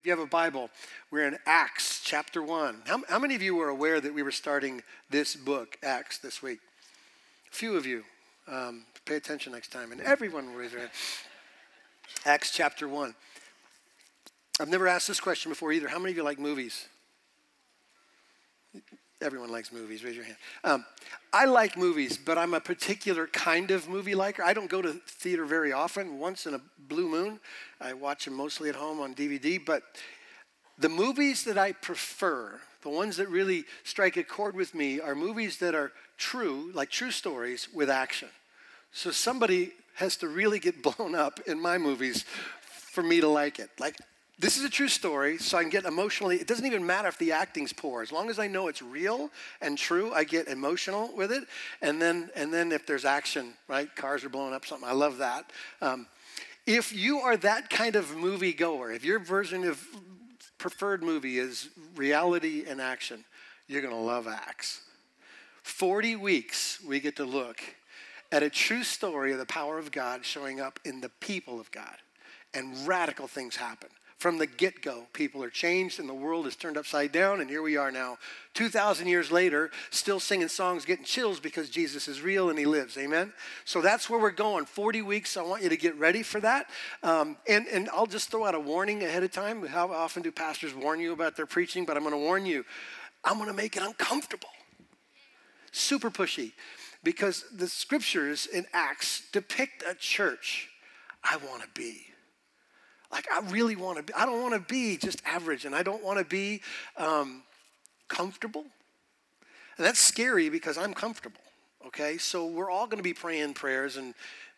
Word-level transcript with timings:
If 0.00 0.06
you 0.06 0.12
have 0.12 0.20
a 0.20 0.26
Bible, 0.26 0.70
we're 1.10 1.28
in 1.28 1.36
Acts 1.44 2.00
chapter 2.02 2.42
1. 2.42 2.84
How, 2.86 3.02
how, 3.06 3.18
many 3.18 3.34
of 3.34 3.42
you 3.42 3.54
were 3.54 3.68
aware 3.68 4.00
that 4.00 4.14
we 4.14 4.22
were 4.22 4.30
starting 4.30 4.82
this 5.10 5.36
book, 5.36 5.76
Acts, 5.82 6.16
this 6.16 6.42
week? 6.42 6.58
A 7.52 7.54
few 7.54 7.76
of 7.76 7.84
you. 7.84 8.04
Um, 8.48 8.86
pay 9.04 9.16
attention 9.16 9.52
next 9.52 9.70
time. 9.70 9.92
And 9.92 10.00
everyone 10.00 10.46
will 10.46 10.54
raise 10.54 10.70
their 10.70 10.80
hand. 10.80 10.90
Acts 12.24 12.50
chapter 12.50 12.88
1. 12.88 13.14
I've 14.58 14.70
never 14.70 14.88
asked 14.88 15.06
this 15.06 15.20
question 15.20 15.50
before 15.50 15.70
either. 15.70 15.88
How 15.88 15.98
many 15.98 16.12
of 16.12 16.16
you 16.16 16.22
like 16.22 16.38
movies? 16.38 16.88
Everyone 19.22 19.50
likes 19.50 19.70
movies. 19.70 20.02
Raise 20.02 20.16
your 20.16 20.24
hand. 20.24 20.36
Um, 20.64 20.86
I 21.32 21.44
like 21.44 21.76
movies, 21.76 22.16
but 22.16 22.38
I'm 22.38 22.54
a 22.54 22.60
particular 22.60 23.26
kind 23.26 23.70
of 23.70 23.86
movie 23.86 24.14
liker. 24.14 24.42
I 24.42 24.54
don't 24.54 24.70
go 24.70 24.80
to 24.80 24.94
theater 25.06 25.44
very 25.44 25.72
often. 25.72 26.18
Once 26.18 26.46
in 26.46 26.54
a 26.54 26.60
blue 26.88 27.08
moon, 27.08 27.38
I 27.80 27.92
watch 27.92 28.24
them 28.24 28.34
mostly 28.34 28.70
at 28.70 28.74
home 28.76 28.98
on 28.98 29.14
DVD. 29.14 29.62
But 29.62 29.82
the 30.78 30.88
movies 30.88 31.44
that 31.44 31.58
I 31.58 31.72
prefer, 31.72 32.60
the 32.82 32.88
ones 32.88 33.18
that 33.18 33.28
really 33.28 33.64
strike 33.84 34.16
a 34.16 34.24
chord 34.24 34.56
with 34.56 34.74
me, 34.74 35.00
are 35.00 35.14
movies 35.14 35.58
that 35.58 35.74
are 35.74 35.92
true, 36.16 36.70
like 36.72 36.90
true 36.90 37.10
stories 37.10 37.68
with 37.74 37.90
action. 37.90 38.28
So 38.90 39.10
somebody 39.10 39.72
has 39.96 40.16
to 40.18 40.28
really 40.28 40.58
get 40.58 40.82
blown 40.96 41.14
up 41.14 41.40
in 41.46 41.60
my 41.60 41.76
movies 41.76 42.24
for 42.70 43.02
me 43.02 43.20
to 43.20 43.28
like 43.28 43.58
it. 43.58 43.68
Like 43.78 43.96
this 44.40 44.56
is 44.56 44.64
a 44.64 44.70
true 44.70 44.88
story, 44.88 45.36
so 45.36 45.58
I 45.58 45.62
can 45.62 45.70
get 45.70 45.84
emotionally. 45.84 46.36
It 46.36 46.46
doesn't 46.46 46.64
even 46.64 46.86
matter 46.86 47.08
if 47.08 47.18
the 47.18 47.32
acting's 47.32 47.74
poor. 47.74 48.00
As 48.00 48.10
long 48.10 48.30
as 48.30 48.38
I 48.38 48.46
know 48.46 48.68
it's 48.68 48.80
real 48.80 49.30
and 49.60 49.76
true, 49.76 50.12
I 50.14 50.24
get 50.24 50.48
emotional 50.48 51.14
with 51.14 51.30
it. 51.30 51.44
And 51.82 52.00
then, 52.00 52.30
and 52.34 52.52
then 52.52 52.72
if 52.72 52.86
there's 52.86 53.04
action, 53.04 53.52
right? 53.68 53.94
Cars 53.94 54.24
are 54.24 54.30
blowing 54.30 54.54
up, 54.54 54.64
something. 54.64 54.88
I 54.88 54.92
love 54.92 55.18
that. 55.18 55.52
Um, 55.82 56.06
if 56.66 56.94
you 56.94 57.18
are 57.18 57.36
that 57.36 57.68
kind 57.68 57.96
of 57.96 58.16
movie 58.16 58.54
goer, 58.54 58.90
if 58.90 59.04
your 59.04 59.18
version 59.18 59.64
of 59.64 59.86
preferred 60.56 61.02
movie 61.02 61.38
is 61.38 61.68
reality 61.94 62.64
and 62.66 62.80
action, 62.80 63.24
you're 63.68 63.82
going 63.82 63.94
to 63.94 64.00
love 64.00 64.26
Acts. 64.26 64.80
40 65.64 66.16
weeks 66.16 66.80
we 66.82 66.98
get 66.98 67.16
to 67.16 67.24
look 67.24 67.60
at 68.32 68.42
a 68.42 68.48
true 68.48 68.84
story 68.84 69.32
of 69.32 69.38
the 69.38 69.46
power 69.46 69.78
of 69.78 69.92
God 69.92 70.24
showing 70.24 70.60
up 70.60 70.80
in 70.84 71.02
the 71.02 71.10
people 71.20 71.60
of 71.60 71.70
God, 71.70 71.96
and 72.54 72.86
radical 72.86 73.26
things 73.26 73.56
happen 73.56 73.90
from 74.20 74.36
the 74.36 74.46
get 74.46 74.82
go. 74.82 75.06
People 75.14 75.42
are 75.42 75.48
changed 75.48 75.98
and 75.98 76.06
the 76.06 76.14
world 76.14 76.46
is 76.46 76.54
turned 76.54 76.76
upside 76.76 77.10
down. 77.10 77.40
And 77.40 77.48
here 77.48 77.62
we 77.62 77.78
are 77.78 77.90
now, 77.90 78.18
2,000 78.52 79.06
years 79.06 79.32
later, 79.32 79.70
still 79.88 80.20
singing 80.20 80.48
songs, 80.48 80.84
getting 80.84 81.06
chills 81.06 81.40
because 81.40 81.70
Jesus 81.70 82.06
is 82.06 82.20
real 82.20 82.50
and 82.50 82.58
he 82.58 82.66
lives. 82.66 82.98
Amen? 82.98 83.32
So 83.64 83.80
that's 83.80 84.10
where 84.10 84.20
we're 84.20 84.30
going. 84.30 84.66
40 84.66 85.00
weeks. 85.00 85.38
I 85.38 85.42
want 85.42 85.62
you 85.62 85.70
to 85.70 85.76
get 85.76 85.98
ready 85.98 86.22
for 86.22 86.38
that. 86.40 86.66
Um, 87.02 87.38
and, 87.48 87.66
and 87.68 87.88
I'll 87.94 88.06
just 88.06 88.30
throw 88.30 88.44
out 88.44 88.54
a 88.54 88.60
warning 88.60 89.02
ahead 89.02 89.22
of 89.22 89.32
time. 89.32 89.66
How 89.66 89.90
often 89.90 90.22
do 90.22 90.30
pastors 90.30 90.74
warn 90.74 91.00
you 91.00 91.14
about 91.14 91.34
their 91.34 91.46
preaching? 91.46 91.86
But 91.86 91.96
I'm 91.96 92.02
going 92.02 92.14
to 92.14 92.18
warn 92.18 92.44
you, 92.44 92.66
I'm 93.24 93.36
going 93.36 93.48
to 93.48 93.54
make 93.54 93.74
it 93.74 93.82
uncomfortable. 93.82 94.50
Super 95.72 96.10
pushy. 96.10 96.52
Because 97.02 97.46
the 97.50 97.68
scriptures 97.68 98.46
in 98.46 98.66
Acts 98.74 99.22
depict 99.32 99.82
a 99.88 99.94
church 99.94 100.68
I 101.24 101.38
want 101.38 101.62
to 101.62 101.68
be. 101.74 102.09
Like, 103.12 103.26
I 103.32 103.40
really 103.50 103.76
want 103.76 103.98
to 103.98 104.02
be, 104.02 104.12
I 104.14 104.24
don't 104.24 104.40
want 104.40 104.54
to 104.54 104.72
be 104.72 104.96
just 104.96 105.20
average 105.26 105.64
and 105.64 105.74
I 105.74 105.82
don't 105.82 106.02
want 106.02 106.18
to 106.18 106.24
be 106.24 106.62
um, 106.96 107.42
comfortable. 108.08 108.64
And 109.76 109.86
that's 109.86 109.98
scary 109.98 110.48
because 110.48 110.76
I'm 110.76 110.94
comfortable, 110.94 111.40
okay? 111.86 112.18
So 112.18 112.46
we're 112.46 112.70
all 112.70 112.86
going 112.86 112.98
to 112.98 113.02
be 113.02 113.14
praying 113.14 113.54
prayers 113.54 113.96
and 113.96 114.14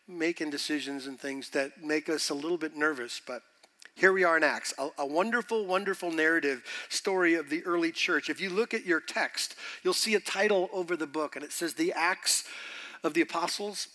making 0.07 0.49
decisions 0.49 1.07
and 1.07 1.19
things 1.19 1.49
that 1.51 1.83
make 1.83 2.09
us 2.09 2.29
a 2.29 2.33
little 2.33 2.57
bit 2.57 2.75
nervous, 2.75 3.21
but 3.25 3.41
here 3.95 4.11
we 4.11 4.23
are 4.23 4.37
in 4.37 4.43
Acts, 4.43 4.73
a, 4.77 4.89
a, 4.97 5.05
wonderful, 5.05 5.65
wonderful 5.65 6.11
narrative 6.11 6.63
story 6.89 7.35
of 7.35 7.49
the 7.49 7.63
early 7.63 7.91
church. 7.91 8.29
If 8.29 8.41
you 8.41 8.49
look 8.49 8.73
at 8.73 8.85
your 8.85 8.99
text, 8.99 9.55
you'll 9.83 9.93
see 9.93 10.15
a 10.15 10.19
title 10.19 10.69
over 10.73 10.97
the 10.97 11.07
book, 11.07 11.35
and 11.35 11.45
it 11.45 11.51
says 11.51 11.75
The 11.75 11.93
Acts 11.93 12.43
of 13.03 13.13
the 13.13 13.21
Apostles. 13.21 13.87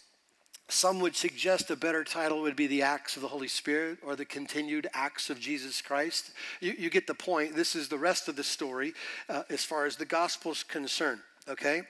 Some 0.71 1.01
would 1.01 1.17
suggest 1.17 1.71
a 1.71 1.77
better 1.77 2.05
title 2.05 2.43
would 2.43 2.55
be 2.55 2.67
the 2.67 2.83
Acts 2.83 3.17
of 3.17 3.23
the 3.23 3.29
Holy 3.29 3.49
Spirit 3.49 3.99
or 4.03 4.17
the 4.17 4.27
continued 4.27 4.87
Acts 4.93 5.31
of 5.31 5.41
Jesus 5.41 5.81
Christ. 5.81 6.31
You, 6.61 6.75
you 6.79 6.91
get 6.91 7.07
the 7.07 7.15
point. 7.15 7.57
This 7.57 7.75
is 7.75 7.89
the 7.89 7.97
rest 7.97 8.29
of 8.29 8.37
the 8.37 8.45
story 8.45 8.93
uh, 9.31 9.45
as 9.49 9.65
far 9.65 9.87
as 9.87 9.97
the 9.97 10.05
gospel's 10.05 10.63
concerned, 10.63 11.21
okay? 11.49 11.83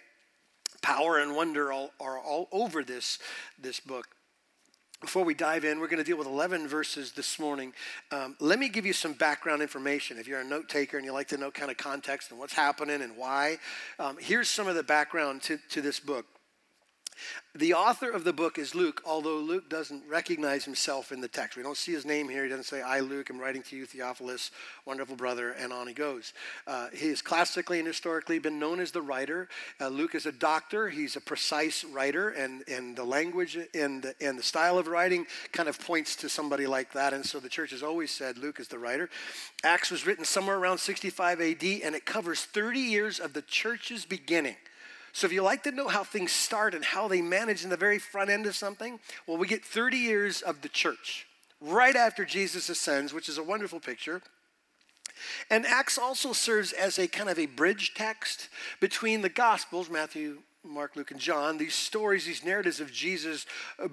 Power 0.81 1.19
and 1.19 1.34
wonder 1.34 1.72
all, 1.72 1.91
are 2.00 2.21
all 2.21 2.49
over 2.53 2.84
this, 2.84 3.19
this 3.61 3.81
book. 3.81 4.06
Before 5.00 5.25
we 5.25 5.34
dive 5.34 5.65
in, 5.65 5.81
we're 5.81 5.89
going 5.89 5.99
to 5.99 6.05
deal 6.05 6.16
with 6.16 6.28
11 6.28 6.69
verses 6.69 7.12
this 7.12 7.39
morning. 7.39 7.72
Um, 8.12 8.37
let 8.39 8.60
me 8.60 8.69
give 8.69 8.87
you 8.87 8.93
some 8.93 9.12
background 9.12 9.60
information. 9.60 10.19
If 10.19 10.28
you're 10.28 10.41
a 10.41 10.45
note 10.45 10.69
taker 10.69 10.97
and 10.97 11.05
you 11.05 11.12
like 11.12 11.28
to 11.28 11.37
know 11.37 11.50
kind 11.50 11.71
of 11.71 11.77
context 11.77 12.31
and 12.31 12.39
what's 12.39 12.53
happening 12.53 13.03
and 13.03 13.16
why, 13.16 13.59
um, 13.99 14.19
here's 14.21 14.49
some 14.49 14.69
of 14.69 14.77
the 14.77 14.83
background 14.84 15.43
to, 15.43 15.59
to 15.71 15.81
this 15.81 15.99
book. 15.99 16.27
The 17.55 17.75
author 17.75 18.11
of 18.11 18.25
the 18.25 18.33
book 18.33 18.59
is 18.59 18.75
Luke, 18.75 19.03
although 19.05 19.39
Luke 19.39 19.69
doesn't 19.69 20.05
recognize 20.09 20.65
himself 20.65 21.11
in 21.11 21.21
the 21.21 21.29
text. 21.29 21.56
We 21.56 21.62
don't 21.62 21.77
see 21.77 21.93
his 21.93 22.05
name 22.05 22.29
here. 22.29 22.45
He 22.45 22.49
doesn't 22.49 22.65
say, 22.65 22.83
I, 22.83 23.01
Luke, 23.01 23.31
am 23.31 23.39
writing 23.39 23.62
to 23.62 23.77
you, 23.77 23.84
Theophilus, 23.84 24.51
wonderful 24.84 25.17
brother, 25.17 25.51
and 25.53 25.73
on 25.73 25.89
he 25.89 25.95
goes. 25.95 26.34
Uh, 26.67 26.89
he 26.93 27.09
has 27.09 27.21
classically 27.21 27.78
and 27.78 27.89
historically 27.89 28.39
been 28.39 28.59
known 28.59 28.78
as 28.78 28.93
the 28.93 29.03
writer. 29.03 29.49
Uh, 29.81 29.89
Luke 29.89 30.15
is 30.15 30.27
a 30.27 30.33
doctor. 30.33 30.89
He's 30.89 31.17
a 31.17 31.21
precise 31.21 31.84
writer, 31.84 32.28
and, 32.31 32.62
and 32.69 32.95
the 32.95 33.05
language 33.05 33.59
and 33.75 34.03
the, 34.03 34.15
and 34.21 34.39
the 34.39 34.43
style 34.43 34.78
of 34.78 34.87
writing 34.87 35.27
kind 35.53 35.69
of 35.69 35.81
points 35.81 36.15
to 36.17 36.28
somebody 36.28 36.67
like 36.67 36.93
that. 36.93 37.12
And 37.12 37.25
so 37.25 37.41
the 37.41 37.49
church 37.49 37.71
has 37.71 37.83
always 37.83 38.11
said 38.11 38.39
Luke 38.39 38.61
is 38.61 38.69
the 38.69 38.78
writer. 38.78 39.11
Acts 39.65 39.91
was 39.91 40.07
written 40.07 40.25
somewhere 40.25 40.59
around 40.59 40.78
65 40.78 41.41
AD, 41.41 41.65
and 41.65 41.95
it 41.95 42.07
covers 42.07 42.45
30 42.45 42.78
years 42.78 43.19
of 43.19 43.33
the 43.33 43.43
church's 43.43 44.05
beginning. 44.05 44.57
So 45.13 45.27
if 45.27 45.33
you 45.33 45.43
like 45.43 45.63
to 45.65 45.71
know 45.71 45.89
how 45.89 46.05
things 46.05 46.33
start 46.33 46.75
and 46.75 46.85
how 46.85 47.09
they 47.09 47.23
manage 47.23 47.65
in 47.65 47.71
the 47.71 47.77
very 47.77 47.99
front 47.99 48.31
end 48.31 48.47
of 48.47 48.55
something, 48.55 49.01
well, 49.27 49.39
we 49.39 49.47
get 49.47 49.65
30 49.65 49.97
years 49.97 50.43
of 50.43 50.63
the 50.63 50.69
church 50.69 51.27
right 51.61 51.97
after 51.97 52.25
Jesus 52.25 52.69
ascends, 52.69 53.13
which 53.13 53.29
is 53.29 53.39
a 53.39 53.43
wonderful 53.43 53.81
picture. 53.81 54.23
And 55.51 55.67
Acts 55.67 55.99
also 55.99 56.33
serves 56.33 56.73
as 56.73 56.99
a 56.99 57.09
kind 57.09 57.29
of 57.29 57.39
a 57.39 57.47
bridge 57.47 57.95
text 57.95 58.49
between 58.81 59.23
the 59.23 59.29
Gospels, 59.29 59.91
Matthew, 59.91 60.39
Mark, 60.69 60.97
Luke, 60.97 61.11
and 61.11 61.21
John, 61.21 61.56
these 61.56 61.75
stories, 61.75 62.27
these 62.27 62.45
narratives 62.45 62.79
of 62.79 62.93
Jesus' 62.93 63.47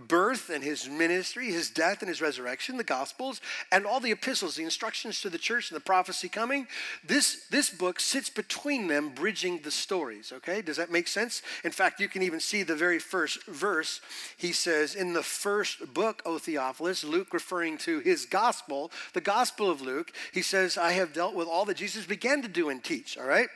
birth 0.08 0.50
and 0.50 0.63
his 0.63 0.90
ministry, 0.90 1.47
his 1.47 1.69
death 1.69 2.02
and 2.02 2.09
his 2.09 2.22
resurrection, 2.22 2.78
the 2.78 2.84
Gospels, 2.84 3.40
and 3.72 3.86
all 3.86 4.00
the 4.00 4.12
epistles, 4.12 4.56
the 4.56 4.63
instructions 4.63 5.22
to 5.22 5.30
the 5.30 5.38
church 5.38 5.72
and 5.72 5.75
the 5.75 5.84
prophecy 5.84 6.28
coming, 6.28 6.68
this, 7.03 7.46
this 7.50 7.69
book 7.69 8.00
sits 8.00 8.30
between 8.30 8.88
them, 8.88 9.09
bridging 9.09 9.59
the 9.59 9.72
stories. 9.72 10.34
Okay? 10.34 10.62
Does 10.62 10.78
that 10.78 10.91
make 10.91 11.08
sense? 11.08 11.41
In 11.64 11.72
fact, 11.72 12.00
you 12.00 12.09
can 12.09 12.22
even 12.22 12.40
see 12.40 12.64
the 12.64 12.75
very 12.75 13.00
first 13.00 13.46
verse. 13.46 14.02
He 14.38 14.52
says, 14.52 14.96
In 14.96 15.14
the 15.14 15.24
first 15.24 15.94
book, 15.94 16.22
O 16.25 16.38
Theophilus, 16.38 17.03
Luke 17.03 17.34
referring 17.34 17.78
to 17.80 18.00
his 18.00 18.25
gospel, 18.25 18.91
the 19.14 19.22
gospel 19.22 19.72
of 19.72 19.81
Luke, 19.81 20.12
he 20.34 20.41
says, 20.41 20.78
I 20.78 20.91
have 20.91 21.14
dealt 21.14 21.35
with 21.35 21.47
all 21.47 21.66
that 21.66 21.78
Jesus 21.78 22.06
began 22.06 22.41
to 22.41 22.47
do 22.47 22.69
and 22.69 22.84
teach. 22.84 23.18
All 23.18 23.25
right? 23.25 23.47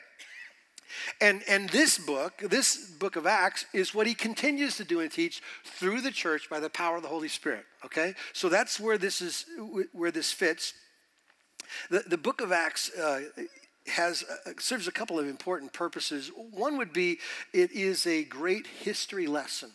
And, 1.22 1.44
and 1.48 1.70
this 1.70 1.98
book, 1.98 2.40
this 2.40 2.78
book 2.78 3.16
of 3.16 3.26
Acts, 3.26 3.66
is 3.74 3.94
what 3.94 4.08
he 4.08 4.14
continues 4.14 4.78
to 4.78 4.84
do 4.84 5.00
and 5.00 5.12
teach 5.12 5.42
through 5.64 6.02
the 6.02 6.12
church 6.12 6.50
by 6.50 6.60
the 6.60 6.70
power 6.70 6.98
of 6.98 7.04
the 7.04 7.10
Holy 7.10 7.28
Spirit. 7.28 7.66
Okay? 7.86 8.16
So 8.34 8.50
that's 8.50 8.80
where 8.80 8.98
this 8.98 9.22
is 9.22 9.46
where 9.92 10.12
this 10.12 10.32
fits. 10.32 10.74
The, 11.90 12.04
the 12.08 12.18
book 12.18 12.42
of 12.42 12.52
Acts 12.52 12.92
uh, 12.96 13.22
has 13.88 14.24
uh, 14.24 14.52
serves 14.60 14.88
a 14.88 14.92
couple 14.92 15.20
of 15.20 15.28
important 15.28 15.74
purposes. 15.74 16.32
One 16.36 16.78
would 16.78 16.94
be 16.94 17.20
it 17.54 17.72
is 17.72 18.06
a 18.08 18.24
great 18.24 18.68
history 18.68 19.28
lesson 19.28 19.72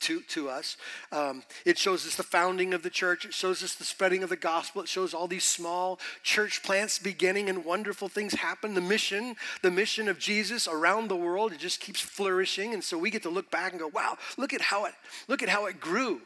to, 0.00 0.20
to 0.22 0.48
us. 0.48 0.76
Um, 1.12 1.42
it 1.64 1.78
shows 1.78 2.06
us 2.06 2.16
the 2.16 2.22
founding 2.22 2.74
of 2.74 2.82
the 2.82 2.90
church. 2.90 3.24
It 3.24 3.34
shows 3.34 3.62
us 3.62 3.74
the 3.74 3.84
spreading 3.84 4.22
of 4.22 4.30
the 4.30 4.36
gospel. 4.36 4.82
It 4.82 4.88
shows 4.88 5.14
all 5.14 5.26
these 5.26 5.44
small 5.44 5.98
church 6.22 6.62
plants 6.62 6.98
beginning 6.98 7.48
and 7.48 7.64
wonderful 7.64 8.08
things 8.08 8.34
happen. 8.34 8.74
The 8.74 8.80
mission, 8.80 9.36
the 9.62 9.70
mission 9.70 10.08
of 10.08 10.18
Jesus 10.18 10.66
around 10.66 11.08
the 11.08 11.16
world, 11.16 11.52
it 11.52 11.58
just 11.58 11.80
keeps 11.80 12.00
flourishing. 12.00 12.74
And 12.74 12.82
so 12.82 12.98
we 12.98 13.10
get 13.10 13.22
to 13.24 13.30
look 13.30 13.50
back 13.50 13.72
and 13.72 13.80
go, 13.80 13.88
wow, 13.88 14.16
look 14.36 14.52
at 14.52 14.60
how 14.60 14.86
it, 14.86 14.94
look 15.28 15.42
at 15.42 15.48
how 15.48 15.66
it 15.66 15.80
grew. 15.80 16.20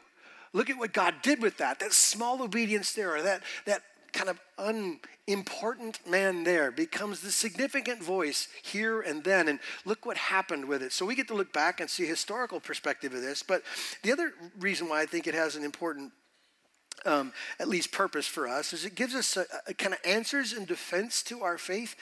Look 0.53 0.69
at 0.69 0.77
what 0.77 0.93
God 0.93 1.15
did 1.21 1.41
with 1.41 1.57
that. 1.57 1.79
That 1.79 1.91
small 1.91 2.41
obedience 2.41 2.93
there, 2.93 3.15
or 3.15 3.21
that, 3.21 3.41
that 3.65 3.81
kind 4.13 4.29
of 4.29 4.39
unimportant 5.27 5.99
man 6.07 6.43
there 6.43 6.71
becomes 6.71 7.21
the 7.21 7.31
significant 7.31 8.01
voice 8.01 8.47
here 8.63 9.01
and 9.01 9.23
then. 9.23 9.47
And 9.47 9.59
look 9.85 10.05
what 10.05 10.17
happened 10.17 10.65
with 10.67 10.81
it. 10.81 10.91
So 10.91 11.05
we 11.05 11.15
get 11.15 11.27
to 11.29 11.35
look 11.35 11.53
back 11.53 11.79
and 11.79 11.89
see 11.89 12.05
historical 12.05 12.59
perspective 12.59 13.13
of 13.13 13.21
this. 13.21 13.43
But 13.43 13.63
the 14.03 14.11
other 14.11 14.33
reason 14.59 14.89
why 14.89 15.01
I 15.01 15.05
think 15.05 15.27
it 15.27 15.33
has 15.33 15.55
an 15.55 15.63
important 15.63 16.11
um, 17.05 17.33
at 17.59 17.67
least 17.67 17.91
purpose 17.91 18.25
for 18.25 18.47
us 18.47 18.73
is 18.73 18.85
it 18.85 18.95
gives 18.95 19.13
us 19.13 19.37
a, 19.37 19.45
a 19.67 19.73
kind 19.73 19.93
of 19.93 19.99
answers 20.05 20.53
and 20.53 20.65
defense 20.65 21.21
to 21.23 21.41
our 21.41 21.57
faith 21.57 21.95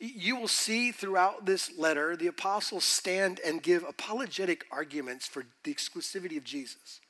you 0.00 0.36
will 0.36 0.48
see 0.48 0.92
throughout 0.92 1.44
this 1.44 1.76
letter 1.76 2.16
the 2.16 2.28
apostles 2.28 2.84
stand 2.84 3.40
and 3.44 3.62
give 3.62 3.82
apologetic 3.82 4.64
arguments 4.70 5.26
for 5.26 5.44
the 5.64 5.74
exclusivity 5.74 6.36
of 6.36 6.44
Jesus. 6.44 7.00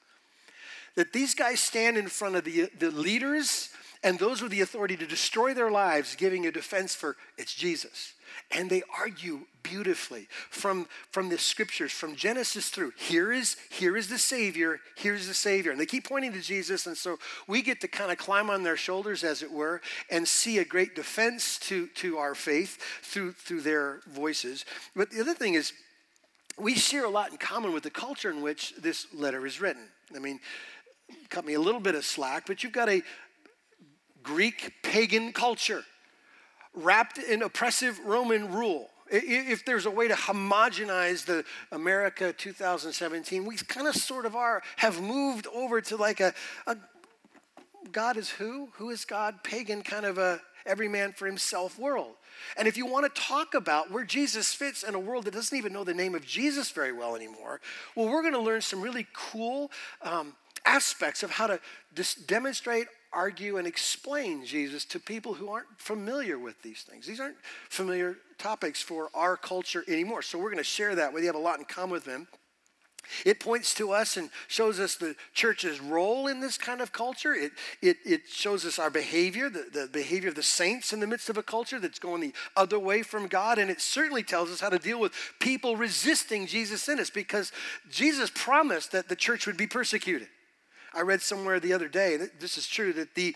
That 0.95 1.13
these 1.13 1.35
guys 1.35 1.61
stand 1.61 1.99
in 1.99 2.09
front 2.09 2.37
of 2.37 2.45
the, 2.45 2.71
the 2.79 2.91
leaders 2.91 3.69
and 4.03 4.19
those 4.19 4.41
with 4.41 4.51
the 4.51 4.61
authority 4.61 4.97
to 4.97 5.07
destroy 5.07 5.55
their 5.55 5.71
lives, 5.71 6.15
giving 6.15 6.47
a 6.47 6.53
defense 6.53 6.95
for 6.95 7.17
it's 7.37 7.55
Jesus. 7.55 8.15
And 8.51 8.71
they 8.71 8.83
argue 8.99 9.41
beautifully 9.63 10.29
from, 10.51 10.87
from 11.11 11.29
the 11.29 11.39
scriptures, 11.39 11.93
from 11.93 12.15
Genesis 12.15 12.69
through. 12.69 12.93
Here 12.97 13.33
is, 13.33 13.57
here 13.71 13.97
is 13.97 14.09
the 14.09 14.19
Savior, 14.19 14.81
here's 14.97 15.27
the 15.27 15.35
Savior. 15.35 15.71
And 15.71 15.81
they 15.81 15.87
keep 15.87 16.09
pointing 16.09 16.33
to 16.35 16.41
Jesus, 16.41 16.87
and 16.87 16.97
so 16.97 17.19
we 17.47 17.63
get 17.63 17.81
to 17.81 17.89
kind 17.89 18.13
of 18.13 18.19
climb 18.19 18.51
on 18.51 18.63
their 18.63 18.77
shoulders, 18.77 19.25
as 19.25 19.43
it 19.43 19.51
were, 19.51 19.81
and 20.11 20.27
see 20.27 20.59
a 20.59 20.65
great 20.65 20.95
defense 20.95 21.59
to, 21.61 21.89
to 21.97 22.19
our 22.19 22.35
faith 22.35 22.79
through, 23.03 23.33
through 23.33 23.63
their 23.63 24.01
voices. 24.07 24.65
But 24.95 25.11
the 25.11 25.21
other 25.21 25.35
thing 25.35 25.55
is, 25.55 25.73
we 26.59 26.75
share 26.75 27.05
a 27.05 27.11
lot 27.11 27.31
in 27.31 27.37
common 27.37 27.73
with 27.73 27.85
the 27.85 27.91
culture 27.91 28.31
in 28.31 28.43
which 28.43 28.75
this 28.77 29.07
letter 29.15 29.47
is 29.47 29.61
written. 29.61 29.85
I 30.15 30.19
mean, 30.19 30.41
cut 31.29 31.45
me 31.45 31.55
a 31.55 31.61
little 31.61 31.81
bit 31.81 31.95
of 31.95 32.05
slack, 32.05 32.47
but 32.47 32.63
you've 32.63 32.73
got 32.73 32.89
a 32.89 33.03
Greek 34.23 34.75
pagan 34.83 35.33
culture 35.33 35.85
wrapped 36.75 37.19
in 37.19 37.43
oppressive 37.43 37.99
Roman 38.05 38.53
rule. 38.53 38.91
If 39.11 39.65
there's 39.65 39.87
a 39.87 39.91
way 39.91 40.09
to 40.09 40.15
homogenize 40.15 41.25
the 41.25 41.45
America 41.73 42.33
2017, 42.33 43.47
we 43.47 43.57
kind 43.57 43.89
of 43.89 43.97
sort 43.97 44.27
of 44.27 44.37
are, 44.37 44.63
have 44.77 45.01
moved 45.01 45.47
over 45.47 45.81
to 45.81 45.97
like 45.97 46.21
a, 46.21 46.35
a 46.67 46.77
God 47.91 48.19
is 48.19 48.29
who? 48.29 48.69
Who 48.75 48.91
is 48.91 49.07
God? 49.07 49.43
Pagan 49.43 49.83
kind 49.83 50.05
of 50.05 50.19
a 50.19 50.41
every 50.67 50.89
man 50.89 51.13
for 51.13 51.27
himself 51.27 51.79
world. 51.79 52.13
And 52.57 52.69
if 52.69 52.77
you 52.77 52.87
want 52.87 53.13
to 53.13 53.21
talk 53.21 53.55
about 53.55 53.91
where 53.91 54.05
Jesus 54.05 54.53
fits 54.53 54.83
in 54.83 54.95
a 54.95 54.99
world 54.99 55.25
that 55.25 55.33
doesn't 55.33 55.57
even 55.57 55.73
know 55.73 55.83
the 55.83 55.95
name 55.95 56.15
of 56.15 56.25
Jesus 56.25 56.71
very 56.71 56.93
well 56.93 57.17
anymore, 57.17 57.61
well, 57.97 58.09
we're 58.09 58.23
going 58.23 58.35
to 58.35 58.41
learn 58.41 58.61
some 58.61 58.83
really 58.83 59.07
cool 59.15 59.71
um, 60.03 60.35
aspects 60.65 61.23
of 61.23 61.31
how 61.31 61.47
to 61.47 61.59
dis- 61.95 62.15
demonstrate 62.15 62.87
argue 63.13 63.57
and 63.57 63.67
explain 63.67 64.45
Jesus 64.45 64.85
to 64.87 65.01
people 65.01 65.35
who 65.35 65.49
aren't 65.49 65.67
familiar 65.79 66.39
with 66.39 66.61
these 66.63 66.83
things. 66.83 67.07
These 67.07 67.21
aren't 67.21 67.37
familiar 67.69 68.17
topics 68.39 68.83
for 68.83 69.09
our 69.15 69.37
culture 69.37 69.85
anymore. 69.89 70.23
So 70.23 70.39
we're 70.39 70.51
going 70.51 70.59
to 70.59 70.65
share 70.65 70.95
that 70.95 71.13
with 71.13 71.23
you. 71.23 71.29
have 71.29 71.37
a 71.37 71.39
lot 71.39 71.59
in 71.59 71.65
common 71.65 71.91
with 71.91 72.05
them. 72.05 72.29
It 73.25 73.41
points 73.41 73.75
to 73.75 73.93
us 73.93 74.17
and 74.17 74.29
shows 74.49 74.79
us 74.79 74.97
the 74.97 75.17
church's 75.33 75.81
role 75.81 76.27
in 76.27 76.41
this 76.41 76.59
kind 76.59 76.81
of 76.81 76.93
culture. 76.93 77.35
It, 77.35 77.53
it, 77.81 77.97
it 78.05 78.29
shows 78.29 78.67
us 78.67 78.79
our 78.79 78.91
behavior, 78.91 79.49
the, 79.49 79.67
the 79.73 79.89
behavior 79.91 80.29
of 80.29 80.35
the 80.35 80.43
saints 80.43 80.93
in 80.93 81.01
the 81.01 81.07
midst 81.07 81.31
of 81.31 81.39
a 81.39 81.43
culture 81.43 81.81
that's 81.81 81.99
going 81.99 82.21
the 82.21 82.35
other 82.57 82.79
way 82.79 83.03
from 83.03 83.27
God. 83.27 83.59
And 83.59 83.71
it 83.71 83.81
certainly 83.81 84.23
tells 84.23 84.51
us 84.51 84.61
how 84.61 84.69
to 84.69 84.79
deal 84.79 85.01
with 85.01 85.13
people 85.41 85.77
resisting 85.77 86.47
Jesus 86.47 86.89
in 86.89 87.01
us 87.01 87.11
because 87.11 87.51
Jesus 87.91 88.31
promised 88.35 88.93
that 88.93 89.09
the 89.09 89.17
church 89.17 89.47
would 89.47 89.57
be 89.57 89.67
persecuted. 89.67 90.29
I 90.95 91.03
read 91.03 91.23
somewhere 91.23 91.61
the 91.61 91.73
other 91.73 91.89
day 91.89 92.19
this 92.41 92.59
is 92.59 92.67
true 92.67 92.93
that 92.95 93.15
the, 93.15 93.35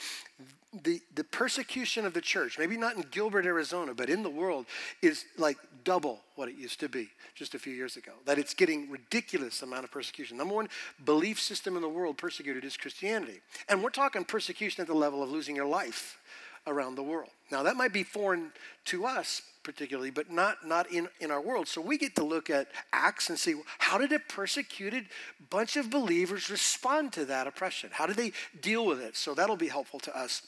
the, 0.82 1.00
the 1.14 1.24
persecution 1.24 2.06
of 2.06 2.14
the 2.14 2.20
church, 2.20 2.58
maybe 2.58 2.76
not 2.76 2.96
in 2.96 3.04
Gilbert, 3.10 3.46
Arizona, 3.46 3.94
but 3.94 4.08
in 4.08 4.22
the 4.22 4.30
world, 4.30 4.66
is 5.02 5.24
like 5.36 5.58
double 5.84 6.20
what 6.36 6.48
it 6.48 6.56
used 6.56 6.80
to 6.80 6.88
be 6.88 7.08
just 7.34 7.54
a 7.54 7.58
few 7.58 7.72
years 7.72 7.96
ago. 7.96 8.12
That 8.24 8.38
it's 8.38 8.54
getting 8.54 8.90
ridiculous 8.90 9.62
amount 9.62 9.84
of 9.84 9.90
persecution. 9.90 10.36
Number 10.36 10.54
one 10.54 10.68
belief 11.04 11.40
system 11.40 11.76
in 11.76 11.82
the 11.82 11.88
world 11.88 12.16
persecuted 12.16 12.64
is 12.64 12.76
Christianity. 12.76 13.40
And 13.68 13.82
we're 13.82 13.90
talking 13.90 14.24
persecution 14.24 14.80
at 14.82 14.88
the 14.88 14.94
level 14.94 15.22
of 15.22 15.30
losing 15.30 15.56
your 15.56 15.66
life 15.66 16.18
around 16.66 16.94
the 16.94 17.02
world. 17.02 17.30
Now, 17.50 17.62
that 17.64 17.76
might 17.76 17.92
be 17.92 18.02
foreign 18.02 18.52
to 18.86 19.04
us 19.04 19.42
particularly, 19.62 20.10
but 20.10 20.30
not, 20.30 20.66
not 20.66 20.90
in, 20.90 21.08
in 21.20 21.30
our 21.30 21.40
world. 21.40 21.68
So 21.68 21.80
we 21.80 21.98
get 21.98 22.14
to 22.16 22.24
look 22.24 22.50
at 22.50 22.68
Acts 22.92 23.30
and 23.30 23.38
see 23.38 23.54
how 23.78 23.98
did 23.98 24.12
a 24.12 24.18
persecuted 24.18 25.06
bunch 25.50 25.76
of 25.76 25.90
believers 25.90 26.50
respond 26.50 27.12
to 27.14 27.24
that 27.26 27.46
oppression? 27.46 27.90
How 27.92 28.06
did 28.06 28.16
they 28.16 28.32
deal 28.60 28.86
with 28.86 29.00
it? 29.00 29.16
So 29.16 29.34
that'll 29.34 29.56
be 29.56 29.68
helpful 29.68 30.00
to 30.00 30.16
us. 30.16 30.42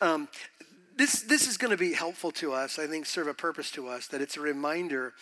Um, 0.00 0.28
this, 0.96 1.22
this 1.22 1.46
is 1.46 1.56
going 1.56 1.72
to 1.72 1.76
be 1.76 1.92
helpful 1.92 2.30
to 2.32 2.52
us, 2.52 2.78
I 2.78 2.86
think, 2.86 3.06
serve 3.06 3.26
a 3.26 3.34
purpose 3.34 3.70
to 3.72 3.88
us, 3.88 4.06
that 4.08 4.22
it's 4.22 4.36
a 4.36 4.40
reminder 4.40 5.12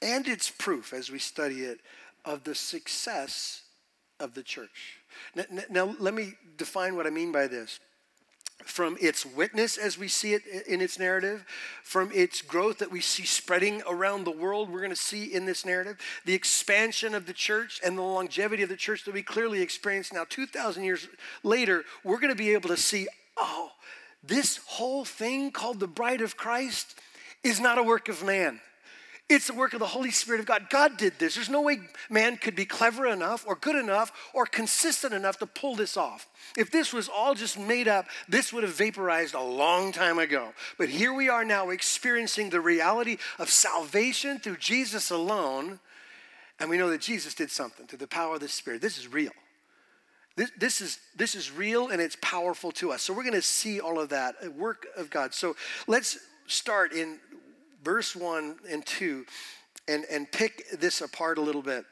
and 0.00 0.26
it's 0.26 0.50
proof 0.50 0.92
as 0.92 1.10
we 1.10 1.18
study 1.20 1.62
it 1.62 1.80
of 2.24 2.42
the 2.44 2.54
success 2.54 3.62
of 4.18 4.34
the 4.34 4.42
church. 4.42 4.98
Now, 5.34 5.44
now 5.70 5.94
let 6.00 6.14
me 6.14 6.34
define 6.56 6.96
what 6.96 7.06
I 7.06 7.10
mean 7.10 7.30
by 7.30 7.46
this 7.46 7.78
from 8.64 8.96
its 9.00 9.24
witness 9.24 9.76
as 9.76 9.98
we 9.98 10.08
see 10.08 10.34
it 10.34 10.42
in 10.66 10.80
its 10.80 10.98
narrative, 10.98 11.44
from 11.82 12.10
its 12.12 12.42
growth 12.42 12.78
that 12.78 12.90
we 12.90 13.00
see 13.00 13.24
spreading 13.24 13.82
around 13.88 14.24
the 14.24 14.30
world, 14.30 14.70
we're 14.70 14.80
going 14.80 14.90
to 14.90 14.96
see 14.96 15.24
in 15.32 15.46
this 15.46 15.64
narrative, 15.64 15.98
the 16.24 16.34
expansion 16.34 17.14
of 17.14 17.26
the 17.26 17.32
church 17.32 17.80
and 17.84 17.96
the 17.96 18.02
longevity 18.02 18.62
of 18.62 18.68
the 18.68 18.76
church 18.76 19.04
that 19.04 19.14
we 19.14 19.22
clearly 19.22 19.60
experience 19.62 20.12
now, 20.12 20.24
2,000 20.28 20.84
years 20.84 21.08
later, 21.42 21.84
we're 22.04 22.20
going 22.20 22.32
to 22.32 22.36
be 22.36 22.52
able 22.52 22.68
to 22.68 22.76
see, 22.76 23.08
oh, 23.36 23.70
this 24.22 24.58
whole 24.66 25.04
thing 25.04 25.50
called 25.50 25.80
the 25.80 25.88
bride 25.88 26.20
of 26.20 26.36
Christ 26.36 26.98
is 27.42 27.60
not 27.60 27.78
a 27.78 27.82
work 27.82 28.08
of 28.08 28.24
man. 28.24 28.60
It's 29.28 29.46
the 29.46 29.54
work 29.54 29.72
of 29.72 29.80
the 29.80 29.86
Holy 29.86 30.10
Spirit 30.10 30.40
of 30.40 30.46
God. 30.46 30.66
God 30.68 30.98
did 30.98 31.18
this. 31.18 31.36
There's 31.36 31.48
no 31.48 31.62
way 31.62 31.78
man 32.10 32.36
could 32.36 32.54
be 32.54 32.66
clever 32.66 33.06
enough 33.06 33.44
or 33.46 33.54
good 33.54 33.76
enough 33.76 34.12
or 34.34 34.44
consistent 34.44 35.14
enough 35.14 35.38
to 35.38 35.46
pull 35.46 35.74
this 35.74 35.96
off. 35.96 36.28
If 36.56 36.70
this 36.70 36.92
was 36.92 37.08
all 37.08 37.34
just 37.34 37.58
made 37.58 37.88
up, 37.88 38.06
this 38.28 38.52
would 38.52 38.62
have 38.62 38.74
vaporized 38.74 39.34
a 39.34 39.42
long 39.42 39.90
time 39.90 40.18
ago. 40.18 40.52
But 40.76 40.90
here 40.90 41.14
we 41.14 41.30
are 41.30 41.44
now 41.44 41.70
experiencing 41.70 42.50
the 42.50 42.60
reality 42.60 43.16
of 43.38 43.48
salvation 43.48 44.38
through 44.38 44.58
Jesus 44.58 45.10
alone. 45.10 45.80
And 46.60 46.68
we 46.68 46.76
know 46.76 46.90
that 46.90 47.00
Jesus 47.00 47.34
did 47.34 47.50
something 47.50 47.86
through 47.86 48.00
the 48.00 48.06
power 48.06 48.34
of 48.34 48.40
the 48.40 48.48
Spirit. 48.48 48.82
This 48.82 48.98
is 48.98 49.08
real. 49.08 49.32
This, 50.36 50.50
this, 50.58 50.80
is, 50.80 50.98
this 51.16 51.34
is 51.34 51.50
real 51.50 51.88
and 51.88 52.00
it's 52.00 52.16
powerful 52.20 52.70
to 52.72 52.92
us. 52.92 53.02
So 53.02 53.12
we're 53.14 53.24
going 53.24 53.34
to 53.34 53.42
see 53.42 53.80
all 53.80 53.98
of 53.98 54.10
that, 54.10 54.34
work 54.56 54.86
of 54.96 55.10
God. 55.10 55.32
So 55.32 55.56
let's 55.86 56.18
start 56.46 56.92
in 56.92 57.18
verse 57.82 58.14
1 58.14 58.56
and 58.70 58.84
2 58.86 59.24
and, 59.88 60.04
and 60.10 60.30
pick 60.30 60.64
this 60.78 61.00
apart 61.00 61.38
a 61.38 61.42
little 61.42 61.62
bit. 61.62 61.84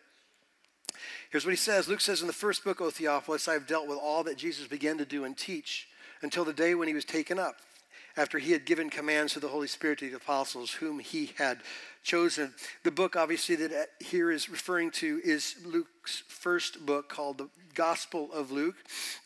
Here's 1.30 1.44
what 1.44 1.52
he 1.52 1.56
says 1.56 1.88
Luke 1.88 2.00
says, 2.00 2.20
In 2.20 2.26
the 2.26 2.32
first 2.32 2.64
book, 2.64 2.80
O 2.80 2.90
Theophilus, 2.90 3.48
I 3.48 3.54
have 3.54 3.66
dealt 3.66 3.88
with 3.88 3.98
all 4.00 4.24
that 4.24 4.36
Jesus 4.36 4.66
began 4.66 4.98
to 4.98 5.04
do 5.04 5.24
and 5.24 5.36
teach 5.36 5.88
until 6.22 6.44
the 6.44 6.52
day 6.52 6.74
when 6.74 6.88
he 6.88 6.94
was 6.94 7.04
taken 7.04 7.38
up, 7.38 7.56
after 8.16 8.38
he 8.38 8.52
had 8.52 8.66
given 8.66 8.90
commands 8.90 9.32
to 9.32 9.40
the 9.40 9.48
Holy 9.48 9.68
Spirit 9.68 10.00
to 10.00 10.10
the 10.10 10.16
apostles 10.16 10.72
whom 10.72 10.98
he 10.98 11.32
had 11.38 11.60
chosen. 12.02 12.52
The 12.82 12.90
book, 12.90 13.16
obviously, 13.16 13.56
that 13.56 13.72
uh, 13.72 13.84
here 14.00 14.30
is 14.30 14.50
referring 14.50 14.90
to 14.92 15.20
is 15.24 15.56
Luke's 16.00 16.22
first 16.28 16.86
book 16.86 17.10
called 17.10 17.36
the 17.36 17.48
Gospel 17.74 18.30
of 18.32 18.50
Luke. 18.50 18.76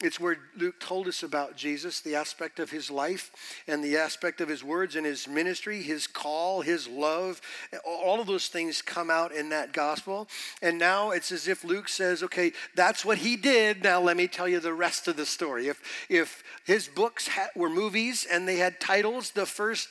It's 0.02 0.18
where 0.18 0.38
Luke 0.56 0.80
told 0.80 1.06
us 1.06 1.22
about 1.22 1.56
Jesus, 1.56 2.00
the 2.00 2.16
aspect 2.16 2.58
of 2.58 2.72
his 2.72 2.90
life 2.90 3.30
and 3.68 3.82
the 3.82 3.96
aspect 3.96 4.40
of 4.40 4.48
his 4.48 4.64
words 4.64 4.96
and 4.96 5.06
his 5.06 5.28
ministry, 5.28 5.82
his 5.82 6.08
call, 6.08 6.62
his 6.62 6.88
love. 6.88 7.40
All 7.86 8.20
of 8.20 8.26
those 8.26 8.48
things 8.48 8.82
come 8.82 9.08
out 9.08 9.30
in 9.30 9.50
that 9.50 9.72
gospel. 9.72 10.26
And 10.62 10.76
now 10.76 11.12
it's 11.12 11.30
as 11.30 11.46
if 11.46 11.62
Luke 11.62 11.88
says, 11.88 12.24
okay, 12.24 12.50
that's 12.74 13.04
what 13.04 13.18
he 13.18 13.36
did. 13.36 13.84
Now 13.84 14.00
let 14.00 14.16
me 14.16 14.26
tell 14.26 14.48
you 14.48 14.58
the 14.58 14.74
rest 14.74 15.06
of 15.06 15.16
the 15.16 15.26
story. 15.26 15.68
If, 15.68 15.80
if 16.08 16.42
his 16.66 16.88
books 16.88 17.30
were 17.54 17.70
movies 17.70 18.26
and 18.28 18.48
they 18.48 18.56
had 18.56 18.80
titles, 18.80 19.30
the 19.30 19.46
first 19.46 19.90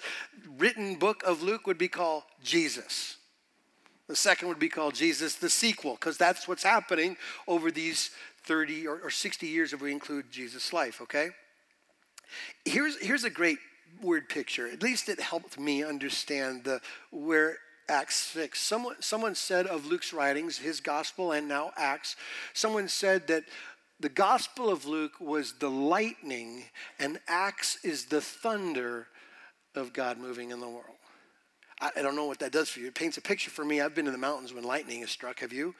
written 0.57 0.95
book 0.95 1.23
of 1.23 1.41
Luke 1.43 1.65
would 1.65 1.77
be 1.77 1.87
called 1.87 2.23
Jesus. 2.43 3.15
The 4.07 4.15
second 4.15 4.49
would 4.49 4.59
be 4.59 4.69
called 4.69 4.95
Jesus 4.95 5.35
the 5.35 5.49
sequel, 5.49 5.93
because 5.93 6.17
that's 6.17 6.47
what's 6.47 6.63
happening 6.63 7.17
over 7.47 7.71
these 7.71 8.11
30 8.43 8.87
or, 8.87 8.99
or 9.03 9.09
60 9.09 9.47
years 9.47 9.73
if 9.73 9.81
we 9.81 9.91
include 9.91 10.31
Jesus' 10.31 10.73
life, 10.73 11.01
okay? 11.01 11.29
Here's, 12.65 12.99
here's 13.01 13.23
a 13.23 13.29
great 13.29 13.59
word 14.01 14.27
picture. 14.27 14.67
At 14.67 14.83
least 14.83 15.07
it 15.07 15.19
helped 15.19 15.59
me 15.59 15.83
understand 15.83 16.65
the, 16.65 16.81
where 17.11 17.57
Acts 17.87 18.15
6. 18.15 18.59
Someone, 18.59 18.95
someone 18.99 19.35
said 19.35 19.67
of 19.67 19.85
Luke's 19.85 20.13
writings, 20.13 20.57
his 20.57 20.79
gospel 20.79 21.31
and 21.31 21.47
now 21.47 21.71
Acts, 21.77 22.15
someone 22.53 22.87
said 22.87 23.27
that 23.27 23.43
the 23.99 24.09
gospel 24.09 24.69
of 24.69 24.85
Luke 24.85 25.13
was 25.19 25.53
the 25.59 25.69
lightning 25.69 26.65
and 26.99 27.19
Acts 27.27 27.77
is 27.83 28.05
the 28.05 28.21
thunder 28.21 29.07
of 29.75 29.93
God 29.93 30.17
moving 30.17 30.51
in 30.51 30.59
the 30.59 30.67
world. 30.67 30.97
I, 31.83 31.91
I 31.97 32.01
don't 32.01 32.15
know 32.15 32.25
what 32.25 32.39
that 32.39 32.51
does 32.51 32.69
for 32.69 32.79
you. 32.79 32.87
It 32.87 32.95
paints 32.95 33.17
a 33.17 33.21
picture 33.21 33.51
for 33.51 33.65
me. 33.65 33.81
I've 33.81 33.93
been 33.93 34.07
in 34.07 34.13
the 34.13 34.19
mountains 34.19 34.53
when 34.53 34.63
lightning 34.63 35.01
is 35.01 35.11
struck. 35.11 35.41
Have 35.41 35.51
you? 35.51 35.75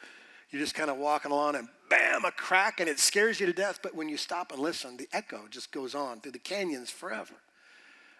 You're 0.51 0.61
just 0.61 0.75
kind 0.75 0.89
of 0.89 0.97
walking 0.97 1.31
along 1.31 1.55
and 1.55 1.67
bam, 1.89 2.25
a 2.25 2.31
crack, 2.31 2.79
and 2.79 2.89
it 2.89 2.99
scares 2.99 3.39
you 3.39 3.45
to 3.47 3.53
death. 3.53 3.79
But 3.81 3.95
when 3.95 4.09
you 4.09 4.17
stop 4.17 4.51
and 4.51 4.61
listen, 4.61 4.97
the 4.97 5.07
echo 5.13 5.47
just 5.49 5.71
goes 5.71 5.95
on 5.95 6.19
through 6.19 6.33
the 6.33 6.39
canyons 6.39 6.91
forever. 6.91 7.33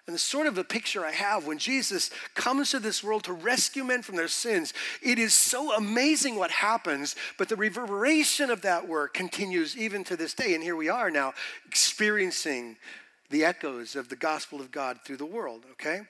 And 0.08 0.14
it's 0.14 0.24
sort 0.24 0.48
of 0.48 0.58
a 0.58 0.64
picture 0.64 1.06
I 1.06 1.12
have 1.12 1.46
when 1.46 1.58
Jesus 1.58 2.10
comes 2.34 2.72
to 2.72 2.80
this 2.80 3.04
world 3.04 3.24
to 3.26 3.34
rescue 3.34 3.84
men 3.84 4.02
from 4.02 4.16
their 4.16 4.28
sins. 4.28 4.74
It 5.02 5.18
is 5.18 5.34
so 5.34 5.74
amazing 5.76 6.36
what 6.36 6.52
happens, 6.52 7.16
but 7.38 7.48
the 7.48 7.56
reverberation 7.56 8.50
of 8.50 8.62
that 8.64 8.88
work 8.88 9.14
continues 9.14 9.78
even 9.78 10.04
to 10.06 10.18
this 10.18 10.34
day. 10.34 10.56
And 10.56 10.64
here 10.64 10.76
we 10.76 10.90
are 10.90 11.10
now 11.10 11.34
experiencing 11.66 12.78
the 13.30 13.46
echoes 13.46 13.96
of 13.96 14.10
the 14.10 14.16
gospel 14.18 14.60
of 14.60 14.72
God 14.72 15.00
through 15.06 15.18
the 15.18 15.26
world, 15.26 15.66
okay? 15.74 16.02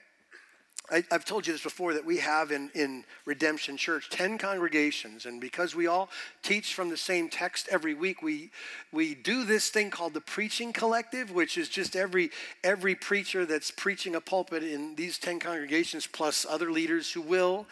I, 0.90 1.02
have 1.10 1.24
told 1.24 1.46
you 1.46 1.54
this 1.54 1.62
before 1.62 1.94
that 1.94 2.04
we 2.04 2.18
have 2.18 2.52
in, 2.52 2.70
in 2.74 3.04
Redemption 3.24 3.78
Church 3.78 4.10
10 4.10 4.36
congregations, 4.36 5.24
and 5.24 5.40
because 5.40 5.74
we 5.74 5.86
all 5.86 6.10
teach 6.42 6.74
from 6.74 6.90
the 6.90 6.96
same 6.96 7.30
text 7.30 7.68
every 7.70 7.94
week, 7.94 8.20
we, 8.22 8.50
we 8.92 9.14
do 9.14 9.44
this 9.44 9.70
thing 9.70 9.90
called 9.90 10.12
the 10.12 10.20
Preaching 10.20 10.74
Collective, 10.74 11.30
which 11.30 11.56
is 11.56 11.70
just 11.70 11.96
every, 11.96 12.30
every 12.62 12.94
preacher 12.94 13.46
that's 13.46 13.70
preaching 13.70 14.14
a 14.14 14.20
pulpit 14.20 14.62
in 14.62 14.94
these 14.94 15.18
10 15.18 15.40
congregations, 15.40 16.06
plus 16.06 16.44
other 16.48 16.70
leaders 16.70 17.10
who 17.10 17.22
will, 17.22 17.66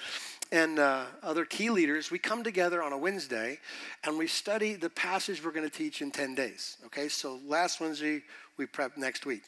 and 0.50 0.78
uh, 0.78 1.04
other 1.22 1.44
key 1.44 1.68
leaders. 1.68 2.10
We 2.10 2.18
come 2.18 2.42
together 2.42 2.82
on 2.82 2.92
a 2.92 2.98
Wednesday 2.98 3.58
and 4.04 4.18
we 4.18 4.26
study 4.26 4.74
the 4.74 4.90
passage 4.90 5.42
we're 5.42 5.50
going 5.50 5.68
to 5.68 5.74
teach 5.74 6.02
in 6.02 6.10
10 6.10 6.34
days. 6.34 6.76
Okay, 6.86 7.08
so 7.08 7.40
last 7.46 7.80
Wednesday, 7.80 8.22
we 8.58 8.66
prep 8.66 8.96
next 8.98 9.24
week. 9.24 9.44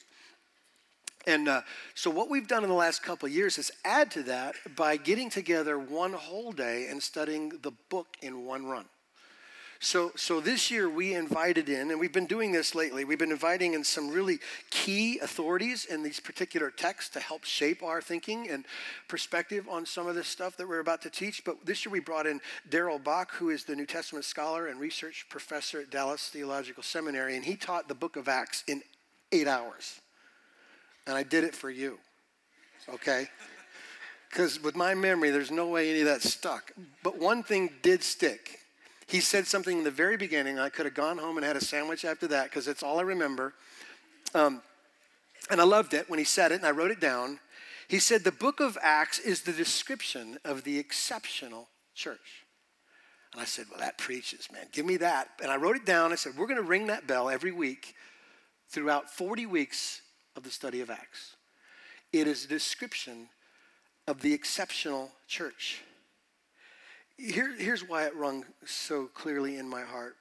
And 1.27 1.49
uh, 1.49 1.63
so, 1.95 2.11
what 2.11 2.29
we've 2.29 2.47
done 2.47 2.65
in 2.65 2.69
the 2.69 2.75
last 2.75 3.03
couple 3.03 3.27
of 3.27 3.33
years 3.33 3.57
is 3.57 3.73
add 3.85 4.11
to 4.13 4.23
that 4.25 4.57
by 4.77 4.97
getting 4.97 5.31
together 5.31 5.79
one 5.79 6.13
whole 6.13 6.53
day 6.53 6.87
and 6.89 7.03
studying 7.03 7.51
the 7.63 7.73
book 7.89 8.09
in 8.21 8.45
one 8.45 8.67
run. 8.67 8.87
So, 9.81 10.13
so 10.17 10.41
this 10.41 10.71
year 10.71 10.89
we 10.89 11.15
invited 11.15 11.69
in, 11.69 11.91
and 11.91 12.01
we've 12.01 12.13
been 12.13 12.27
doing 12.27 12.53
this 12.53 12.75
lately, 12.75 13.05
we've 13.05 13.19
been 13.19 13.31
inviting 13.31 13.75
in 13.75 13.85
some 13.85 14.09
really 14.09 14.39
key 14.71 15.19
authorities 15.19 15.85
in 15.85 16.03
these 16.03 16.21
particular 16.21 16.71
texts 16.71 17.13
to 17.15 17.21
help 17.21 17.45
shape 17.45 17.83
our 17.83 18.01
thinking 18.01 18.49
and 18.49 18.65
perspective 19.09 19.69
on 19.69 19.85
some 19.85 20.07
of 20.07 20.15
this 20.15 20.29
stuff 20.29 20.57
that 20.57 20.67
we're 20.67 20.81
about 20.81 21.03
to 21.03 21.11
teach. 21.11 21.45
But 21.45 21.67
this 21.67 21.85
year 21.85 21.93
we 21.93 22.01
brought 22.01 22.27
in 22.27 22.41
Darrell 22.71 22.99
Bock, 22.99 23.33
who 23.33 23.51
is 23.51 23.65
the 23.65 23.77
New 23.77 23.85
Testament 23.85 24.25
scholar 24.25 24.69
and 24.69 24.81
research 24.81 25.27
professor 25.29 25.81
at 25.81 25.91
Dallas 25.91 26.29
Theological 26.29 26.83
Seminary, 26.83 27.37
and 27.37 27.45
he 27.45 27.57
taught 27.57 27.89
the 27.89 27.95
book 27.95 28.17
of 28.17 28.27
Acts 28.27 28.65
in 28.67 28.83
eight 29.33 29.49
hours 29.49 30.01
and 31.07 31.17
I 31.17 31.23
did 31.23 31.45
it 31.45 31.55
for 31.55 31.71
you. 31.71 31.99
Okay? 32.89 33.29
Because 34.31 34.63
with 34.63 34.75
my 34.75 34.95
memory, 34.95 35.31
there's 35.31 35.51
no 35.51 35.69
way 35.69 35.91
any 35.91 36.01
of 36.01 36.07
that 36.07 36.23
stuck. 36.23 36.73
But 37.03 37.19
one 37.19 37.43
thing 37.43 37.71
did 37.83 38.03
stick. 38.03 38.59
He 39.07 39.21
said 39.21 39.47
something 39.47 39.79
in 39.79 39.85
the 39.85 39.91
very 39.91 40.17
beginning. 40.17 40.59
I 40.59 40.71
could 40.71 40.87
have 40.87 40.95
gone 40.95 41.19
home 41.19 41.37
and 41.37 41.47
had 41.47 41.57
a 41.57 41.65
sandwich 41.65 42.05
after 42.05 42.27
that 42.29 42.45
because 42.45 42.67
it's 42.67 42.83
all 42.83 42.99
I 42.99 43.03
remember. 43.03 43.55
Um, 44.35 44.63
and 45.51 45.61
I 45.61 45.65
loved 45.65 45.95
it 45.95 46.09
when 46.09 46.19
he 46.19 46.25
said 46.25 46.53
it, 46.53 46.57
and 46.57 46.67
I 46.67 46.71
wrote 46.71 46.91
it 46.91 47.01
down. 47.01 47.39
He 47.87 47.99
said, 47.99 48.25
The 48.25 48.33
book 48.33 48.61
of 48.61 48.79
Acts 48.83 49.19
is 49.19 49.43
the 49.43 49.53
description 49.53 50.39
of 50.45 50.65
the 50.65 50.79
exceptional 50.79 51.69
church. 51.95 52.45
And 53.33 53.43
I 53.43 53.45
said, 53.45 53.67
Well, 53.71 53.81
that 53.81 53.99
preaches, 53.99 54.49
man. 54.51 54.67
Give 54.73 54.87
me 54.87 54.97
that. 54.97 55.29
And 55.43 55.51
I 55.51 55.57
wrote 55.57 55.77
it 55.77 55.85
down. 55.85 56.13
I 56.13 56.17
said, 56.17 56.33
We're 56.37 56.47
going 56.47 56.61
to 56.61 56.67
ring 56.67 56.87
that 56.87 57.07
bell 57.07 57.29
every 57.29 57.53
week 57.53 57.95
throughout 58.71 59.11
40 59.11 59.47
weeks 59.47 60.01
of 60.37 60.43
the 60.43 60.51
study 60.51 60.81
of 60.81 60.91
Acts. 60.91 61.37
It 62.13 62.27
is 62.27 62.45
a 62.45 62.49
description 62.49 63.29
of 64.07 64.21
the 64.21 64.33
exceptional 64.33 65.11
church. 65.27 65.83
Here, 67.17 67.55
here's 67.57 67.87
why 67.87 68.05
it 68.05 68.17
rung 68.17 68.45
so 68.65 69.07
clearly 69.15 69.57
in 69.57 69.69
my 69.69 69.83
heart. 69.83 70.17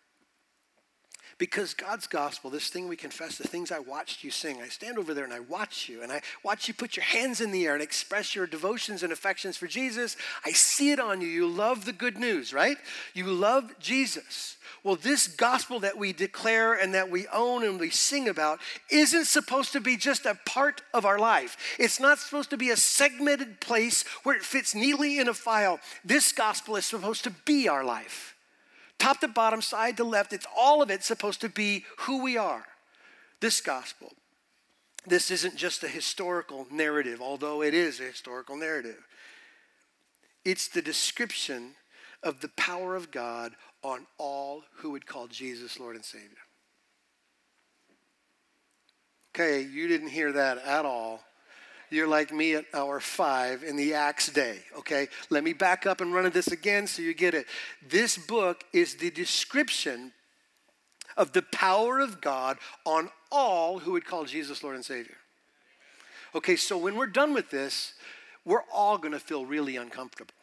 Because 1.43 1.73
God's 1.73 2.07
gospel, 2.07 2.49
this 2.49 2.69
thing 2.69 2.87
we 2.87 2.95
confess, 2.95 3.37
the 3.37 3.45
things 3.45 3.69
I 3.69 3.79
watched 3.79 4.23
you 4.23 4.31
sing, 4.31 4.61
I 4.61 4.69
stand 4.69 4.97
over 4.97 5.13
there 5.13 5.25
and 5.25 5.33
I 5.33 5.41
watch 5.41 5.89
you 5.89 6.01
and 6.01 6.09
I 6.09 6.21
watch 6.41 6.69
you 6.69 6.73
put 6.73 6.95
your 6.95 7.03
hands 7.03 7.41
in 7.41 7.51
the 7.51 7.65
air 7.65 7.73
and 7.73 7.83
express 7.83 8.33
your 8.33 8.47
devotions 8.47 9.03
and 9.03 9.11
affections 9.11 9.57
for 9.57 9.67
Jesus. 9.67 10.15
I 10.45 10.53
see 10.53 10.91
it 10.91 11.01
on 11.01 11.19
you. 11.19 11.27
You 11.27 11.49
love 11.49 11.83
the 11.83 11.91
good 11.91 12.17
news, 12.17 12.53
right? 12.53 12.77
You 13.13 13.25
love 13.25 13.77
Jesus. 13.77 14.55
Well, 14.85 14.95
this 14.95 15.27
gospel 15.27 15.81
that 15.81 15.97
we 15.97 16.13
declare 16.13 16.75
and 16.75 16.93
that 16.93 17.11
we 17.11 17.27
own 17.27 17.65
and 17.65 17.77
we 17.77 17.89
sing 17.89 18.29
about 18.29 18.61
isn't 18.89 19.25
supposed 19.25 19.73
to 19.73 19.81
be 19.81 19.97
just 19.97 20.25
a 20.25 20.39
part 20.45 20.81
of 20.93 21.05
our 21.05 21.19
life. 21.19 21.57
It's 21.77 21.99
not 21.99 22.19
supposed 22.19 22.51
to 22.51 22.57
be 22.57 22.69
a 22.69 22.77
segmented 22.77 23.59
place 23.59 24.05
where 24.23 24.37
it 24.37 24.43
fits 24.43 24.73
neatly 24.73 25.19
in 25.19 25.27
a 25.27 25.33
file. 25.33 25.81
This 26.05 26.31
gospel 26.31 26.77
is 26.77 26.85
supposed 26.85 27.25
to 27.25 27.31
be 27.43 27.67
our 27.67 27.83
life. 27.83 28.32
Top 28.99 29.19
to 29.19 29.27
bottom, 29.27 29.61
side 29.61 29.97
to 29.97 30.03
left, 30.03 30.33
it's 30.33 30.47
all 30.57 30.81
of 30.81 30.89
it 30.89 31.03
supposed 31.03 31.41
to 31.41 31.49
be 31.49 31.85
who 31.99 32.23
we 32.23 32.37
are. 32.37 32.65
This 33.39 33.59
gospel. 33.59 34.13
This 35.05 35.31
isn't 35.31 35.57
just 35.57 35.83
a 35.83 35.89
historical 35.89 36.65
narrative, 36.71 37.21
although 37.21 37.61
it 37.61 37.73
is 37.73 37.99
a 37.99 38.03
historical 38.03 38.55
narrative. 38.55 39.05
It's 40.45 40.67
the 40.67 40.81
description 40.81 41.75
of 42.21 42.39
the 42.39 42.49
power 42.49 42.95
of 42.95 43.11
God 43.11 43.53
on 43.83 44.07
all 44.17 44.63
who 44.77 44.91
would 44.91 45.05
call 45.05 45.27
Jesus 45.27 45.79
Lord 45.79 45.95
and 45.95 46.05
Savior. 46.05 46.29
Okay, 49.35 49.61
you 49.61 49.87
didn't 49.87 50.09
hear 50.09 50.31
that 50.31 50.59
at 50.59 50.85
all. 50.85 51.23
You're 51.93 52.07
like 52.07 52.33
me 52.33 52.55
at 52.55 52.65
hour 52.73 52.99
five 52.99 53.63
in 53.63 53.75
the 53.75 53.93
Acts 53.93 54.27
day, 54.29 54.57
okay? 54.79 55.07
Let 55.29 55.43
me 55.43 55.53
back 55.53 55.85
up 55.85 56.01
and 56.01 56.11
run 56.11 56.27
this 56.31 56.47
again 56.47 56.87
so 56.87 57.03
you 57.03 57.13
get 57.13 57.35
it. 57.35 57.45
This 57.87 58.17
book 58.17 58.63
is 58.73 58.95
the 58.95 59.11
description 59.11 60.11
of 61.15 61.33
the 61.33 61.43
power 61.43 61.99
of 61.99 62.19
God 62.19 62.57
on 62.83 63.09
all 63.31 63.77
who 63.77 63.91
would 63.91 64.05
call 64.05 64.25
Jesus 64.25 64.63
Lord 64.63 64.75
and 64.75 64.83
Savior. 64.83 65.17
Okay, 66.33 66.55
so 66.55 66.79
when 66.79 66.95
we're 66.95 67.05
done 67.05 67.31
with 67.31 67.51
this, 67.51 67.93
we're 68.43 68.63
all 68.73 68.97
gonna 68.97 69.19
feel 69.19 69.45
really 69.45 69.75
uncomfortable. 69.77 70.33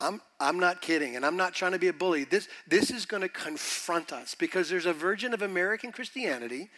I'm, 0.00 0.20
I'm 0.40 0.58
not 0.58 0.82
kidding, 0.82 1.14
and 1.14 1.24
I'm 1.24 1.36
not 1.36 1.54
trying 1.54 1.72
to 1.72 1.78
be 1.78 1.88
a 1.88 1.92
bully. 1.92 2.24
This, 2.24 2.48
this 2.66 2.90
is 2.90 3.06
going 3.06 3.22
to 3.22 3.30
confront 3.30 4.12
us 4.12 4.34
because 4.34 4.68
there's 4.68 4.84
a 4.84 4.92
version 4.92 5.32
of 5.32 5.40
American 5.40 5.90
Christianity, 5.90 6.68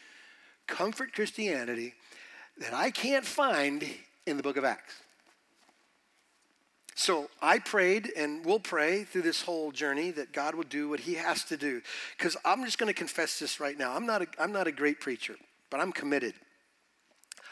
comfort 0.68 1.12
Christianity, 1.12 1.94
that 2.60 2.74
I 2.74 2.90
can't 2.90 3.24
find 3.24 3.84
in 4.26 4.36
the 4.36 4.42
book 4.42 4.56
of 4.56 4.64
Acts. 4.64 4.94
So 6.94 7.30
I 7.40 7.60
prayed 7.60 8.10
and 8.16 8.44
will 8.44 8.58
pray 8.58 9.04
through 9.04 9.22
this 9.22 9.42
whole 9.42 9.70
journey 9.70 10.10
that 10.10 10.32
God 10.32 10.56
will 10.56 10.64
do 10.64 10.88
what 10.88 10.98
He 10.98 11.14
has 11.14 11.44
to 11.44 11.56
do. 11.56 11.80
Because 12.16 12.36
I'm 12.44 12.64
just 12.64 12.76
going 12.76 12.88
to 12.88 12.98
confess 12.98 13.38
this 13.38 13.60
right 13.60 13.78
now. 13.78 13.94
I'm 13.94 14.04
not, 14.04 14.22
a, 14.22 14.26
I'm 14.36 14.50
not 14.50 14.66
a 14.66 14.72
great 14.72 15.00
preacher, 15.00 15.36
but 15.70 15.78
I'm 15.78 15.92
committed. 15.92 16.34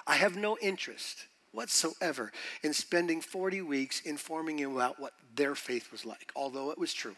I 0.04 0.16
have 0.16 0.36
no 0.36 0.58
interest 0.60 1.26
whatsoever 1.52 2.32
in 2.64 2.72
spending 2.72 3.20
40 3.20 3.62
weeks 3.62 4.00
informing 4.00 4.58
you 4.58 4.74
about 4.74 4.98
what 4.98 5.12
their 5.36 5.54
faith 5.54 5.92
was 5.92 6.04
like, 6.04 6.32
although 6.34 6.72
it 6.72 6.78
was 6.78 6.92
true. 6.92 7.16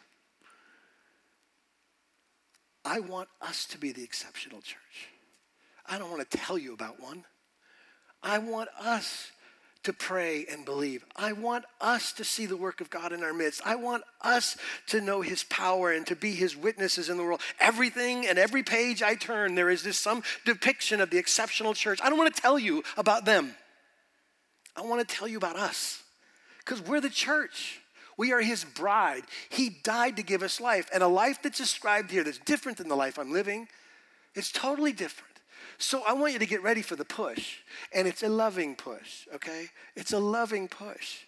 I 2.85 3.01
want 3.01 3.29
us 3.41 3.65
to 3.67 3.79
be 3.79 3.91
the 3.91 4.05
exceptional 4.05 4.61
church. 4.61 5.09
I 5.87 5.99
don't 5.99 6.11
want 6.11 6.31
to 6.31 6.39
tell 6.39 6.59
you 6.59 6.75
about 6.75 7.01
one. 7.01 7.25
I 8.23 8.39
want 8.39 8.69
us 8.81 9.31
to 9.85 9.93
pray 9.93 10.45
and 10.51 10.65
believe. 10.65 11.05
I 11.17 11.33
want 11.33 11.65
us 11.81 12.13
to 12.15 12.25
see 12.25 12.47
the 12.47 12.57
work 12.57 12.81
of 12.81 12.91
God 12.91 13.13
in 13.13 13.23
our 13.23 13.33
midst. 13.33 13.63
I 13.65 13.77
want 13.77 14.03
us 14.21 14.57
to 14.89 15.01
know 15.01 15.23
his 15.23 15.45
power 15.45 15.93
and 15.93 16.07
to 16.09 16.17
be 16.17 16.33
his 16.33 16.57
witnesses 16.57 17.09
in 17.09 17.17
the 17.17 17.23
world. 17.23 17.41
Everything 17.61 18.27
and 18.27 18.39
every 18.39 18.63
page 18.63 19.03
I 19.03 19.15
turn, 19.15 19.55
there 19.55 19.71
is 19.71 19.83
this 19.83 19.97
some 19.97 20.23
depiction 20.45 21.01
of 21.01 21.11
the 21.11 21.19
exceptional 21.19 21.75
church. 21.75 22.01
I 22.03 22.09
don't 22.09 22.19
want 22.19 22.35
to 22.35 22.43
tell 22.43 22.59
you 22.59 22.83
about 22.97 23.25
them. 23.25 23.55
I 24.77 24.83
want 24.83 25.07
to 25.07 25.15
tell 25.17 25.29
you 25.29 25.39
about 25.39 25.57
us 25.57 26.03
because 26.59 26.83
we're 26.83 27.01
the 27.01 27.09
church. 27.09 27.81
We 28.17 28.33
are 28.33 28.41
his 28.41 28.65
bride. 28.65 29.23
He 29.49 29.71
died 29.85 30.17
to 30.17 30.23
give 30.23 30.43
us 30.43 30.61
life, 30.61 30.91
and 30.93 31.03
a 31.03 31.09
life 31.09 31.39
that's 31.43 31.59
described 31.59 32.11
here 32.11 32.25
that's 32.25 32.39
different 32.39 32.79
than 32.79 32.89
the 32.89 32.97
life 32.97 33.19
I'm 33.19 33.33
living. 33.33 33.69
It's 34.35 34.53
totally 34.53 34.93
different. 34.93 35.28
So 35.79 36.03
I 36.07 36.13
want 36.13 36.33
you 36.33 36.39
to 36.41 36.47
get 36.47 36.63
ready 36.63 36.83
for 36.83 36.97
the 36.97 37.05
push, 37.05 37.59
and 37.93 38.09
it's 38.09 38.23
a 38.23 38.29
loving 38.29 38.75
push, 38.75 39.29
okay? 39.35 39.67
It's 39.95 40.13
a 40.13 40.19
loving 40.19 40.69
push 40.69 41.21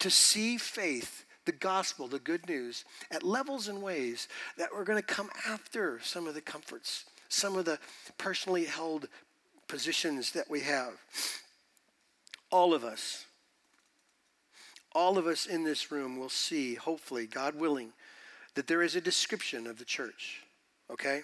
to 0.00 0.10
see 0.10 0.58
faith, 0.58 1.24
the 1.44 1.52
gospel, 1.52 2.08
the 2.08 2.18
good 2.18 2.48
news, 2.48 2.84
at 3.10 3.22
levels 3.22 3.68
and 3.68 3.80
ways 3.80 4.28
that 4.58 4.70
we're 4.74 4.84
going 4.84 5.00
to 5.00 5.06
come 5.06 5.30
after 5.48 6.00
some 6.02 6.26
of 6.26 6.34
the 6.34 6.40
comforts, 6.40 7.04
some 7.28 7.56
of 7.56 7.64
the 7.64 7.78
personally 8.18 8.64
held 8.64 9.08
positions 9.68 10.32
that 10.32 10.50
we 10.50 10.60
have 10.60 10.92
all 12.54 12.72
of 12.72 12.84
us, 12.84 13.26
all 14.92 15.18
of 15.18 15.26
us 15.26 15.44
in 15.44 15.64
this 15.64 15.90
room 15.90 16.16
will 16.16 16.28
see, 16.28 16.76
hopefully, 16.76 17.26
God 17.26 17.56
willing, 17.56 17.92
that 18.54 18.68
there 18.68 18.80
is 18.80 18.94
a 18.94 19.00
description 19.00 19.66
of 19.66 19.80
the 19.80 19.84
church, 19.84 20.44
okay? 20.88 21.22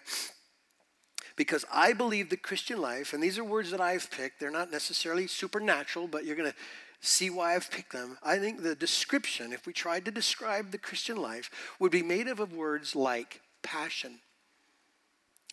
Because 1.41 1.65
I 1.73 1.95
believe 1.95 2.29
the 2.29 2.37
Christian 2.37 2.83
life, 2.83 3.15
and 3.15 3.23
these 3.23 3.39
are 3.39 3.45
words 3.45 3.71
that 3.71 3.81
I've 3.81 4.11
picked, 4.11 4.41
they're 4.41 4.51
not 4.51 4.71
necessarily 4.71 5.27
supernatural, 5.27 6.07
but 6.07 6.27
you're 6.27 6.37
going 6.37 6.51
to 6.51 6.57
see 7.01 7.31
why 7.31 7.55
I've 7.55 7.71
picked 7.71 7.93
them. 7.93 8.19
I 8.23 8.39
think 8.39 8.63
the 8.63 8.75
description, 8.75 9.51
if 9.51 9.67
we 9.67 9.73
tried 9.73 10.05
to 10.05 10.11
describe 10.11 10.71
the 10.71 10.77
Christian 10.77 11.17
life, 11.17 11.51
would 11.79 11.93
be 11.93 12.03
made 12.03 12.29
up 12.29 12.41
of 12.41 12.53
words 12.53 12.95
like 12.95 13.41
passion 13.63 14.19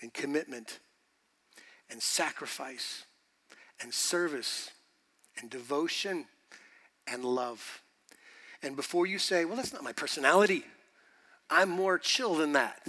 and 0.02 0.14
commitment 0.14 0.80
and 1.90 2.04
sacrifice 2.04 3.06
and 3.80 3.94
service 3.94 4.72
and 5.40 5.50
devotion 5.50 6.26
and 7.10 7.24
love. 7.24 7.82
And 8.62 8.76
before 8.76 9.06
you 9.06 9.20
say, 9.20 9.46
well, 9.46 9.56
that's 9.56 9.72
not 9.72 9.86
my 9.86 9.94
personality, 9.94 10.66
I'm 11.50 11.70
more 11.70 11.98
chill 11.98 12.36
than 12.36 12.52
that. 12.52 12.86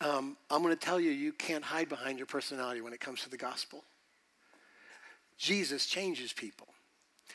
Um, 0.00 0.36
I'm 0.50 0.62
going 0.62 0.74
to 0.74 0.80
tell 0.80 0.98
you, 0.98 1.10
you 1.10 1.32
can't 1.32 1.64
hide 1.64 1.88
behind 1.88 2.18
your 2.18 2.26
personality 2.26 2.80
when 2.80 2.92
it 2.92 3.00
comes 3.00 3.22
to 3.22 3.30
the 3.30 3.36
gospel. 3.36 3.84
Jesus 5.36 5.86
changes 5.86 6.32
people. 6.32 6.68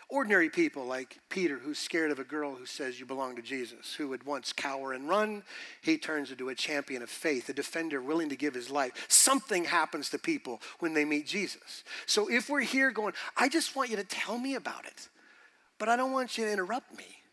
Ordinary 0.09 0.49
people 0.49 0.85
like 0.85 1.17
Peter, 1.29 1.57
who's 1.57 1.79
scared 1.79 2.11
of 2.11 2.19
a 2.19 2.23
girl 2.23 2.53
who 2.53 2.65
says 2.65 2.99
you 2.99 3.05
belong 3.07 3.35
to 3.37 3.41
Jesus, 3.41 3.95
who 3.95 4.09
would 4.09 4.23
once 4.23 4.53
cower 4.53 4.93
and 4.93 5.09
run, 5.09 5.41
he 5.81 5.97
turns 5.97 6.29
into 6.29 6.49
a 6.49 6.55
champion 6.55 7.01
of 7.01 7.09
faith, 7.09 7.49
a 7.49 7.53
defender 7.53 8.01
willing 8.01 8.29
to 8.29 8.35
give 8.35 8.53
his 8.53 8.69
life. 8.69 9.05
Something 9.07 9.65
happens 9.65 10.09
to 10.11 10.19
people 10.19 10.61
when 10.79 10.93
they 10.93 11.05
meet 11.05 11.25
Jesus. 11.25 11.83
So 12.05 12.29
if 12.29 12.49
we're 12.49 12.61
here 12.61 12.91
going, 12.91 13.13
I 13.35 13.49
just 13.49 13.75
want 13.75 13.89
you 13.89 13.95
to 13.95 14.03
tell 14.03 14.37
me 14.37 14.53
about 14.53 14.85
it, 14.85 15.09
but 15.79 15.89
I 15.89 15.95
don't 15.95 16.11
want 16.11 16.37
you 16.37 16.45
to 16.45 16.51
interrupt 16.51 16.95
me, 16.95 17.23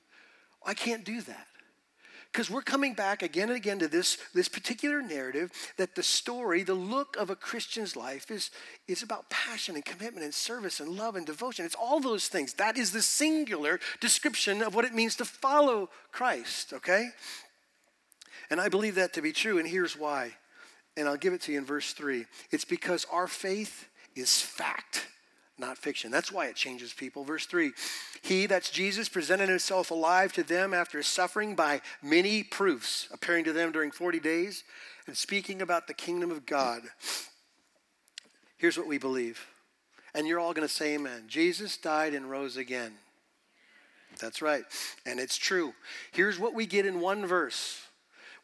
I 0.64 0.72
can't 0.72 1.04
do 1.04 1.20
that. 1.22 1.46
Because 2.32 2.48
we're 2.48 2.62
coming 2.62 2.94
back 2.94 3.22
again 3.22 3.48
and 3.48 3.58
again 3.58 3.78
to 3.80 3.88
this, 3.88 4.16
this 4.32 4.48
particular 4.48 5.02
narrative 5.02 5.52
that 5.76 5.94
the 5.94 6.02
story, 6.02 6.62
the 6.62 6.72
look 6.72 7.14
of 7.16 7.28
a 7.28 7.36
Christian's 7.36 7.94
life 7.94 8.30
is, 8.30 8.50
is 8.88 9.02
about 9.02 9.28
passion 9.28 9.74
and 9.74 9.84
commitment 9.84 10.24
and 10.24 10.32
service 10.32 10.80
and 10.80 10.96
love 10.96 11.14
and 11.14 11.26
devotion. 11.26 11.66
It's 11.66 11.74
all 11.74 12.00
those 12.00 12.28
things. 12.28 12.54
That 12.54 12.78
is 12.78 12.90
the 12.90 13.02
singular 13.02 13.80
description 14.00 14.62
of 14.62 14.74
what 14.74 14.86
it 14.86 14.94
means 14.94 15.14
to 15.16 15.26
follow 15.26 15.90
Christ, 16.10 16.72
okay? 16.72 17.10
And 18.48 18.62
I 18.62 18.70
believe 18.70 18.94
that 18.94 19.12
to 19.12 19.22
be 19.22 19.32
true, 19.32 19.58
and 19.58 19.68
here's 19.68 19.98
why. 19.98 20.32
And 20.96 21.08
I'll 21.08 21.18
give 21.18 21.34
it 21.34 21.42
to 21.42 21.52
you 21.52 21.58
in 21.58 21.66
verse 21.66 21.92
3. 21.92 22.24
It's 22.50 22.64
because 22.64 23.06
our 23.12 23.28
faith 23.28 23.88
is 24.16 24.40
fact 24.40 25.06
not 25.62 25.78
fiction. 25.78 26.10
That's 26.10 26.30
why 26.30 26.46
it 26.48 26.56
changes 26.56 26.92
people. 26.92 27.24
Verse 27.24 27.46
3 27.46 27.72
He, 28.20 28.44
that's 28.44 28.68
Jesus, 28.68 29.08
presented 29.08 29.48
himself 29.48 29.90
alive 29.90 30.34
to 30.34 30.42
them 30.42 30.74
after 30.74 31.02
suffering 31.02 31.54
by 31.54 31.80
many 32.02 32.42
proofs, 32.42 33.08
appearing 33.10 33.44
to 33.44 33.54
them 33.54 33.72
during 33.72 33.90
40 33.90 34.20
days 34.20 34.64
and 35.06 35.16
speaking 35.16 35.62
about 35.62 35.86
the 35.86 35.94
kingdom 35.94 36.30
of 36.30 36.44
God. 36.44 36.82
Here's 38.58 38.76
what 38.76 38.86
we 38.86 38.98
believe. 38.98 39.46
And 40.14 40.26
you're 40.26 40.38
all 40.38 40.52
going 40.52 40.68
to 40.68 40.72
say 40.72 40.94
amen. 40.94 41.24
Jesus 41.26 41.78
died 41.78 42.12
and 42.12 42.30
rose 42.30 42.58
again. 42.58 42.92
That's 44.20 44.42
right. 44.42 44.64
And 45.06 45.18
it's 45.18 45.38
true. 45.38 45.72
Here's 46.12 46.38
what 46.38 46.54
we 46.54 46.66
get 46.66 46.84
in 46.84 47.00
one 47.00 47.24
verse. 47.24 47.80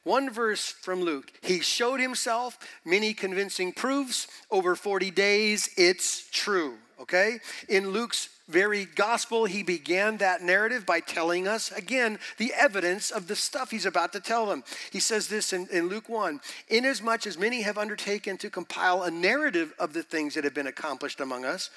One 0.02 0.30
verse 0.30 0.70
from 0.70 1.02
Luke. 1.02 1.30
He 1.42 1.60
showed 1.60 2.00
himself 2.00 2.58
many 2.84 3.12
convincing 3.12 3.72
proofs. 3.72 4.26
Over 4.50 4.74
40 4.74 5.10
days, 5.10 5.68
it's 5.76 6.28
true 6.30 6.78
okay? 7.00 7.38
In 7.68 7.90
Luke's 7.90 8.28
very 8.48 8.86
gospel, 8.86 9.44
he 9.44 9.62
began 9.62 10.16
that 10.16 10.42
narrative 10.42 10.86
by 10.86 11.00
telling 11.00 11.46
us, 11.46 11.70
again, 11.72 12.18
the 12.38 12.52
evidence 12.54 13.10
of 13.10 13.28
the 13.28 13.36
stuff 13.36 13.70
he's 13.70 13.84
about 13.84 14.12
to 14.14 14.20
tell 14.20 14.46
them. 14.46 14.64
He 14.90 15.00
says 15.00 15.28
this 15.28 15.52
in, 15.52 15.68
in 15.70 15.88
Luke 15.88 16.08
1 16.08 16.40
Inasmuch 16.68 17.26
as 17.26 17.38
many 17.38 17.62
have 17.62 17.76
undertaken 17.76 18.38
to 18.38 18.50
compile 18.50 19.02
a 19.02 19.10
narrative 19.10 19.74
of 19.78 19.92
the 19.92 20.02
things 20.02 20.34
that 20.34 20.44
have 20.44 20.54
been 20.54 20.66
accomplished 20.66 21.20
among 21.20 21.44
us, 21.44 21.70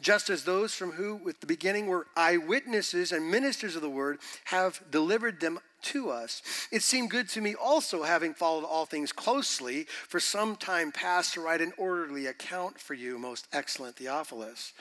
just 0.00 0.28
as 0.28 0.44
those 0.44 0.74
from 0.74 0.92
who, 0.92 1.14
with 1.16 1.40
the 1.40 1.46
beginning, 1.46 1.86
were 1.86 2.06
eyewitnesses 2.16 3.12
and 3.12 3.30
ministers 3.30 3.76
of 3.76 3.82
the 3.82 3.88
word, 3.88 4.18
have 4.44 4.82
delivered 4.90 5.40
them 5.40 5.60
to 5.86 6.10
us. 6.10 6.42
It 6.70 6.82
seemed 6.82 7.10
good 7.10 7.28
to 7.30 7.40
me 7.40 7.54
also, 7.54 8.02
having 8.02 8.34
followed 8.34 8.64
all 8.64 8.86
things 8.86 9.12
closely 9.12 9.84
for 10.08 10.20
some 10.20 10.56
time 10.56 10.92
past, 10.92 11.34
to 11.34 11.40
write 11.40 11.60
an 11.60 11.72
orderly 11.76 12.26
account 12.26 12.78
for 12.78 12.94
you, 12.94 13.18
most 13.18 13.46
excellent 13.52 13.96
Theophilus. 13.96 14.72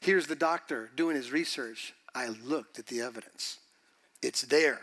Here's 0.00 0.26
the 0.26 0.36
doctor 0.36 0.90
doing 0.94 1.16
his 1.16 1.32
research. 1.32 1.94
I 2.14 2.28
looked 2.28 2.78
at 2.78 2.86
the 2.86 3.00
evidence, 3.00 3.58
it's 4.22 4.42
there. 4.42 4.80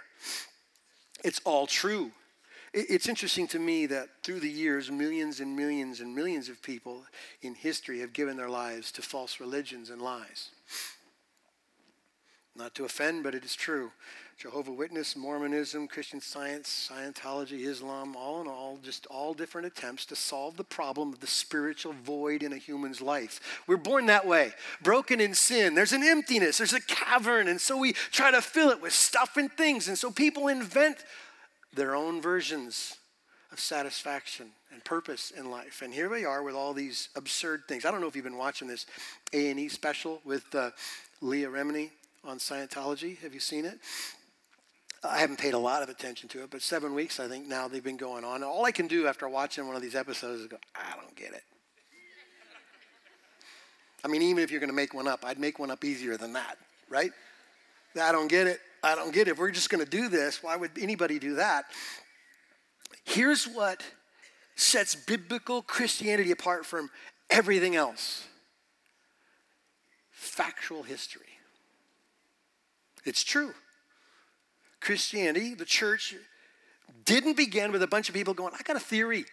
It's 1.23 1.41
all 1.45 1.67
true. 1.67 2.11
It's 2.73 3.07
interesting 3.07 3.47
to 3.49 3.59
me 3.59 3.85
that 3.85 4.09
through 4.23 4.39
the 4.39 4.49
years, 4.49 4.89
millions 4.89 5.39
and 5.39 5.55
millions 5.55 5.99
and 5.99 6.15
millions 6.15 6.49
of 6.49 6.61
people 6.61 7.03
in 7.41 7.53
history 7.53 7.99
have 7.99 8.13
given 8.13 8.35
their 8.35 8.49
lives 8.49 8.91
to 8.93 9.03
false 9.03 9.39
religions 9.39 9.91
and 9.91 10.01
lies. 10.01 10.49
Not 12.55 12.73
to 12.75 12.85
offend, 12.85 13.23
but 13.23 13.35
it 13.35 13.45
is 13.45 13.55
true. 13.55 13.91
Jehovah 14.37 14.71
Witness, 14.71 15.15
Mormonism, 15.15 15.87
Christian 15.87 16.19
Science, 16.19 16.91
Scientology, 16.91 17.65
Islam, 17.65 18.15
all 18.15 18.41
in 18.41 18.47
all, 18.47 18.77
just 18.83 19.05
all 19.07 19.33
different 19.33 19.67
attempts 19.67 20.05
to 20.07 20.15
solve 20.15 20.57
the 20.57 20.63
problem 20.63 21.13
of 21.13 21.19
the 21.19 21.27
spiritual 21.27 21.93
void 21.93 22.43
in 22.43 22.51
a 22.53 22.57
human's 22.57 23.01
life. 23.01 23.63
We're 23.67 23.77
born 23.77 24.07
that 24.07 24.27
way, 24.27 24.51
broken 24.81 25.21
in 25.21 25.33
sin. 25.33 25.75
There's 25.75 25.93
an 25.93 26.03
emptiness, 26.03 26.57
there's 26.57 26.73
a 26.73 26.81
cavern, 26.81 27.47
and 27.47 27.61
so 27.61 27.77
we 27.77 27.93
try 28.11 28.31
to 28.31 28.41
fill 28.41 28.69
it 28.69 28.81
with 28.81 28.93
stuff 28.93 29.37
and 29.37 29.51
things. 29.51 29.87
And 29.87 29.97
so 29.97 30.11
people 30.11 30.47
invent 30.47 30.97
their 31.73 31.95
own 31.95 32.21
versions 32.21 32.97
of 33.51 33.59
satisfaction 33.59 34.47
and 34.71 34.83
purpose 34.83 35.31
in 35.31 35.51
life. 35.51 35.81
And 35.83 35.93
here 35.93 36.09
we 36.09 36.25
are 36.25 36.43
with 36.43 36.55
all 36.55 36.73
these 36.73 37.09
absurd 37.15 37.63
things. 37.67 37.85
I 37.85 37.91
don't 37.91 38.01
know 38.01 38.07
if 38.07 38.15
you've 38.15 38.25
been 38.25 38.37
watching 38.37 38.67
this 38.67 38.85
A&E 39.31 39.69
special 39.69 40.21
with 40.25 40.53
uh, 40.55 40.71
Leah 41.21 41.49
Remini 41.49 41.91
on 42.25 42.39
Scientology. 42.39 43.19
Have 43.19 43.33
you 43.33 43.39
seen 43.39 43.65
it? 43.65 43.79
I 45.03 45.19
haven't 45.19 45.37
paid 45.37 45.53
a 45.53 45.59
lot 45.59 45.83
of 45.83 45.89
attention 45.89 46.29
to 46.29 46.43
it, 46.43 46.49
but 46.49 46.61
seven 46.61 46.93
weeks 46.93 47.19
I 47.19 47.27
think 47.27 47.47
now 47.47 47.67
they've 47.67 47.83
been 47.83 47.97
going 47.97 48.23
on. 48.23 48.43
all 48.43 48.65
I 48.65 48.71
can 48.71 48.87
do 48.87 49.07
after 49.07 49.27
watching 49.27 49.67
one 49.67 49.75
of 49.75 49.81
these 49.81 49.95
episodes 49.95 50.41
is 50.41 50.47
go, 50.47 50.57
I 50.75 50.95
don't 50.95 51.15
get 51.15 51.33
it. 51.33 51.43
I 54.05 54.07
mean, 54.07 54.21
even 54.21 54.43
if 54.43 54.51
you're 54.51 54.59
going 54.59 54.69
to 54.69 54.75
make 54.75 54.93
one 54.93 55.07
up, 55.07 55.23
I'd 55.25 55.39
make 55.39 55.59
one 55.59 55.71
up 55.71 55.83
easier 55.83 56.17
than 56.17 56.33
that, 56.33 56.57
right? 56.89 57.11
I 58.01 58.11
don't 58.11 58.27
get 58.27 58.47
it. 58.47 58.59
I 58.81 58.95
don't 58.95 59.13
get 59.13 59.27
it. 59.27 59.31
If 59.31 59.39
we're 59.39 59.51
just 59.51 59.69
going 59.69 59.83
to 59.83 59.89
do 59.89 60.09
this, 60.09 60.43
why 60.43 60.55
would 60.55 60.71
anybody 60.79 61.19
do 61.19 61.35
that? 61.35 61.65
Here's 63.05 63.45
what 63.45 63.83
sets 64.55 64.95
biblical 64.95 65.61
Christianity 65.61 66.31
apart 66.31 66.65
from 66.65 66.89
everything 67.29 67.75
else 67.75 68.25
factual 70.11 70.83
history. 70.83 71.25
It's 73.05 73.23
true. 73.23 73.53
Christianity, 74.83 75.53
the 75.55 75.65
church, 75.65 76.13
didn't 77.05 77.37
begin 77.37 77.71
with 77.71 77.81
a 77.81 77.87
bunch 77.87 78.09
of 78.09 78.15
people 78.15 78.33
going, 78.33 78.53
I 78.57 78.61
got 78.63 78.75
a 78.75 78.81
theory. 78.81 79.25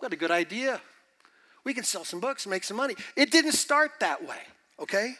Got 0.00 0.12
a 0.12 0.16
good 0.16 0.30
idea. 0.30 0.80
We 1.64 1.72
can 1.72 1.84
sell 1.84 2.04
some 2.04 2.20
books 2.20 2.44
and 2.44 2.50
make 2.50 2.64
some 2.64 2.76
money. 2.76 2.94
It 3.16 3.30
didn't 3.30 3.52
start 3.52 3.92
that 4.00 4.26
way, 4.26 4.40
okay? 4.80 5.14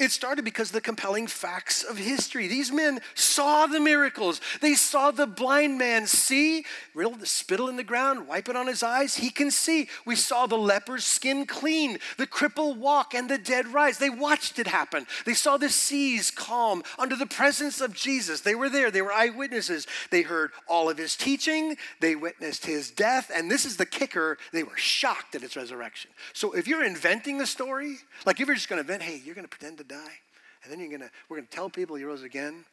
It 0.00 0.10
started 0.10 0.42
because 0.42 0.70
the 0.70 0.80
compelling 0.80 1.26
facts 1.26 1.82
of 1.82 1.98
history. 1.98 2.48
These 2.48 2.72
men 2.72 3.00
saw 3.14 3.66
the 3.66 3.78
miracles. 3.78 4.40
They 4.62 4.72
saw 4.72 5.10
the 5.10 5.26
blind 5.26 5.76
man 5.76 6.06
see, 6.06 6.64
riddle 6.94 7.14
the 7.14 7.26
spittle 7.26 7.68
in 7.68 7.76
the 7.76 7.84
ground, 7.84 8.26
wipe 8.26 8.48
it 8.48 8.56
on 8.56 8.68
his 8.68 8.82
eyes. 8.82 9.16
He 9.16 9.28
can 9.28 9.50
see. 9.50 9.88
We 10.06 10.16
saw 10.16 10.46
the 10.46 10.56
leper's 10.56 11.04
skin 11.04 11.44
clean, 11.44 11.98
the 12.16 12.26
cripple 12.26 12.78
walk, 12.78 13.12
and 13.12 13.28
the 13.28 13.36
dead 13.36 13.68
rise. 13.68 13.98
They 13.98 14.08
watched 14.08 14.58
it 14.58 14.66
happen. 14.66 15.06
They 15.26 15.34
saw 15.34 15.58
the 15.58 15.68
seas 15.68 16.30
calm 16.30 16.82
under 16.98 17.14
the 17.14 17.26
presence 17.26 17.82
of 17.82 17.92
Jesus. 17.92 18.40
They 18.40 18.54
were 18.54 18.70
there. 18.70 18.90
They 18.90 19.02
were 19.02 19.12
eyewitnesses. 19.12 19.86
They 20.10 20.22
heard 20.22 20.52
all 20.66 20.88
of 20.88 20.96
his 20.96 21.16
teaching. 21.16 21.76
They 22.00 22.16
witnessed 22.16 22.64
his 22.64 22.90
death. 22.90 23.30
And 23.32 23.50
this 23.50 23.66
is 23.66 23.76
the 23.76 23.84
kicker 23.84 24.38
they 24.54 24.62
were 24.62 24.78
shocked 24.78 25.34
at 25.34 25.42
his 25.42 25.54
resurrection. 25.54 26.10
So 26.32 26.52
if 26.52 26.66
you're 26.66 26.82
inventing 26.82 27.36
the 27.36 27.46
story, 27.46 27.98
like 28.24 28.40
if 28.40 28.46
you're 28.46 28.56
just 28.56 28.70
going 28.70 28.82
to 28.82 28.90
invent, 28.90 29.02
hey, 29.02 29.20
you're 29.22 29.34
going 29.34 29.44
to 29.44 29.50
pretend 29.50 29.81
to 29.82 29.88
die, 29.88 30.18
and 30.62 30.72
then 30.72 30.80
you're 30.80 30.90
gonna 30.90 31.10
we're 31.28 31.36
gonna 31.36 31.48
tell 31.50 31.70
people 31.70 31.96
he 31.96 32.04
rose 32.04 32.22
again. 32.22 32.64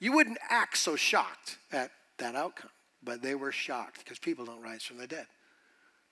You 0.00 0.12
wouldn't 0.12 0.38
act 0.48 0.76
so 0.76 0.96
shocked 0.96 1.58
at 1.72 1.90
that 2.18 2.34
outcome, 2.34 2.70
but 3.02 3.22
they 3.22 3.34
were 3.34 3.52
shocked 3.52 3.98
because 3.98 4.18
people 4.18 4.44
don't 4.44 4.62
rise 4.62 4.82
from 4.82 4.98
the 4.98 5.06
dead. 5.06 5.26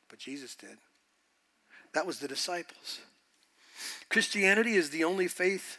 But 0.09 0.18
Jesus 0.18 0.55
did. 0.55 0.78
That 1.94 2.07
was 2.07 2.18
the 2.18 2.28
disciples. 2.28 3.00
Christianity 4.09 4.74
is 4.74 4.90
the 4.90 5.05
only 5.05 5.28
faith 5.28 5.78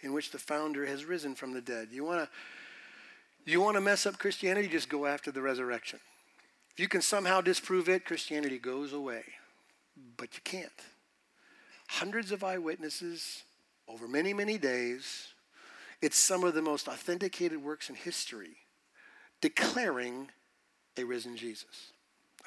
in 0.00 0.12
which 0.12 0.30
the 0.30 0.38
founder 0.38 0.86
has 0.86 1.04
risen 1.04 1.34
from 1.34 1.52
the 1.52 1.60
dead. 1.60 1.88
You 1.90 2.04
want 2.04 2.20
to 2.20 2.28
you 3.44 3.60
want 3.60 3.76
to 3.76 3.80
mess 3.80 4.06
up 4.06 4.18
Christianity, 4.18 4.68
just 4.68 4.88
go 4.88 5.06
after 5.06 5.32
the 5.32 5.42
resurrection. 5.42 5.98
If 6.72 6.80
you 6.80 6.88
can 6.88 7.02
somehow 7.02 7.40
disprove 7.40 7.88
it, 7.88 8.04
Christianity 8.04 8.58
goes 8.58 8.92
away. 8.92 9.24
But 10.16 10.34
you 10.34 10.40
can't. 10.44 10.70
Hundreds 11.88 12.30
of 12.32 12.44
eyewitnesses, 12.44 13.42
over 13.92 14.08
many, 14.08 14.32
many 14.32 14.58
days. 14.58 15.28
It's 16.00 16.18
some 16.18 16.44
of 16.44 16.54
the 16.54 16.62
most 16.62 16.88
authenticated 16.88 17.62
works 17.62 17.88
in 17.88 17.94
history 17.94 18.56
declaring 19.40 20.28
a 20.96 21.04
risen 21.04 21.36
Jesus. 21.36 21.92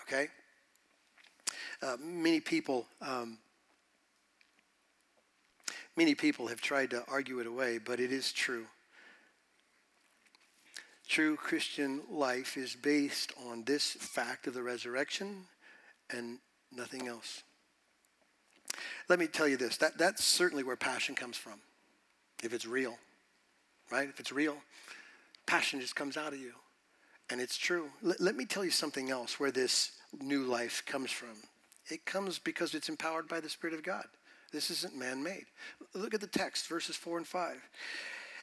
Okay? 0.04 0.28
Uh, 1.82 1.98
many 2.02 2.40
people. 2.40 2.88
Um, 3.02 3.38
many 5.96 6.16
people 6.16 6.48
have 6.48 6.62
tried 6.62 6.90
to 6.92 7.04
argue 7.08 7.40
it 7.40 7.48
away, 7.48 7.78
but 7.78 8.00
it 8.00 8.12
is 8.12 8.32
true. 8.32 8.66
True 11.08 11.36
Christian 11.36 12.02
life 12.10 12.58
is 12.58 12.76
based 12.76 13.32
on 13.48 13.64
this 13.64 13.92
fact 13.92 14.48
of 14.48 14.56
the 14.56 14.64
resurrection 14.64 15.46
and 16.10 16.40
nothing 16.72 17.08
else. 17.08 17.44
Let 19.08 19.20
me 19.20 19.28
tell 19.28 19.48
you 19.48 19.58
this 19.58 19.78
that, 19.78 19.98
that's 19.98 20.24
certainly 20.24 20.64
where 20.64 20.76
passion 20.76 21.16
comes 21.16 21.38
from, 21.38 21.60
if 22.44 22.54
it's 22.54 22.66
real, 22.66 22.98
right? 23.92 24.10
If 24.10 24.20
it's 24.20 24.32
real, 24.32 24.58
passion 25.46 25.80
just 25.80 25.96
comes 25.96 26.18
out 26.18 26.34
of 26.34 26.40
you. 26.40 26.54
And 27.30 27.42
it's 27.42 27.58
true. 27.58 27.90
Let, 28.02 28.22
let 28.22 28.36
me 28.36 28.46
tell 28.46 28.64
you 28.64 28.72
something 28.72 29.10
else 29.10 29.40
where 29.40 29.52
this 29.52 29.92
new 30.22 30.44
life 30.44 30.84
comes 30.86 31.12
from. 31.12 31.36
It 31.90 32.06
comes 32.06 32.40
because 32.40 32.74
it's 32.76 32.90
empowered 32.90 33.28
by 33.28 33.40
the 33.40 33.50
Spirit 33.50 33.76
of 33.76 33.84
God. 33.84 34.06
This 34.52 34.70
isn't 34.70 34.96
man 34.96 35.24
made. 35.24 35.46
Look 35.94 36.14
at 36.14 36.22
the 36.22 36.28
text, 36.28 36.68
verses 36.68 36.96
4 36.96 37.18
and 37.18 37.28
5. 37.28 37.58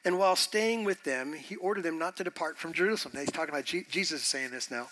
And 0.05 0.19
while 0.19 0.35
staying 0.35 0.83
with 0.83 1.03
them, 1.03 1.33
he 1.33 1.55
ordered 1.55 1.83
them 1.83 1.97
not 1.97 2.17
to 2.17 2.23
depart 2.23 2.57
from 2.57 2.73
Jerusalem. 2.73 3.13
Now 3.15 3.21
he's 3.21 3.31
talking 3.31 3.53
about 3.53 3.65
Je- 3.65 3.85
Jesus 3.89 4.23
saying 4.23 4.51
this 4.51 4.69
now. 4.69 4.89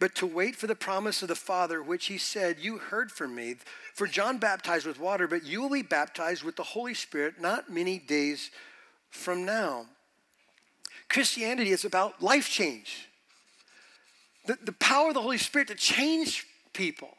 But 0.00 0.14
to 0.16 0.26
wait 0.26 0.54
for 0.54 0.68
the 0.68 0.76
promise 0.76 1.22
of 1.22 1.28
the 1.28 1.34
Father, 1.34 1.82
which 1.82 2.06
he 2.06 2.18
said, 2.18 2.58
You 2.60 2.78
heard 2.78 3.10
from 3.10 3.34
me. 3.34 3.56
For 3.94 4.06
John 4.06 4.38
baptized 4.38 4.86
with 4.86 5.00
water, 5.00 5.26
but 5.26 5.44
you 5.44 5.60
will 5.60 5.70
be 5.70 5.82
baptized 5.82 6.44
with 6.44 6.56
the 6.56 6.62
Holy 6.62 6.94
Spirit 6.94 7.40
not 7.40 7.70
many 7.70 7.98
days 7.98 8.50
from 9.10 9.44
now. 9.44 9.86
Christianity 11.08 11.70
is 11.70 11.84
about 11.84 12.22
life 12.22 12.48
change. 12.48 13.08
The, 14.46 14.56
the 14.62 14.72
power 14.72 15.08
of 15.08 15.14
the 15.14 15.22
Holy 15.22 15.38
Spirit 15.38 15.68
to 15.68 15.74
change 15.74 16.46
people. 16.72 17.10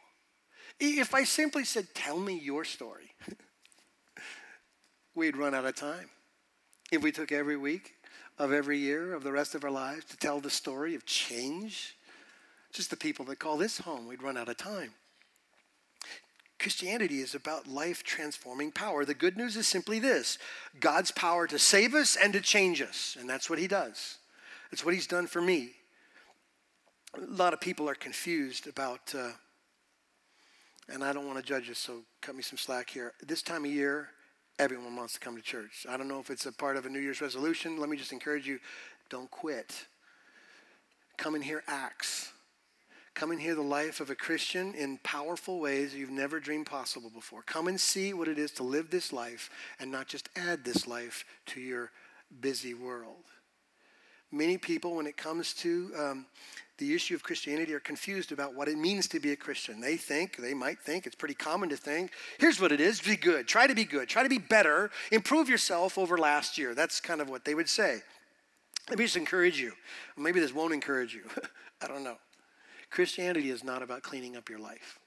If 0.78 1.14
I 1.14 1.24
simply 1.24 1.64
said, 1.64 1.88
Tell 1.94 2.18
me 2.18 2.38
your 2.38 2.64
story, 2.64 3.10
we'd 5.14 5.36
run 5.36 5.54
out 5.54 5.66
of 5.66 5.76
time. 5.76 6.08
If 6.90 7.02
we 7.02 7.12
took 7.12 7.30
every 7.30 7.58
week 7.58 7.92
of 8.38 8.52
every 8.52 8.78
year 8.78 9.12
of 9.12 9.22
the 9.22 9.32
rest 9.32 9.54
of 9.54 9.64
our 9.64 9.70
lives 9.70 10.06
to 10.06 10.16
tell 10.16 10.40
the 10.40 10.50
story 10.50 10.94
of 10.94 11.04
change, 11.04 11.94
just 12.72 12.90
the 12.90 12.96
people 12.96 13.24
that 13.26 13.38
call 13.38 13.56
this 13.56 13.78
home, 13.78 14.06
we'd 14.06 14.22
run 14.22 14.36
out 14.36 14.48
of 14.48 14.56
time. 14.56 14.92
Christianity 16.60 17.20
is 17.20 17.34
about 17.34 17.66
life 17.66 18.02
transforming 18.04 18.70
power. 18.70 19.04
The 19.04 19.14
good 19.14 19.36
news 19.36 19.56
is 19.56 19.66
simply 19.66 19.98
this 19.98 20.38
God's 20.78 21.10
power 21.10 21.46
to 21.46 21.58
save 21.58 21.94
us 21.94 22.16
and 22.16 22.32
to 22.34 22.40
change 22.40 22.82
us. 22.82 23.16
And 23.18 23.28
that's 23.28 23.48
what 23.48 23.58
He 23.58 23.66
does. 23.66 24.18
It's 24.70 24.84
what 24.84 24.94
He's 24.94 25.06
done 25.06 25.26
for 25.26 25.40
me. 25.40 25.70
A 27.16 27.24
lot 27.24 27.54
of 27.54 27.60
people 27.60 27.88
are 27.88 27.94
confused 27.94 28.68
about, 28.68 29.14
uh, 29.16 29.30
and 30.88 31.02
I 31.02 31.12
don't 31.12 31.26
want 31.26 31.38
to 31.38 31.44
judge 31.44 31.66
you, 31.66 31.74
so 31.74 32.02
cut 32.20 32.36
me 32.36 32.42
some 32.42 32.58
slack 32.58 32.90
here. 32.90 33.14
This 33.26 33.42
time 33.42 33.64
of 33.64 33.70
year, 33.70 34.10
everyone 34.58 34.94
wants 34.94 35.14
to 35.14 35.20
come 35.20 35.34
to 35.36 35.42
church. 35.42 35.86
I 35.88 35.96
don't 35.96 36.08
know 36.08 36.20
if 36.20 36.30
it's 36.30 36.46
a 36.46 36.52
part 36.52 36.76
of 36.76 36.84
a 36.84 36.90
New 36.90 37.00
Year's 37.00 37.22
resolution. 37.22 37.80
Let 37.80 37.88
me 37.88 37.96
just 37.96 38.12
encourage 38.12 38.46
you 38.46 38.60
don't 39.08 39.30
quit. 39.30 39.86
Come 41.16 41.34
and 41.34 41.42
hear 41.42 41.64
Acts. 41.66 42.32
Come 43.20 43.32
and 43.32 43.40
hear 43.42 43.54
the 43.54 43.60
life 43.60 44.00
of 44.00 44.08
a 44.08 44.14
Christian 44.14 44.72
in 44.72 44.96
powerful 45.02 45.60
ways 45.60 45.94
you've 45.94 46.08
never 46.08 46.40
dreamed 46.40 46.64
possible 46.64 47.10
before. 47.10 47.42
Come 47.42 47.68
and 47.68 47.78
see 47.78 48.14
what 48.14 48.28
it 48.28 48.38
is 48.38 48.50
to 48.52 48.62
live 48.62 48.88
this 48.88 49.12
life 49.12 49.50
and 49.78 49.92
not 49.92 50.06
just 50.06 50.30
add 50.36 50.64
this 50.64 50.86
life 50.86 51.26
to 51.48 51.60
your 51.60 51.90
busy 52.40 52.72
world. 52.72 53.24
Many 54.32 54.56
people, 54.56 54.96
when 54.96 55.06
it 55.06 55.18
comes 55.18 55.52
to 55.56 55.92
um, 55.98 56.26
the 56.78 56.94
issue 56.94 57.14
of 57.14 57.22
Christianity, 57.22 57.74
are 57.74 57.80
confused 57.80 58.32
about 58.32 58.54
what 58.54 58.68
it 58.68 58.78
means 58.78 59.06
to 59.08 59.20
be 59.20 59.32
a 59.32 59.36
Christian. 59.36 59.82
They 59.82 59.98
think, 59.98 60.38
they 60.38 60.54
might 60.54 60.80
think, 60.80 61.04
it's 61.04 61.14
pretty 61.14 61.34
common 61.34 61.68
to 61.68 61.76
think, 61.76 62.12
here's 62.38 62.58
what 62.58 62.72
it 62.72 62.80
is 62.80 63.02
be 63.02 63.16
good, 63.16 63.46
try 63.46 63.66
to 63.66 63.74
be 63.74 63.84
good, 63.84 64.08
try 64.08 64.22
to 64.22 64.30
be 64.30 64.38
better, 64.38 64.90
improve 65.12 65.46
yourself 65.50 65.98
over 65.98 66.16
last 66.16 66.56
year. 66.56 66.74
That's 66.74 67.00
kind 67.00 67.20
of 67.20 67.28
what 67.28 67.44
they 67.44 67.54
would 67.54 67.68
say. 67.68 68.00
Let 68.88 68.98
me 68.98 69.04
just 69.04 69.18
encourage 69.18 69.60
you. 69.60 69.72
Maybe 70.16 70.40
this 70.40 70.54
won't 70.54 70.72
encourage 70.72 71.12
you. 71.12 71.24
I 71.82 71.86
don't 71.86 72.02
know. 72.02 72.16
Christianity 72.90 73.50
is 73.50 73.64
not 73.64 73.82
about 73.82 74.02
cleaning 74.02 74.36
up 74.36 74.48
your 74.48 74.58
life. 74.58 74.98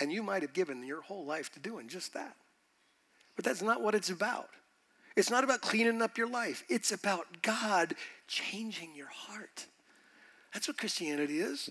And 0.00 0.12
you 0.12 0.22
might 0.22 0.42
have 0.42 0.52
given 0.52 0.84
your 0.84 1.02
whole 1.02 1.24
life 1.24 1.52
to 1.52 1.60
doing 1.60 1.88
just 1.88 2.14
that. 2.14 2.34
But 3.36 3.44
that's 3.44 3.62
not 3.62 3.82
what 3.82 3.94
it's 3.94 4.10
about. 4.10 4.48
It's 5.16 5.30
not 5.30 5.44
about 5.44 5.60
cleaning 5.60 6.02
up 6.02 6.16
your 6.16 6.28
life, 6.28 6.62
it's 6.68 6.92
about 6.92 7.42
God 7.42 7.94
changing 8.26 8.94
your 8.94 9.08
heart. 9.08 9.66
That's 10.54 10.68
what 10.68 10.78
Christianity 10.78 11.40
is. 11.40 11.70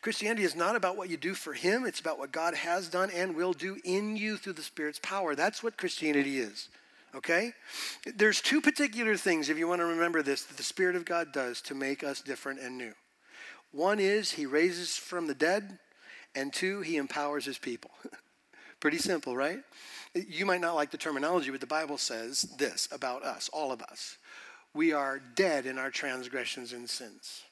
Christianity 0.00 0.44
is 0.44 0.54
not 0.54 0.76
about 0.76 0.96
what 0.96 1.10
you 1.10 1.16
do 1.16 1.34
for 1.34 1.52
Him, 1.52 1.84
it's 1.86 2.00
about 2.00 2.18
what 2.18 2.32
God 2.32 2.54
has 2.54 2.88
done 2.88 3.10
and 3.10 3.34
will 3.34 3.52
do 3.52 3.78
in 3.84 4.16
you 4.16 4.36
through 4.36 4.54
the 4.54 4.62
Spirit's 4.62 5.00
power. 5.02 5.34
That's 5.34 5.62
what 5.62 5.76
Christianity 5.76 6.38
is. 6.38 6.68
Okay? 7.14 7.52
There's 8.14 8.40
two 8.40 8.60
particular 8.60 9.16
things, 9.16 9.48
if 9.48 9.58
you 9.58 9.66
want 9.66 9.80
to 9.80 9.86
remember 9.86 10.22
this, 10.22 10.42
that 10.44 10.56
the 10.56 10.62
Spirit 10.62 10.96
of 10.96 11.04
God 11.04 11.32
does 11.32 11.60
to 11.62 11.74
make 11.74 12.04
us 12.04 12.20
different 12.20 12.60
and 12.60 12.78
new. 12.78 12.92
One 13.72 13.98
is 13.98 14.32
he 14.32 14.46
raises 14.46 14.96
from 14.96 15.26
the 15.26 15.34
dead, 15.34 15.78
and 16.34 16.52
two, 16.52 16.80
he 16.80 16.96
empowers 16.96 17.44
his 17.44 17.58
people. 17.58 17.90
Pretty 18.80 18.98
simple, 18.98 19.36
right? 19.36 19.60
You 20.14 20.46
might 20.46 20.60
not 20.60 20.74
like 20.74 20.90
the 20.90 20.98
terminology, 20.98 21.50
but 21.50 21.60
the 21.60 21.66
Bible 21.66 21.98
says 21.98 22.42
this 22.58 22.88
about 22.92 23.22
us, 23.22 23.50
all 23.52 23.72
of 23.72 23.82
us. 23.82 24.18
We 24.74 24.92
are 24.92 25.20
dead 25.34 25.66
in 25.66 25.78
our 25.78 25.90
transgressions 25.90 26.72
and 26.72 26.88
sins. 26.88 27.42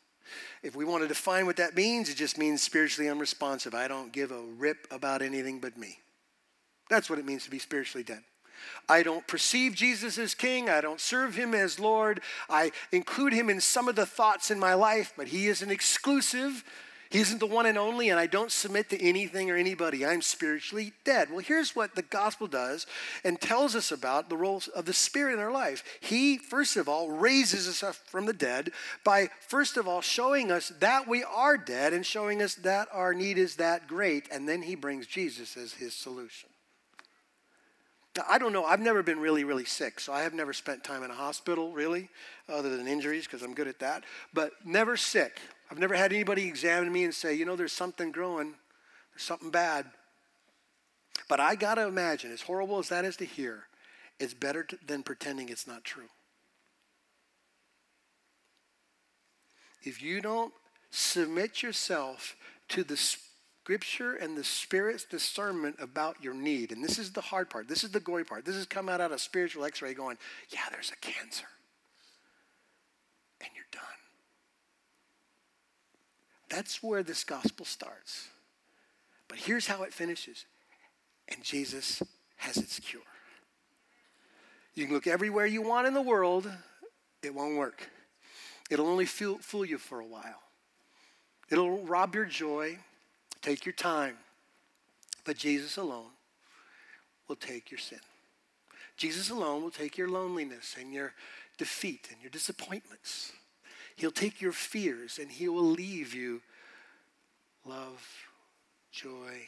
If 0.63 0.75
we 0.75 0.85
want 0.85 1.03
to 1.03 1.09
define 1.09 1.47
what 1.47 1.57
that 1.57 1.77
means, 1.77 2.09
it 2.09 2.17
just 2.17 2.39
means 2.39 2.63
spiritually 2.63 3.11
unresponsive. 3.11 3.75
I 3.75 3.89
don't 3.89 4.13
give 4.13 4.31
a 4.31 4.41
rip 4.41 4.87
about 4.91 5.23
anything 5.23 5.61
but 5.61 5.77
me. 5.77 5.99
That's 6.91 7.09
what 7.09 7.19
it 7.19 7.25
means 7.25 7.45
to 7.45 7.51
be 7.51 7.59
spiritually 7.59 8.05
dead. 8.05 8.23
I 8.89 9.03
don't 9.03 9.27
perceive 9.27 9.75
Jesus 9.75 10.19
as 10.19 10.35
king. 10.35 10.69
I 10.69 10.81
don't 10.81 11.01
serve 11.01 11.35
him 11.37 11.55
as 11.55 11.81
Lord. 11.81 12.21
I 12.49 12.73
include 12.93 13.33
him 13.33 13.49
in 13.49 13.61
some 13.61 13.89
of 13.89 13.97
the 13.97 14.07
thoughts 14.07 14.51
in 14.51 14.59
my 14.59 14.75
life, 14.75 15.13
but 15.17 15.29
he 15.29 15.49
isn't 15.49 15.71
exclusive. 15.71 16.65
He 17.15 17.21
isn't 17.21 17.39
the 17.39 17.47
one 17.47 17.67
and 17.67 17.79
only, 17.79 18.09
and 18.09 18.19
I 18.19 18.27
don't 18.27 18.51
submit 18.51 18.91
to 18.91 19.01
anything 19.01 19.49
or 19.49 19.57
anybody. 19.57 20.05
I'm 20.05 20.21
spiritually 20.21 20.95
dead. 21.05 21.31
Well, 21.31 21.39
here's 21.39 21.77
what 21.77 21.95
the 21.95 22.03
gospel 22.03 22.49
does 22.49 22.89
and 23.23 23.41
tells 23.41 23.77
us 23.77 23.93
about 23.93 24.29
the 24.29 24.37
role 24.37 24.61
of 24.75 24.85
the 24.85 24.93
Spirit 24.93 25.35
in 25.35 25.39
our 25.39 25.53
life. 25.53 25.85
He, 26.01 26.39
first 26.39 26.77
of 26.77 26.89
all, 26.89 27.11
raises 27.11 27.69
us 27.69 27.85
up 27.85 27.95
from 27.95 28.27
the 28.27 28.33
dead 28.33 28.73
by, 29.05 29.29
first 29.47 29.77
of 29.77 29.87
all, 29.87 30.01
showing 30.01 30.51
us 30.51 30.73
that 30.81 31.07
we 31.07 31.23
are 31.23 31.57
dead 31.57 31.93
and 31.93 32.05
showing 32.05 32.43
us 32.43 32.57
that 32.57 32.89
our 32.93 33.15
need 33.15 33.39
is 33.39 33.55
that 33.57 33.87
great, 33.87 34.27
and 34.33 34.49
then 34.49 34.63
he 34.63 34.75
brings 34.75 35.07
Jesus 35.07 35.57
as 35.57 35.75
his 35.75 35.95
solution. 35.95 36.49
I 38.29 38.39
don't 38.39 38.53
know. 38.53 38.65
I've 38.65 38.81
never 38.81 39.03
been 39.03 39.19
really, 39.19 39.43
really 39.43 39.65
sick, 39.65 39.99
so 39.99 40.13
I 40.13 40.23
have 40.23 40.35
never 40.35 40.53
spent 40.53 40.85
time 40.85 41.03
in 41.03 41.11
a 41.11 41.15
hospital, 41.15 41.73
really, 41.73 42.09
other 42.49 42.77
than 42.77 42.87
injuries, 42.87 43.25
because 43.25 43.43
I'm 43.43 43.55
good 43.55 43.67
at 43.67 43.81
that. 43.81 44.05
But 44.33 44.53
never 44.65 44.97
sick. 44.97 45.41
I've 45.71 45.79
never 45.79 45.95
had 45.95 46.13
anybody 46.13 46.47
examine 46.47 46.93
me 46.93 47.05
and 47.05 47.15
say, 47.15 47.35
you 47.35 47.45
know, 47.45 47.57
there's 47.57 47.73
something 47.73 48.13
growing, 48.13 48.55
there's 49.13 49.23
something 49.23 49.51
bad. 49.51 49.87
But 51.29 51.41
I 51.41 51.57
got 51.57 51.75
to 51.75 51.87
imagine, 51.87 52.33
as 52.33 52.43
horrible 52.43 52.79
as 52.79 52.89
that 52.91 53.05
is 53.05 53.17
to 53.17 53.25
hear, 53.25 53.65
it's 54.21 54.35
better 54.35 54.63
to, 54.63 54.79
than 54.87 55.03
pretending 55.03 55.49
it's 55.49 55.67
not 55.67 55.83
true. 55.83 56.09
If 59.83 60.03
you 60.03 60.21
don't 60.21 60.53
submit 60.91 61.63
yourself 61.63 62.37
to 62.69 62.85
the 62.85 62.97
Scripture 63.65 64.17
and 64.17 64.37
the 64.37 64.45
Spirit's 64.45 65.05
discernment 65.05 65.77
about 65.81 66.23
your 66.23 66.35
need. 66.35 66.71
And 66.71 66.85
this 66.85 66.99
is 66.99 67.13
the 67.13 67.23
hard 67.23 67.49
part. 67.49 67.67
This 67.67 67.83
is 67.83 67.91
the 67.93 67.99
gory 67.99 68.23
part. 68.23 68.45
This 68.45 68.57
is 68.57 68.67
come 68.67 68.91
out 68.91 69.01
of 69.01 69.11
a 69.11 69.19
spiritual 69.19 69.65
x 69.65 69.81
ray 69.81 69.95
going, 69.95 70.19
yeah, 70.51 70.61
there's 70.71 70.93
a 70.93 70.97
cancer. 70.97 71.47
And 73.41 73.49
you're 73.55 73.65
done. 73.73 73.83
That's 76.51 76.83
where 76.83 77.03
this 77.03 77.25
gospel 77.25 77.65
starts. 77.65 78.29
But 79.29 79.39
here's 79.39 79.67
how 79.67 79.83
it 79.85 79.95
finishes. 79.95 80.45
And 81.29 81.43
Jesus 81.43 82.03
has 82.37 82.59
its 82.59 82.79
cure. 82.81 83.01
You 84.75 84.85
can 84.85 84.95
look 84.95 85.07
everywhere 85.07 85.47
you 85.47 85.63
want 85.63 85.87
in 85.87 85.95
the 85.95 86.03
world, 86.03 86.53
it 87.23 87.35
won't 87.35 87.57
work. 87.57 87.89
It'll 88.69 88.89
only 88.89 89.07
fool 89.07 89.65
you 89.65 89.79
for 89.79 90.01
a 90.01 90.07
while. 90.07 90.43
It'll 91.49 91.83
rob 91.87 92.15
your 92.15 92.27
joy. 92.27 92.77
Take 93.45 93.67
your 93.67 93.75
time. 93.75 94.17
But 95.27 95.37
Jesus 95.37 95.77
alone 95.77 96.13
will 97.29 97.37
take 97.37 97.71
your 97.71 97.79
sin. 97.79 98.01
Jesus 98.97 99.29
alone 99.29 99.63
will 99.63 99.71
take 99.71 99.99
your 99.99 100.09
loneliness 100.09 100.77
and 100.81 100.95
your 100.95 101.13
defeat 101.59 102.09
and 102.11 102.23
your 102.23 102.31
disappointments. 102.31 103.33
He'll 103.97 104.11
take 104.11 104.41
your 104.41 104.53
fears 104.53 105.19
and 105.21 105.31
he 105.31 105.47
will 105.51 105.63
leave 105.63 106.15
you 106.15 106.41
love, 107.67 108.03
joy, 108.91 109.43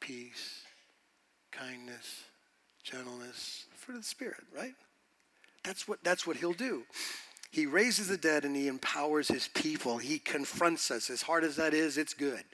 peace, 0.00 0.62
kindness, 1.52 2.22
gentleness, 2.82 3.66
fruit 3.74 3.96
of 3.96 4.00
the 4.00 4.08
Spirit, 4.08 4.44
right? 4.56 4.74
That's 5.62 5.86
what, 5.86 6.02
that's 6.02 6.26
what 6.26 6.38
he'll 6.38 6.54
do. 6.54 6.84
He 7.50 7.66
raises 7.66 8.08
the 8.08 8.16
dead 8.16 8.46
and 8.46 8.56
he 8.56 8.66
empowers 8.66 9.28
his 9.28 9.48
people. 9.48 9.98
He 9.98 10.18
confronts 10.18 10.90
us. 10.90 11.10
As 11.10 11.20
hard 11.20 11.44
as 11.44 11.56
that 11.56 11.74
is, 11.74 11.98
it's 11.98 12.14
good. 12.14 12.44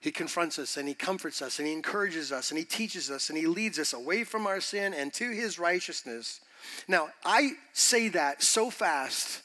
He 0.00 0.10
confronts 0.12 0.58
us 0.58 0.76
and 0.76 0.86
he 0.86 0.94
comforts 0.94 1.42
us 1.42 1.58
and 1.58 1.66
he 1.66 1.74
encourages 1.74 2.30
us 2.30 2.50
and 2.50 2.58
he 2.58 2.64
teaches 2.64 3.10
us 3.10 3.30
and 3.30 3.38
he 3.38 3.46
leads 3.46 3.78
us 3.78 3.92
away 3.92 4.22
from 4.24 4.46
our 4.46 4.60
sin 4.60 4.94
and 4.94 5.12
to 5.14 5.30
his 5.30 5.58
righteousness. 5.58 6.40
Now, 6.86 7.08
I 7.24 7.52
say 7.72 8.08
that 8.10 8.42
so 8.42 8.70
fast 8.70 9.42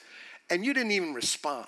and 0.50 0.63
you 0.63 0.74
didn't 0.74 0.92
even 0.92 1.13
respond. 1.13 1.68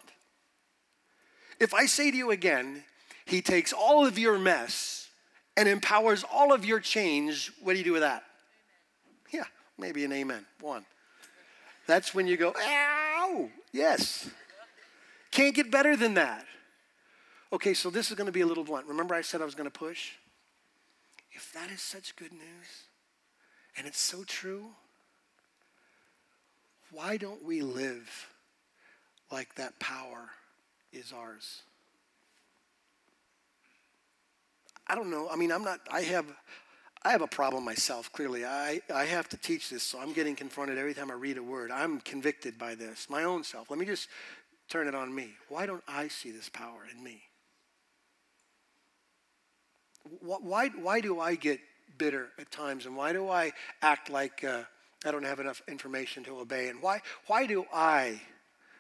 If 1.60 1.74
I 1.74 1.86
say 1.88 2.12
to 2.12 2.17
you 2.17 2.32
again, 2.32 2.84
he 3.26 3.41
takes 3.41 3.74
all 3.74 4.06
of 4.06 4.19
your 4.19 4.38
mess 4.38 5.10
and 5.58 5.67
empowers 5.67 6.24
all 6.32 6.54
of 6.54 6.65
your 6.65 6.80
change, 6.80 7.52
what 7.63 7.74
do 7.74 7.80
you 7.80 7.86
do 7.86 7.93
with 7.93 8.02
that? 8.02 8.24
Yeah, 9.32 9.45
maybe 9.80 10.06
an 10.06 10.12
amen. 10.12 10.45
One. 10.62 10.86
That's 11.88 12.13
when 12.13 12.28
you 12.28 12.38
go, 12.38 12.54
ow, 12.60 13.50
yes. 13.71 14.30
Can't 15.32 15.56
get 15.56 15.71
better 15.71 15.95
than 15.95 16.15
that. 16.15 16.45
Okay, 17.53 17.73
so 17.73 17.89
this 17.89 18.10
is 18.10 18.15
going 18.15 18.25
to 18.25 18.34
be 18.34 18.41
a 18.41 18.45
little 18.45 18.63
blunt. 18.63 18.88
Remember, 18.88 19.15
I 19.15 19.21
said 19.21 19.41
I 19.41 19.45
was 19.45 19.55
going 19.55 19.69
to 19.69 19.79
push? 19.79 20.12
if 21.36 21.51
that 21.51 21.69
is 21.69 21.81
such 21.81 22.15
good 22.15 22.31
news 22.31 22.88
and 23.77 23.86
it's 23.86 23.99
so 23.99 24.23
true, 24.23 24.67
why 26.91 27.17
don't 27.17 27.43
we 27.43 27.62
live 27.62 28.27
like 29.31 29.53
that 29.55 29.77
power 29.79 30.29
is 30.93 31.12
ours? 31.12 31.62
I 34.88 34.95
don't 34.95 35.12
know. 35.12 35.27
I 35.29 35.36
mean, 35.36 35.51
I'm 35.51 35.63
not, 35.63 35.81
I 35.91 36.01
have, 36.01 36.25
I 37.03 37.12
have 37.12 37.21
a 37.21 37.27
problem 37.27 37.65
myself, 37.65 38.12
clearly. 38.13 38.45
I, 38.45 38.79
I 38.93 39.03
have 39.05 39.27
to 39.29 39.38
teach 39.38 39.69
this, 39.69 39.84
so 39.84 39.99
I'm 39.99 40.13
getting 40.13 40.36
confronted 40.36 40.77
every 40.77 40.93
time 40.93 41.12
I 41.12 41.15
read 41.15 41.38
a 41.38 41.43
word. 41.43 41.69
I'm 41.69 41.99
convicted 41.99 42.58
by 42.58 42.75
this, 42.75 43.10
my 43.10 43.23
own 43.23 43.43
self. 43.43 43.69
Let 43.69 43.79
me 43.79 43.86
just 43.86 44.08
turn 44.69 44.88
it 44.88 44.95
on 44.95 45.13
me. 45.13 45.31
Why 45.49 45.65
don't 45.65 45.84
I 45.86 46.08
see 46.08 46.31
this 46.31 46.47
power 46.47 46.88
in 46.89 47.03
me? 47.03 47.23
Why, 50.22 50.70
why 50.70 51.02
do 51.02 51.20
I 51.20 51.36
get 51.36 51.60
bitter 51.98 52.30
at 52.38 52.52
times? 52.52 52.86
And 52.86 52.96
why 52.96 53.13
do 53.13 53.30
I 53.30 53.54
act 53.82 54.10
like 54.10 54.44
uh, 54.44 54.63
I 55.06 55.12
don't 55.12 55.24
have 55.24 55.39
enough 55.39 55.62
information 55.68 56.24
to 56.26 56.39
obey? 56.39 56.70
And 56.70 56.82
why, 56.82 57.02
why 57.28 57.46
do 57.46 57.65
I 57.74 58.22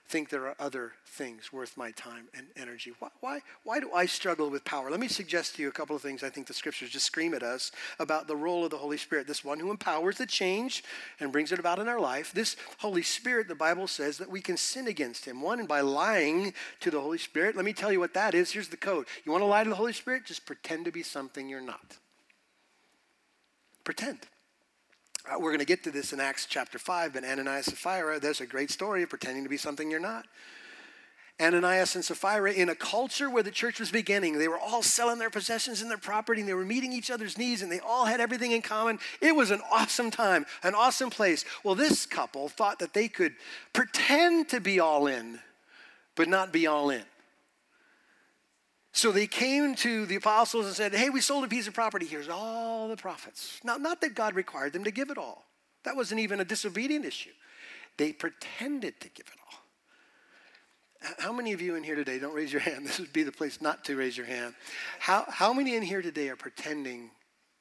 think 0.07 0.29
there 0.29 0.47
are 0.47 0.55
other 0.59 0.93
things 1.05 1.51
worth 1.51 1.77
my 1.77 1.91
time 1.91 2.27
and 2.33 2.47
energy? 2.55 2.93
Why, 2.99 3.09
why, 3.21 3.39
why 3.63 3.79
do 3.79 3.91
I 3.93 4.05
struggle 4.05 4.49
with 4.49 4.63
power? 4.63 4.91
Let 4.91 4.99
me 4.99 5.07
suggest 5.07 5.55
to 5.55 5.61
you 5.61 5.67
a 5.67 5.71
couple 5.71 5.95
of 5.95 6.01
things 6.01 6.23
I 6.23 6.29
think 6.29 6.47
the 6.47 6.53
scriptures 6.53 6.91
just 6.91 7.05
scream 7.05 7.33
at 7.33 7.43
us 7.43 7.71
about 7.99 8.27
the 8.27 8.35
role 8.35 8.63
of 8.63 8.71
the 8.71 8.77
Holy 8.77 8.97
Spirit, 8.97 9.27
this 9.27 9.43
one 9.43 9.59
who 9.59 9.71
empowers 9.71 10.17
the 10.17 10.25
change 10.25 10.83
and 11.19 11.31
brings 11.31 11.51
it 11.51 11.59
about 11.59 11.79
in 11.79 11.87
our 11.87 11.99
life. 11.99 12.31
This 12.33 12.55
Holy 12.79 13.01
Spirit, 13.01 13.47
the 13.47 13.55
Bible 13.55 13.87
says 13.87 14.17
that 14.19 14.29
we 14.29 14.41
can 14.41 14.57
sin 14.57 14.87
against 14.87 15.25
him. 15.25 15.41
One, 15.41 15.59
and 15.59 15.67
by 15.67 15.81
lying 15.81 16.53
to 16.81 16.91
the 16.91 17.01
Holy 17.01 17.17
Spirit, 17.17 17.55
let 17.55 17.65
me 17.65 17.73
tell 17.73 17.91
you 17.91 17.99
what 17.99 18.13
that 18.13 18.35
is. 18.35 18.51
Here's 18.51 18.69
the 18.69 18.77
code. 18.77 19.07
You 19.25 19.31
want 19.31 19.41
to 19.41 19.47
lie 19.47 19.63
to 19.63 19.69
the 19.69 19.75
Holy 19.75 19.93
Spirit? 19.93 20.25
Just 20.25 20.45
pretend 20.45 20.85
to 20.85 20.91
be 20.91 21.03
something 21.03 21.49
you're 21.49 21.61
not. 21.61 21.97
Pretend. 23.83 24.19
Uh, 25.27 25.39
we're 25.39 25.49
going 25.49 25.59
to 25.59 25.65
get 25.65 25.83
to 25.83 25.91
this 25.91 26.13
in 26.13 26.19
Acts 26.19 26.45
chapter 26.45 26.77
5, 26.77 27.13
but 27.13 27.23
Ananias 27.23 27.67
and 27.67 27.77
Sapphira, 27.77 28.19
there's 28.19 28.41
a 28.41 28.45
great 28.45 28.69
story 28.69 29.01
of 29.01 29.09
pretending 29.09 29.43
to 29.43 29.49
be 29.49 29.57
something 29.57 29.89
you're 29.89 29.99
not. 29.99 30.27
Ananias 31.41 31.95
and 31.95 32.05
Sapphira, 32.05 32.53
in 32.53 32.69
a 32.69 32.75
culture 32.75 33.29
where 33.29 33.41
the 33.41 33.51
church 33.51 33.79
was 33.79 33.91
beginning, 33.91 34.37
they 34.37 34.47
were 34.47 34.59
all 34.59 34.83
selling 34.83 35.17
their 35.17 35.31
possessions 35.31 35.81
and 35.81 35.89
their 35.89 35.97
property, 35.97 36.41
and 36.41 36.49
they 36.49 36.53
were 36.53 36.63
meeting 36.63 36.93
each 36.93 37.09
other's 37.09 37.37
needs, 37.37 37.61
and 37.61 37.71
they 37.71 37.79
all 37.79 38.05
had 38.05 38.21
everything 38.21 38.51
in 38.51 38.61
common. 38.61 38.99
It 39.19 39.35
was 39.35 39.49
an 39.49 39.61
awesome 39.71 40.11
time, 40.11 40.45
an 40.63 40.75
awesome 40.75 41.09
place. 41.09 41.43
Well, 41.63 41.75
this 41.75 42.05
couple 42.05 42.47
thought 42.47 42.79
that 42.79 42.93
they 42.93 43.07
could 43.07 43.33
pretend 43.73 44.49
to 44.49 44.61
be 44.61 44.79
all 44.79 45.07
in, 45.07 45.39
but 46.15 46.29
not 46.29 46.53
be 46.53 46.67
all 46.67 46.91
in. 46.91 47.03
So 48.95 49.11
they 49.11 49.27
came 49.27 49.75
to 49.75 50.05
the 50.05 50.15
apostles 50.15 50.67
and 50.67 50.73
said, 50.73 50.95
Hey, 50.95 51.09
we 51.09 51.19
sold 51.19 51.43
a 51.43 51.49
piece 51.49 51.67
of 51.67 51.73
property. 51.73 52.05
Here's 52.05 52.29
all 52.29 52.87
the 52.87 52.95
profits. 52.95 53.59
Now, 53.61 53.75
not 53.75 53.99
that 53.99 54.15
God 54.15 54.35
required 54.35 54.71
them 54.71 54.85
to 54.85 54.91
give 54.91 55.09
it 55.09 55.17
all, 55.17 55.43
that 55.83 55.97
wasn't 55.97 56.21
even 56.21 56.39
a 56.39 56.45
disobedient 56.45 57.03
issue. 57.03 57.33
They 57.97 58.13
pretended 58.13 59.01
to 59.01 59.09
give 59.09 59.25
it 59.27 59.37
all. 59.41 61.13
How 61.19 61.33
many 61.33 61.51
of 61.51 61.61
you 61.61 61.75
in 61.75 61.83
here 61.83 61.95
today, 61.95 62.19
don't 62.19 62.33
raise 62.33 62.53
your 62.53 62.61
hand, 62.61 62.87
this 62.87 62.97
would 62.97 63.11
be 63.11 63.23
the 63.23 63.33
place 63.33 63.61
not 63.61 63.83
to 63.83 63.97
raise 63.97 64.15
your 64.15 64.27
hand. 64.27 64.55
How, 64.99 65.25
how 65.27 65.51
many 65.51 65.75
in 65.75 65.83
here 65.83 66.01
today 66.01 66.29
are 66.29 66.37
pretending 66.37 67.11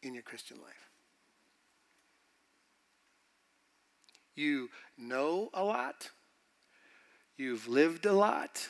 in 0.05 0.15
your 0.15 0.23
Christian 0.23 0.59
life? 0.59 0.89
You 4.37 4.71
know 4.97 5.51
a 5.53 5.65
lot, 5.65 6.11
you've 7.37 7.67
lived 7.67 8.07
a 8.07 8.13
lot, 8.13 8.69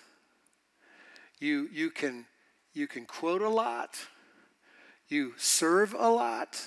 you, 1.40 1.68
you 1.70 1.90
can 1.90 2.24
you 2.74 2.86
can 2.86 3.06
quote 3.06 3.40
a 3.40 3.48
lot, 3.48 3.96
you 5.08 5.32
serve 5.36 5.94
a 5.94 6.08
lot. 6.08 6.60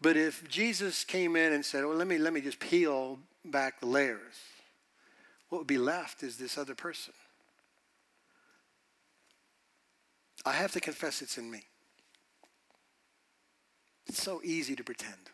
But 0.00 0.16
if 0.16 0.46
Jesus 0.48 1.04
came 1.04 1.36
in 1.36 1.52
and 1.52 1.64
said, 1.64 1.84
Well, 1.84 1.96
let 1.96 2.06
me, 2.06 2.18
let 2.18 2.32
me 2.32 2.40
just 2.40 2.60
peel 2.60 3.18
back 3.44 3.80
the 3.80 3.86
layers, 3.86 4.34
what 5.48 5.58
would 5.58 5.66
be 5.66 5.78
left 5.78 6.22
is 6.22 6.36
this 6.36 6.58
other 6.58 6.74
person. 6.74 7.14
I 10.44 10.52
have 10.52 10.72
to 10.72 10.80
confess 10.80 11.22
it's 11.22 11.38
in 11.38 11.50
me. 11.50 11.62
It's 14.06 14.22
so 14.22 14.40
easy 14.44 14.76
to 14.76 14.84
pretend. 14.84 15.30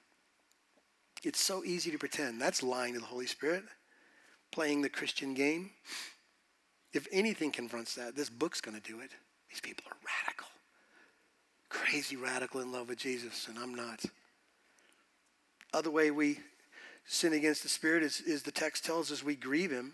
It's 1.23 1.41
so 1.41 1.63
easy 1.65 1.91
to 1.91 1.99
pretend. 1.99 2.41
That's 2.41 2.63
lying 2.63 2.95
to 2.95 3.01
the 3.01 3.07
Holy 3.07 3.27
Spirit, 3.27 3.65
playing 4.51 4.83
the 4.83 4.89
Christian 4.89 5.35
game. 5.35 5.71
If 6.93 7.07
anything 7.11 7.51
confronts 7.51 7.95
that, 7.95 8.15
this 8.15 8.29
book's 8.29 8.61
going 8.61 8.79
to 8.79 8.83
do 8.83 9.01
it. 9.01 9.11
These 9.49 9.61
people 9.61 9.85
are 9.91 9.97
radical, 10.25 10.49
crazy 11.69 12.17
radical 12.17 12.61
in 12.61 12.73
love 12.73 12.89
with 12.89 12.99
Jesus, 12.99 13.49
and 13.49 13.59
I'm 13.59 13.75
not. 13.75 14.05
Other 15.73 15.91
way 15.91 16.11
we 16.11 16.39
sin 17.07 17.33
against 17.33 17.63
the 17.63 17.69
Spirit 17.69 18.03
is, 18.03 18.21
is 18.21 18.43
the 18.43 18.51
text 18.51 18.85
tells 18.85 19.11
us 19.11 19.23
we 19.23 19.37
grieve 19.37 19.71
Him. 19.71 19.93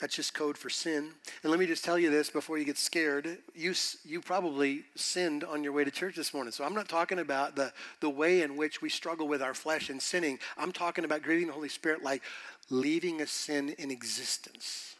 That's 0.00 0.14
just 0.14 0.32
code 0.32 0.56
for 0.56 0.70
sin. 0.70 1.10
And 1.42 1.50
let 1.50 1.58
me 1.58 1.66
just 1.66 1.84
tell 1.84 1.98
you 1.98 2.10
this 2.10 2.30
before 2.30 2.56
you 2.56 2.64
get 2.64 2.78
scared. 2.78 3.38
You, 3.54 3.74
you 4.04 4.20
probably 4.20 4.84
sinned 4.94 5.42
on 5.42 5.64
your 5.64 5.72
way 5.72 5.82
to 5.82 5.90
church 5.90 6.14
this 6.14 6.32
morning. 6.32 6.52
So 6.52 6.62
I'm 6.62 6.74
not 6.74 6.88
talking 6.88 7.18
about 7.18 7.56
the, 7.56 7.72
the 8.00 8.08
way 8.08 8.42
in 8.42 8.56
which 8.56 8.80
we 8.80 8.90
struggle 8.90 9.26
with 9.26 9.42
our 9.42 9.54
flesh 9.54 9.90
and 9.90 10.00
sinning. 10.00 10.38
I'm 10.56 10.70
talking 10.70 11.04
about 11.04 11.22
grieving 11.22 11.48
the 11.48 11.52
Holy 11.52 11.68
Spirit 11.68 12.04
like 12.04 12.22
leaving 12.70 13.20
a 13.20 13.26
sin 13.26 13.70
in 13.70 13.90
existence 13.90 14.94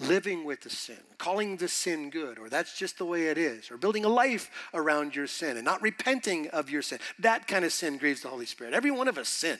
living 0.00 0.44
with 0.44 0.60
the 0.62 0.70
sin, 0.70 0.98
calling 1.18 1.56
the 1.56 1.68
sin 1.68 2.10
good, 2.10 2.38
or 2.38 2.48
that's 2.48 2.76
just 2.76 2.98
the 2.98 3.04
way 3.04 3.28
it 3.28 3.38
is, 3.38 3.70
or 3.70 3.76
building 3.76 4.04
a 4.04 4.08
life 4.08 4.50
around 4.74 5.14
your 5.14 5.26
sin 5.26 5.56
and 5.56 5.64
not 5.64 5.82
repenting 5.82 6.48
of 6.48 6.68
your 6.68 6.82
sin. 6.82 6.98
That 7.18 7.46
kind 7.46 7.64
of 7.64 7.72
sin 7.72 7.96
grieves 7.98 8.22
the 8.22 8.28
Holy 8.28 8.46
Spirit. 8.46 8.74
Every 8.74 8.90
one 8.90 9.08
of 9.08 9.18
us 9.18 9.28
sin. 9.28 9.58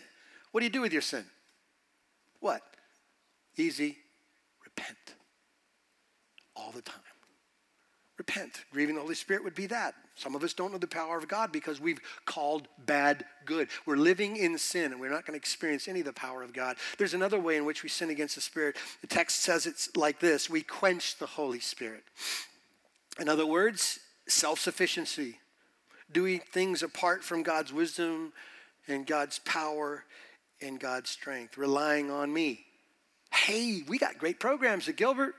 What 0.50 0.60
do 0.60 0.66
you 0.66 0.72
do 0.72 0.80
with 0.80 0.92
your 0.92 1.02
sin? 1.02 1.24
What? 2.40 2.62
Easy. 3.56 3.96
Repent. 4.64 4.96
All 6.56 6.72
the 6.72 6.82
time. 6.82 7.13
Repent. 8.16 8.64
Grieving 8.72 8.94
the 8.94 9.00
Holy 9.00 9.14
Spirit 9.14 9.42
would 9.42 9.57
be 9.57 9.66
that. 9.66 9.94
Some 10.14 10.37
of 10.37 10.44
us 10.44 10.55
don't 10.55 10.70
know 10.70 10.79
the 10.79 10.87
power 10.87 11.18
of 11.18 11.27
God 11.27 11.50
because 11.50 11.81
we've 11.81 12.00
called 12.24 12.68
bad 12.87 13.24
good. 13.44 13.68
We're 13.85 13.96
living 13.96 14.37
in 14.37 14.57
sin 14.57 14.92
and 14.92 15.00
we're 15.00 15.11
not 15.11 15.27
going 15.27 15.38
to 15.38 15.42
experience 15.42 15.88
any 15.88 16.00
of 16.00 16.07
the 16.07 16.12
power 16.12 16.42
of 16.42 16.53
God. 16.53 16.77
There's 16.96 17.14
another 17.14 17.40
way 17.40 17.57
in 17.57 17.64
which 17.64 17.83
we 17.83 17.88
sin 17.88 18.11
against 18.11 18.37
the 18.37 18.40
Spirit. 18.40 18.77
The 19.00 19.09
text 19.09 19.40
says 19.42 19.66
it's 19.66 19.96
like 19.96 20.20
this 20.20 20.48
we 20.48 20.62
quench 20.62 21.18
the 21.18 21.27
Holy 21.27 21.59
Spirit. 21.59 22.05
In 23.18 23.29
other 23.29 23.46
words, 23.46 23.98
self 24.29 24.61
sufficiency, 24.61 25.38
doing 26.12 26.40
things 26.53 26.85
apart 26.85 27.24
from 27.24 27.42
God's 27.42 27.72
wisdom 27.72 28.33
and 28.87 29.07
God's 29.07 29.40
power 29.40 30.05
and 30.62 30.79
God's 30.79 31.11
strength, 31.11 31.59
relying 31.59 32.11
on 32.11 32.33
me. 32.33 32.64
Hey, 33.33 33.83
we 33.88 33.98
got 33.98 34.18
great 34.18 34.38
programs 34.38 34.88
at 34.88 34.96
Gilbert. 34.96 35.35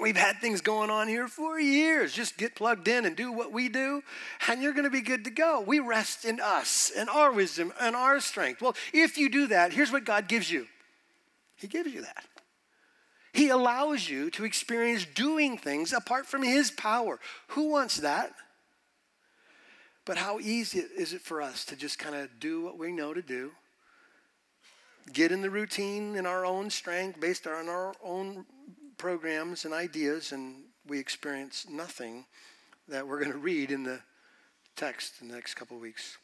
We've 0.00 0.16
had 0.16 0.40
things 0.40 0.60
going 0.60 0.90
on 0.90 1.06
here 1.06 1.28
for 1.28 1.60
years. 1.60 2.12
Just 2.12 2.36
get 2.36 2.54
plugged 2.54 2.88
in 2.88 3.04
and 3.04 3.14
do 3.14 3.30
what 3.30 3.52
we 3.52 3.68
do, 3.68 4.02
and 4.48 4.62
you're 4.62 4.72
going 4.72 4.84
to 4.84 4.90
be 4.90 5.00
good 5.00 5.24
to 5.24 5.30
go. 5.30 5.60
We 5.60 5.78
rest 5.80 6.24
in 6.24 6.40
us 6.40 6.90
and 6.96 7.08
our 7.08 7.30
wisdom 7.30 7.72
and 7.80 7.94
our 7.94 8.20
strength. 8.20 8.62
Well, 8.62 8.74
if 8.92 9.16
you 9.18 9.28
do 9.28 9.46
that, 9.48 9.72
here's 9.72 9.92
what 9.92 10.04
God 10.04 10.28
gives 10.28 10.50
you 10.50 10.66
He 11.56 11.66
gives 11.66 11.92
you 11.92 12.02
that. 12.02 12.24
He 13.32 13.48
allows 13.48 14.08
you 14.08 14.30
to 14.30 14.44
experience 14.44 15.06
doing 15.06 15.56
things 15.56 15.92
apart 15.92 16.26
from 16.26 16.42
His 16.42 16.70
power. 16.70 17.18
Who 17.48 17.70
wants 17.70 17.98
that? 17.98 18.32
But 20.04 20.16
how 20.16 20.40
easy 20.40 20.80
is 20.80 21.12
it 21.12 21.20
for 21.20 21.40
us 21.40 21.64
to 21.66 21.76
just 21.76 21.98
kind 21.98 22.14
of 22.14 22.40
do 22.40 22.62
what 22.62 22.76
we 22.76 22.92
know 22.92 23.14
to 23.14 23.22
do? 23.22 23.52
Get 25.12 25.32
in 25.32 25.42
the 25.42 25.50
routine 25.50 26.16
in 26.16 26.26
our 26.26 26.44
own 26.44 26.70
strength 26.70 27.20
based 27.20 27.46
on 27.46 27.68
our 27.68 27.94
own 28.04 28.44
programs 29.02 29.64
and 29.64 29.74
ideas, 29.74 30.30
and 30.30 30.62
we 30.86 30.96
experience 30.96 31.66
nothing 31.68 32.24
that 32.86 33.04
we're 33.04 33.18
going 33.18 33.32
to 33.32 33.38
read 33.38 33.72
in 33.72 33.82
the 33.82 33.98
text 34.76 35.14
in 35.20 35.26
the 35.26 35.34
next 35.34 35.54
couple 35.54 35.76
of 35.76 35.82
weeks. 35.82 36.18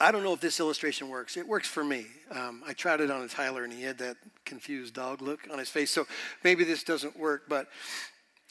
I 0.00 0.12
don't 0.12 0.22
know 0.22 0.32
if 0.32 0.40
this 0.40 0.60
illustration 0.60 1.08
works. 1.08 1.36
It 1.36 1.44
works 1.44 1.66
for 1.66 1.82
me. 1.82 2.06
Um, 2.30 2.62
I 2.64 2.72
tried 2.72 3.00
it 3.00 3.10
on 3.10 3.20
a 3.20 3.26
Tyler, 3.26 3.64
and 3.64 3.72
he 3.72 3.82
had 3.82 3.98
that 3.98 4.16
confused 4.44 4.94
dog 4.94 5.20
look 5.20 5.40
on 5.50 5.58
his 5.58 5.68
face. 5.68 5.90
So 5.90 6.06
maybe 6.44 6.62
this 6.62 6.84
doesn't 6.84 7.18
work, 7.18 7.48
but 7.48 7.66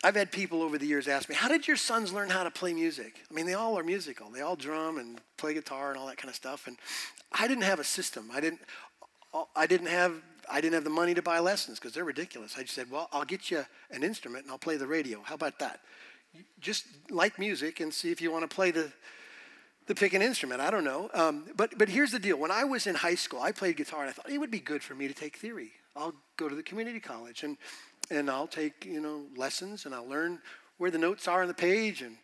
I've 0.04 0.16
had 0.18 0.30
people 0.30 0.62
over 0.62 0.78
the 0.78 0.86
years 0.86 1.08
ask 1.08 1.30
me, 1.30 1.36
How 1.36 1.48
did 1.48 1.70
your 1.70 1.78
sons 1.78 2.12
learn 2.12 2.30
how 2.30 2.44
to 2.44 2.52
play 2.52 2.74
music? 2.74 3.22
I 3.32 3.34
mean, 3.34 3.46
they 3.46 3.54
all 3.54 3.80
are 3.80 3.84
musical. 3.84 4.30
They 4.30 4.42
all 4.42 4.58
drum 4.58 4.98
and 4.98 5.22
play 5.38 5.54
guitar 5.54 5.92
and 5.92 5.98
all 5.98 6.08
that 6.08 6.18
kind 6.18 6.30
of 6.30 6.36
stuff. 6.36 6.68
And 6.68 6.76
I 7.32 7.48
didn't 7.48 7.64
have 7.64 7.80
a 7.80 7.86
system. 7.86 8.30
I 8.34 8.42
didn't, 8.42 8.60
I 9.56 9.68
didn't 9.68 9.88
have 9.88 10.14
I 10.50 10.62
didn't 10.62 10.76
have 10.76 10.84
the 10.84 10.90
money 10.90 11.14
to 11.16 11.22
buy 11.22 11.40
lessons 11.40 11.80
because 11.80 11.94
they're 11.94 12.06
ridiculous. 12.06 12.56
I 12.58 12.62
just 12.62 12.76
said, 12.76 12.92
well, 12.92 13.10
I'll 13.12 13.26
get 13.26 13.50
you 13.50 13.66
an 13.90 14.04
instrument 14.04 14.44
and 14.44 14.52
I'll 14.52 14.60
play 14.60 14.78
the 14.78 14.88
radio. 14.88 15.22
How 15.24 15.36
about 15.36 15.58
that? 15.60 15.80
Just 16.60 16.86
like 17.10 17.40
music 17.40 17.80
and 17.80 17.94
see 17.94 18.12
if 18.12 18.22
you 18.22 18.32
want 18.32 18.48
to 18.48 18.56
play 18.56 18.70
the, 18.72 18.92
the 19.88 19.96
pick 19.96 20.14
an 20.14 20.22
instrument. 20.22 20.62
I 20.62 20.70
don't 20.70 20.84
know. 20.84 21.10
Um, 21.14 21.46
but, 21.56 21.78
but 21.78 21.90
here's 21.90 22.12
the 22.12 22.20
deal. 22.20 22.38
When 22.38 22.52
I 22.52 22.64
was 22.64 22.86
in 22.86 22.96
high 22.96 23.16
school, 23.16 23.42
I 23.42 23.52
played 23.52 23.78
guitar 23.78 24.02
and 24.02 24.10
I 24.10 24.14
thought 24.14 24.30
it 24.30 24.38
would 24.38 24.52
be 24.52 24.60
good 24.60 24.84
for 24.84 24.94
me 24.94 25.08
to 25.08 25.14
take 25.14 25.38
theory. 25.38 25.72
I'll 25.96 26.14
go 26.38 26.48
to 26.48 26.56
the 26.56 26.64
community 26.64 27.00
college 27.00 27.44
and, 27.44 27.58
and 28.12 28.30
I'll 28.30 28.48
take, 28.48 28.86
you 28.86 29.02
know, 29.02 29.24
lessons 29.36 29.86
and 29.86 29.96
I'll 29.96 30.08
learn 30.08 30.40
where 30.78 30.92
the 30.92 30.98
notes 30.98 31.28
are 31.28 31.42
on 31.42 31.48
the 31.48 31.54
page 31.54 32.02
and, 32.02 32.18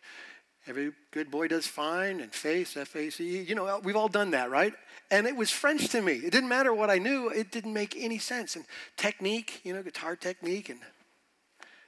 Every 0.66 0.92
good 1.10 1.30
boy 1.30 1.48
does 1.48 1.66
fine, 1.66 2.20
and 2.20 2.32
face, 2.32 2.76
F 2.76 2.94
A 2.94 3.10
C 3.10 3.38
E. 3.38 3.42
You 3.42 3.54
know, 3.54 3.80
we've 3.82 3.96
all 3.96 4.08
done 4.08 4.30
that, 4.30 4.50
right? 4.50 4.72
And 5.10 5.26
it 5.26 5.36
was 5.36 5.50
French 5.50 5.88
to 5.88 6.00
me. 6.00 6.12
It 6.12 6.30
didn't 6.30 6.48
matter 6.48 6.72
what 6.72 6.88
I 6.88 6.98
knew, 6.98 7.28
it 7.28 7.50
didn't 7.50 7.72
make 7.72 7.96
any 7.98 8.18
sense. 8.18 8.54
And 8.56 8.64
technique, 8.96 9.60
you 9.64 9.74
know, 9.74 9.82
guitar 9.82 10.14
technique, 10.14 10.68
and 10.68 10.78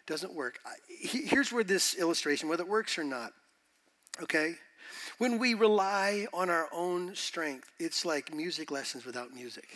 doesn't 0.07 0.35
work. 0.35 0.59
Here's 0.89 1.53
where 1.53 1.65
this 1.65 1.95
illustration, 1.95 2.49
whether 2.49 2.65
it 2.65 2.69
works 2.69 2.99
or 2.99 3.05
not, 3.05 3.33
okay? 4.23 4.57
When 5.19 5.39
we 5.39 5.55
rely 5.55 6.27
on 6.35 6.51
our 6.51 6.69
own 6.73 7.15
strength, 7.15 7.71
it's 7.79 8.05
like 8.05 8.35
music 8.35 8.71
lessons 8.71 9.07
without 9.07 9.33
music. 9.33 9.69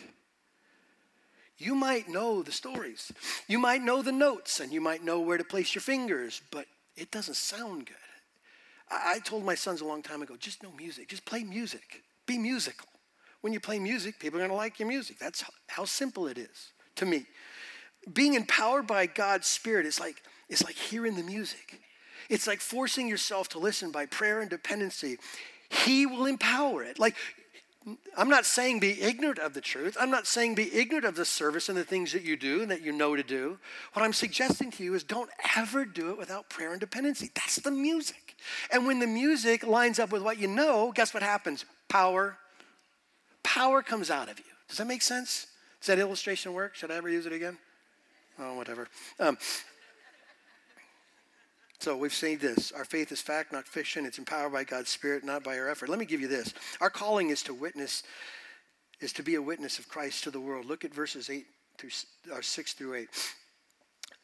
You 1.56 1.74
might 1.74 2.08
know 2.08 2.42
the 2.42 2.52
stories, 2.52 3.10
you 3.46 3.58
might 3.58 3.82
know 3.82 4.02
the 4.02 4.12
notes, 4.12 4.60
and 4.60 4.72
you 4.72 4.80
might 4.80 5.02
know 5.02 5.20
where 5.20 5.38
to 5.38 5.44
place 5.44 5.74
your 5.74 5.82
fingers, 5.82 6.42
but 6.50 6.66
it 6.96 7.10
doesn't 7.10 7.36
sound 7.36 7.86
good. 7.86 7.96
I 8.90 9.20
told 9.20 9.44
my 9.44 9.54
sons 9.54 9.80
a 9.80 9.84
long 9.84 10.02
time 10.02 10.22
ago 10.22 10.36
just 10.38 10.62
know 10.62 10.72
music, 10.72 11.08
just 11.08 11.24
play 11.24 11.44
music, 11.44 12.02
be 12.26 12.38
musical. 12.38 12.88
When 13.40 13.52
you 13.52 13.60
play 13.60 13.78
music, 13.78 14.18
people 14.18 14.38
are 14.38 14.40
going 14.40 14.50
to 14.50 14.56
like 14.56 14.78
your 14.80 14.88
music. 14.88 15.18
That's 15.18 15.44
how 15.68 15.84
simple 15.84 16.26
it 16.26 16.38
is 16.38 16.72
to 16.96 17.06
me. 17.06 17.26
Being 18.12 18.34
empowered 18.34 18.86
by 18.86 19.06
God's 19.06 19.46
Spirit 19.46 19.86
is 19.86 20.00
like, 20.00 20.22
it's 20.48 20.64
like 20.64 20.74
hearing 20.74 21.14
the 21.14 21.22
music. 21.22 21.80
It's 22.28 22.46
like 22.46 22.60
forcing 22.60 23.06
yourself 23.06 23.48
to 23.50 23.58
listen 23.58 23.90
by 23.92 24.06
prayer 24.06 24.40
and 24.40 24.50
dependency. 24.50 25.18
He 25.68 26.04
will 26.04 26.26
empower 26.26 26.82
it. 26.82 26.98
Like 26.98 27.14
I'm 28.16 28.28
not 28.28 28.44
saying 28.44 28.80
be 28.80 29.00
ignorant 29.00 29.38
of 29.38 29.54
the 29.54 29.60
truth. 29.60 29.96
I'm 29.98 30.10
not 30.10 30.26
saying 30.26 30.56
be 30.56 30.74
ignorant 30.74 31.04
of 31.04 31.14
the 31.14 31.24
service 31.24 31.68
and 31.68 31.78
the 31.78 31.84
things 31.84 32.12
that 32.12 32.22
you 32.22 32.36
do 32.36 32.60
and 32.60 32.70
that 32.70 32.82
you 32.82 32.92
know 32.92 33.16
to 33.16 33.22
do. 33.22 33.58
What 33.92 34.04
I'm 34.04 34.12
suggesting 34.12 34.70
to 34.72 34.84
you 34.84 34.94
is 34.94 35.04
don't 35.04 35.30
ever 35.56 35.84
do 35.84 36.10
it 36.10 36.18
without 36.18 36.50
prayer 36.50 36.72
and 36.72 36.80
dependency. 36.80 37.30
That's 37.34 37.56
the 37.56 37.70
music. 37.70 38.36
And 38.72 38.86
when 38.86 38.98
the 38.98 39.06
music 39.06 39.66
lines 39.66 39.98
up 39.98 40.10
with 40.12 40.22
what 40.22 40.38
you 40.38 40.48
know, 40.48 40.92
guess 40.92 41.14
what 41.14 41.22
happens? 41.22 41.64
Power. 41.88 42.36
Power 43.42 43.82
comes 43.82 44.10
out 44.10 44.28
of 44.28 44.38
you. 44.38 44.44
Does 44.68 44.78
that 44.78 44.86
make 44.86 45.02
sense? 45.02 45.46
Does 45.80 45.86
that 45.86 45.98
illustration 45.98 46.52
work? 46.52 46.74
Should 46.74 46.90
I 46.90 46.96
ever 46.96 47.08
use 47.08 47.26
it 47.26 47.32
again? 47.32 47.56
Oh, 48.38 48.54
whatever. 48.54 48.88
Um, 49.18 49.38
so 51.80 51.96
we've 51.96 52.14
seen 52.14 52.38
this. 52.38 52.72
Our 52.72 52.84
faith 52.84 53.12
is 53.12 53.20
fact, 53.20 53.52
not 53.52 53.66
fiction. 53.66 54.04
It's 54.04 54.18
empowered 54.18 54.52
by 54.52 54.64
God's 54.64 54.88
Spirit, 54.88 55.24
not 55.24 55.44
by 55.44 55.58
our 55.58 55.68
effort. 55.68 55.88
Let 55.88 55.98
me 55.98 56.06
give 56.06 56.20
you 56.20 56.28
this. 56.28 56.52
Our 56.80 56.90
calling 56.90 57.30
is 57.30 57.42
to 57.44 57.54
witness, 57.54 58.02
is 59.00 59.12
to 59.14 59.22
be 59.22 59.36
a 59.36 59.42
witness 59.42 59.78
of 59.78 59.88
Christ 59.88 60.24
to 60.24 60.30
the 60.30 60.40
world. 60.40 60.66
Look 60.66 60.84
at 60.84 60.92
verses 60.92 61.30
8 61.30 61.46
through 61.78 61.90
or 62.32 62.42
6 62.42 62.72
through 62.72 62.94
8. 62.94 63.08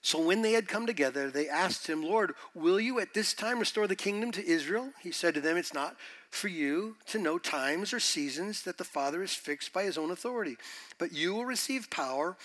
So 0.02 0.20
when 0.20 0.42
they 0.42 0.52
had 0.52 0.68
come 0.68 0.86
together, 0.86 1.30
they 1.30 1.48
asked 1.48 1.86
him, 1.86 2.02
Lord, 2.02 2.34
will 2.54 2.78
you 2.78 3.00
at 3.00 3.14
this 3.14 3.32
time 3.32 3.58
restore 3.58 3.86
the 3.86 3.96
kingdom 3.96 4.32
to 4.32 4.46
Israel? 4.46 4.90
He 5.00 5.12
said 5.12 5.32
to 5.32 5.40
them, 5.40 5.56
It's 5.56 5.72
not 5.72 5.96
for 6.28 6.48
you 6.48 6.96
to 7.06 7.18
know 7.18 7.38
times 7.38 7.92
or 7.94 8.00
seasons 8.00 8.62
that 8.64 8.76
the 8.76 8.84
Father 8.84 9.22
is 9.22 9.32
fixed 9.32 9.72
by 9.72 9.84
his 9.84 9.96
own 9.96 10.10
authority, 10.10 10.56
but 10.98 11.12
you 11.12 11.32
will 11.32 11.46
receive 11.46 11.88
power 11.88 12.36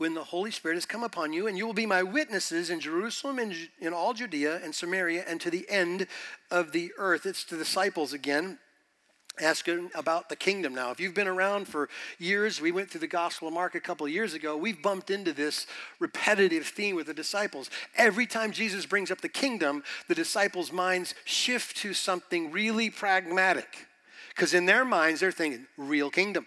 when 0.00 0.14
the 0.14 0.24
Holy 0.24 0.50
Spirit 0.50 0.76
has 0.76 0.86
come 0.86 1.02
upon 1.02 1.30
you, 1.30 1.46
and 1.46 1.58
you 1.58 1.66
will 1.66 1.74
be 1.74 1.84
my 1.84 2.02
witnesses 2.02 2.70
in 2.70 2.80
Jerusalem 2.80 3.38
and 3.38 3.54
in 3.82 3.92
all 3.92 4.14
Judea 4.14 4.58
and 4.64 4.74
Samaria 4.74 5.24
and 5.28 5.38
to 5.42 5.50
the 5.50 5.68
end 5.68 6.06
of 6.50 6.72
the 6.72 6.90
earth. 6.96 7.26
It's 7.26 7.44
the 7.44 7.58
disciples 7.58 8.14
again 8.14 8.58
asking 9.38 9.90
about 9.94 10.30
the 10.30 10.36
kingdom 10.36 10.74
now. 10.74 10.90
If 10.90 11.00
you've 11.00 11.12
been 11.12 11.28
around 11.28 11.68
for 11.68 11.90
years, 12.18 12.62
we 12.62 12.72
went 12.72 12.90
through 12.90 13.02
the 13.02 13.08
Gospel 13.08 13.48
of 13.48 13.52
Mark 13.52 13.74
a 13.74 13.80
couple 13.80 14.06
of 14.06 14.12
years 14.12 14.32
ago, 14.32 14.56
we've 14.56 14.80
bumped 14.80 15.10
into 15.10 15.34
this 15.34 15.66
repetitive 15.98 16.66
theme 16.66 16.96
with 16.96 17.06
the 17.06 17.14
disciples. 17.14 17.68
Every 17.94 18.26
time 18.26 18.52
Jesus 18.52 18.86
brings 18.86 19.10
up 19.10 19.20
the 19.20 19.28
kingdom, 19.28 19.82
the 20.08 20.14
disciples' 20.14 20.72
minds 20.72 21.14
shift 21.26 21.76
to 21.78 21.92
something 21.92 22.50
really 22.50 22.88
pragmatic. 22.88 23.86
Because 24.30 24.54
in 24.54 24.64
their 24.64 24.86
minds, 24.86 25.20
they're 25.20 25.30
thinking, 25.30 25.66
real 25.76 26.08
kingdom. 26.08 26.46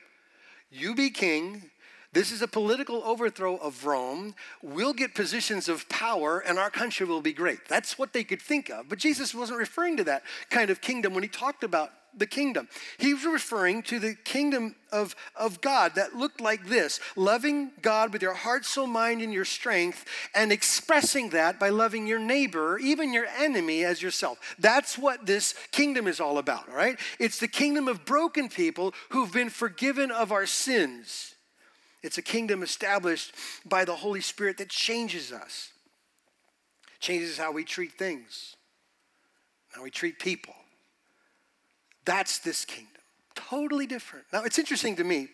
You 0.72 0.96
be 0.96 1.12
king, 1.12 1.70
this 2.14 2.32
is 2.32 2.44
a 2.44 2.48
political 2.48 3.04
overthrow 3.04 3.58
of 3.58 3.86
Rome. 3.86 4.36
We'll 4.62 4.94
get 4.94 5.16
positions 5.16 5.68
of 5.68 5.90
power 5.90 6.40
and 6.40 6.60
our 6.60 6.70
country 6.70 7.08
will 7.08 7.22
be 7.22 7.34
great. 7.34 7.68
That's 7.68 7.98
what 7.98 8.14
they 8.14 8.24
could 8.24 8.42
think 8.42 8.70
of. 8.70 8.88
But 8.88 9.00
Jesus 9.00 9.34
wasn't 9.34 9.58
referring 9.58 9.98
to 9.98 10.04
that 10.06 10.24
kind 10.52 10.70
of 10.70 10.80
kingdom 10.80 11.16
when 11.16 11.24
he 11.24 11.30
talked 11.30 11.64
about 11.64 11.92
the 12.16 12.28
kingdom. 12.28 12.68
He 13.00 13.16
was 13.16 13.26
referring 13.26 13.82
to 13.84 13.98
the 13.98 14.14
kingdom 14.14 14.76
of, 14.92 15.16
of 15.36 15.62
God 15.62 15.96
that 15.96 16.16
looked 16.16 16.40
like 16.40 16.68
this 16.68 17.00
loving 17.16 17.72
God 17.82 18.14
with 18.14 18.22
your 18.22 18.36
heart, 18.36 18.66
soul, 18.66 18.86
mind, 18.86 19.24
and 19.24 19.34
your 19.34 19.46
strength, 19.46 20.06
and 20.36 20.52
expressing 20.52 21.32
that 21.32 21.60
by 21.60 21.70
loving 21.70 22.06
your 22.06 22.20
neighbor, 22.20 22.78
even 22.78 23.14
your 23.14 23.26
enemy, 23.40 23.84
as 23.84 24.04
yourself. 24.04 24.56
That's 24.60 24.96
what 24.96 25.26
this 25.26 25.56
kingdom 25.72 26.08
is 26.08 26.20
all 26.20 26.38
about, 26.38 26.70
all 26.70 26.76
right? 26.76 27.00
It's 27.18 27.40
the 27.40 27.48
kingdom 27.48 27.88
of 27.88 28.06
broken 28.06 28.50
people 28.50 28.94
who've 29.10 29.34
been 29.34 29.50
forgiven 29.50 30.12
of 30.12 30.32
our 30.32 30.46
sins 30.46 31.33
it's 32.04 32.18
a 32.18 32.22
kingdom 32.22 32.62
established 32.62 33.34
by 33.66 33.86
the 33.86 33.96
Holy 33.96 34.22
Spirit 34.22 34.58
that 34.58 34.70
changes 34.70 35.32
us, 35.32 35.72
changes 37.00 37.38
how 37.38 37.52
we 37.52 37.64
treat 37.64 37.94
things, 37.94 38.56
how 39.72 39.84
we 39.84 39.90
treat 39.90 40.20
people. 40.20 40.54
That's 42.06 42.40
this 42.40 42.66
kingdom. 42.66 42.90
Totally 43.36 43.88
different. 43.88 44.26
Now, 44.34 44.44
it's 44.44 44.60
interesting 44.60 44.98
to 44.98 45.04
me. 45.04 45.30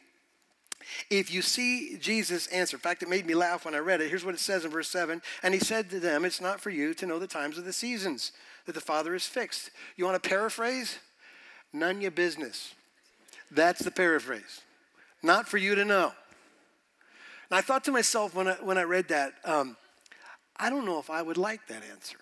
If 1.10 1.32
you 1.32 1.42
see 1.42 1.98
Jesus 2.00 2.48
answer, 2.48 2.78
in 2.78 2.82
fact, 2.82 3.04
it 3.04 3.10
made 3.10 3.26
me 3.26 3.36
laugh 3.36 3.66
when 3.66 3.76
I 3.76 3.80
read 3.80 4.02
it. 4.02 4.10
Here's 4.10 4.24
what 4.24 4.34
it 4.34 4.40
says 4.40 4.66
in 4.66 4.72
verse 4.72 4.88
7 4.88 5.22
And 5.44 5.54
he 5.54 5.60
said 5.60 5.90
to 5.90 6.00
them, 6.00 6.24
It's 6.24 6.42
not 6.42 6.62
for 6.62 6.70
you 6.70 6.94
to 6.96 7.06
know 7.06 7.20
the 7.20 7.28
times 7.28 7.58
of 7.58 7.66
the 7.66 7.74
seasons 7.74 8.32
that 8.66 8.74
the 8.74 8.82
Father 8.82 9.14
has 9.14 9.26
fixed. 9.26 9.72
You 9.98 10.06
want 10.06 10.22
to 10.22 10.30
paraphrase? 10.30 11.00
None 11.74 12.02
your 12.02 12.12
business. 12.12 12.74
That's 13.52 13.84
the 13.84 13.92
paraphrase. 13.92 14.62
Not 15.22 15.48
for 15.48 15.58
you 15.58 15.76
to 15.76 15.86
know. 15.86 16.14
And 17.50 17.58
I 17.58 17.62
thought 17.62 17.84
to 17.86 17.92
myself 17.92 18.36
when 18.36 18.48
I, 18.48 18.54
when 18.56 18.78
I 18.78 18.84
read 18.84 19.08
that, 19.08 19.34
um, 19.44 19.76
I 20.58 20.70
don't 20.70 20.86
know 20.86 21.00
if 21.00 21.10
I 21.10 21.22
would 21.22 21.38
like 21.38 21.68
that 21.68 21.84
answer. 21.92 22.18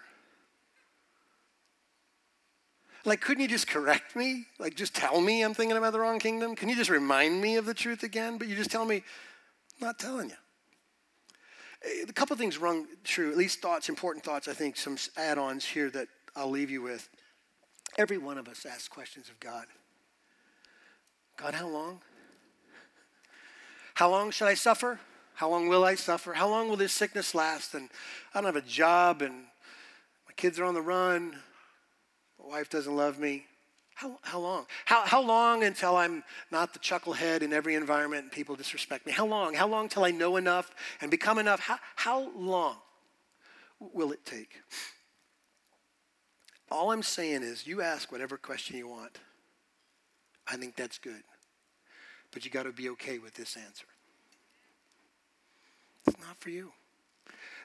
Like, 3.04 3.22
couldn't 3.22 3.42
you 3.42 3.48
just 3.48 3.68
correct 3.68 4.16
me? 4.16 4.46
Like, 4.60 4.76
just 4.76 4.94
tell 4.94 5.22
me 5.22 5.42
I'm 5.42 5.54
thinking 5.54 5.78
about 5.78 5.94
the 5.94 6.00
wrong 6.00 6.20
kingdom? 6.20 6.56
Can 6.56 6.70
you 6.70 6.76
just 6.76 6.90
remind 6.90 7.42
me 7.42 7.56
of 7.56 7.66
the 7.66 7.74
truth 7.74 8.04
again? 8.04 8.38
But 8.38 8.48
you 8.48 8.56
just 8.56 8.70
tell 8.70 8.86
me, 8.86 8.98
I'm 8.98 9.88
not 9.88 9.98
telling 9.98 10.30
you. 10.30 10.36
A 12.08 12.14
couple 12.14 12.36
things 12.36 12.58
rung 12.58 12.88
true, 13.04 13.32
at 13.32 13.38
least 13.38 13.62
thoughts, 13.62 13.88
important 13.88 14.26
thoughts, 14.26 14.48
I 14.48 14.54
think, 14.54 14.76
some 14.78 14.98
add 15.16 15.38
ons 15.38 15.64
here 15.64 15.90
that 15.92 16.08
I'll 16.36 16.50
leave 16.50 16.70
you 16.70 16.82
with. 16.82 17.08
Every 17.98 18.18
one 18.18 18.38
of 18.38 18.48
us 18.48 18.66
asks 18.66 18.88
questions 18.88 19.30
of 19.30 19.40
God 19.40 19.66
God, 21.38 21.54
how 21.54 21.68
long? 21.68 22.02
How 23.94 24.10
long 24.10 24.32
should 24.32 24.48
I 24.48 24.56
suffer? 24.56 25.00
How 25.38 25.48
long 25.48 25.68
will 25.68 25.84
I 25.84 25.94
suffer? 25.94 26.34
How 26.34 26.50
long 26.50 26.68
will 26.68 26.78
this 26.78 26.94
sickness 26.94 27.36
last? 27.36 27.76
And 27.76 27.90
I 28.34 28.42
don't 28.42 28.48
have 28.48 28.56
a 28.56 28.68
job, 28.68 29.22
and 29.22 29.36
my 30.26 30.34
kids 30.36 30.58
are 30.60 30.66
on 30.66 30.74
the 30.74 30.82
run. 30.82 31.36
My 32.40 32.50
wife 32.56 32.72
doesn't 32.72 32.96
love 32.96 33.20
me. 33.20 33.46
How, 33.94 34.18
how 34.24 34.40
long? 34.40 34.66
How, 34.86 35.06
how 35.06 35.22
long 35.22 35.64
until 35.64 35.96
I'm 35.96 36.24
not 36.50 36.74
the 36.74 36.80
chucklehead 36.80 37.44
in 37.44 37.54
every 37.54 37.76
environment 37.76 38.24
and 38.24 38.32
people 38.32 38.56
disrespect 38.56 39.06
me? 39.06 39.12
How 39.12 39.28
long? 39.28 39.54
How 39.54 39.68
long 39.68 39.90
till 39.90 40.04
I 40.04 40.10
know 40.10 40.38
enough 40.38 40.72
and 41.02 41.12
become 41.12 41.38
enough? 41.38 41.60
How, 41.60 41.78
how 41.96 42.32
long 42.36 42.78
will 43.80 44.14
it 44.14 44.26
take? 44.26 44.60
All 46.72 46.92
I'm 46.92 47.04
saying 47.04 47.44
is 47.44 47.68
you 47.68 47.84
ask 47.84 48.12
whatever 48.12 48.38
question 48.38 48.76
you 48.76 48.88
want. 48.88 49.20
I 50.48 50.58
think 50.58 50.76
that's 50.76 50.98
good. 50.98 51.22
But 52.32 52.44
you 52.44 52.50
got 52.50 52.64
to 52.64 52.72
be 52.72 52.90
okay 52.90 53.20
with 53.20 53.36
this 53.36 53.56
answer. 53.56 53.86
Not 56.20 56.38
for 56.40 56.50
you. 56.50 56.72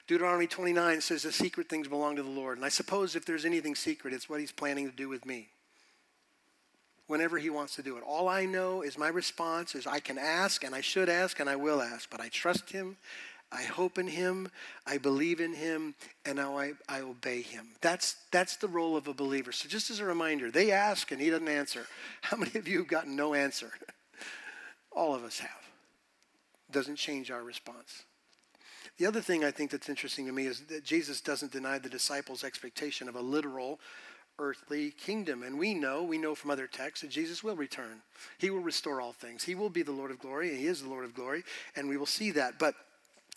Deuteronomy 0.07 0.47
29 0.47 1.01
says 1.01 1.23
the 1.23 1.31
secret 1.31 1.69
things 1.69 1.87
belong 1.87 2.17
to 2.17 2.23
the 2.23 2.29
Lord. 2.29 2.57
And 2.57 2.65
I 2.65 2.69
suppose 2.69 3.15
if 3.15 3.25
there's 3.25 3.45
anything 3.45 3.75
secret, 3.75 4.13
it's 4.13 4.29
what 4.29 4.39
he's 4.39 4.51
planning 4.51 4.89
to 4.89 4.95
do 4.95 5.07
with 5.07 5.25
me. 5.25 5.47
Whenever 7.07 7.37
he 7.37 7.49
wants 7.49 7.75
to 7.75 7.83
do 7.83 7.97
it. 7.97 8.03
All 8.05 8.27
I 8.27 8.45
know 8.45 8.81
is 8.81 8.97
my 8.97 9.07
response 9.07 9.75
is 9.75 9.87
I 9.87 9.99
can 9.99 10.17
ask 10.17 10.63
and 10.63 10.75
I 10.75 10.81
should 10.81 11.09
ask 11.09 11.39
and 11.39 11.49
I 11.49 11.55
will 11.55 11.81
ask, 11.81 12.09
but 12.09 12.21
I 12.21 12.29
trust 12.29 12.71
him, 12.71 12.97
I 13.51 13.63
hope 13.63 13.97
in 13.97 14.07
him, 14.07 14.49
I 14.85 14.97
believe 14.97 15.39
in 15.39 15.53
him, 15.53 15.95
and 16.25 16.37
now 16.37 16.57
I, 16.57 16.73
I 16.89 17.01
obey 17.01 17.41
him. 17.41 17.67
That's, 17.81 18.15
that's 18.31 18.55
the 18.55 18.67
role 18.67 18.97
of 18.97 19.07
a 19.07 19.13
believer. 19.13 19.51
So 19.51 19.69
just 19.69 19.91
as 19.91 19.99
a 19.99 20.05
reminder, 20.05 20.49
they 20.49 20.71
ask 20.71 21.11
and 21.11 21.21
he 21.21 21.29
doesn't 21.29 21.47
answer. 21.47 21.85
How 22.21 22.37
many 22.37 22.57
of 22.57 22.67
you 22.67 22.79
have 22.79 22.87
gotten 22.87 23.15
no 23.15 23.33
answer? 23.33 23.71
All 24.91 25.13
of 25.13 25.23
us 25.23 25.39
have. 25.39 25.49
Doesn't 26.71 26.95
change 26.95 27.31
our 27.31 27.43
response. 27.43 28.03
The 28.97 29.05
other 29.05 29.21
thing 29.21 29.43
I 29.43 29.51
think 29.51 29.71
that's 29.71 29.89
interesting 29.89 30.25
to 30.27 30.31
me 30.31 30.45
is 30.45 30.61
that 30.67 30.83
Jesus 30.83 31.19
doesn't 31.19 31.51
deny 31.51 31.79
the 31.79 31.89
disciples' 31.89 32.43
expectation 32.43 33.09
of 33.09 33.15
a 33.15 33.21
literal 33.21 33.79
earthly 34.39 34.91
kingdom. 34.91 35.43
And 35.43 35.57
we 35.57 35.73
know, 35.73 36.03
we 36.03 36.17
know 36.17 36.35
from 36.35 36.51
other 36.51 36.67
texts 36.67 37.01
that 37.01 37.11
Jesus 37.11 37.43
will 37.43 37.55
return. 37.55 38.01
He 38.37 38.49
will 38.49 38.59
restore 38.59 39.01
all 39.01 39.13
things. 39.13 39.43
He 39.43 39.55
will 39.55 39.69
be 39.69 39.83
the 39.83 39.91
Lord 39.91 40.11
of 40.11 40.19
glory, 40.19 40.49
and 40.49 40.59
He 40.59 40.67
is 40.67 40.81
the 40.81 40.89
Lord 40.89 41.05
of 41.05 41.13
glory, 41.13 41.43
and 41.75 41.87
we 41.87 41.97
will 41.97 42.05
see 42.05 42.31
that. 42.31 42.59
But 42.59 42.75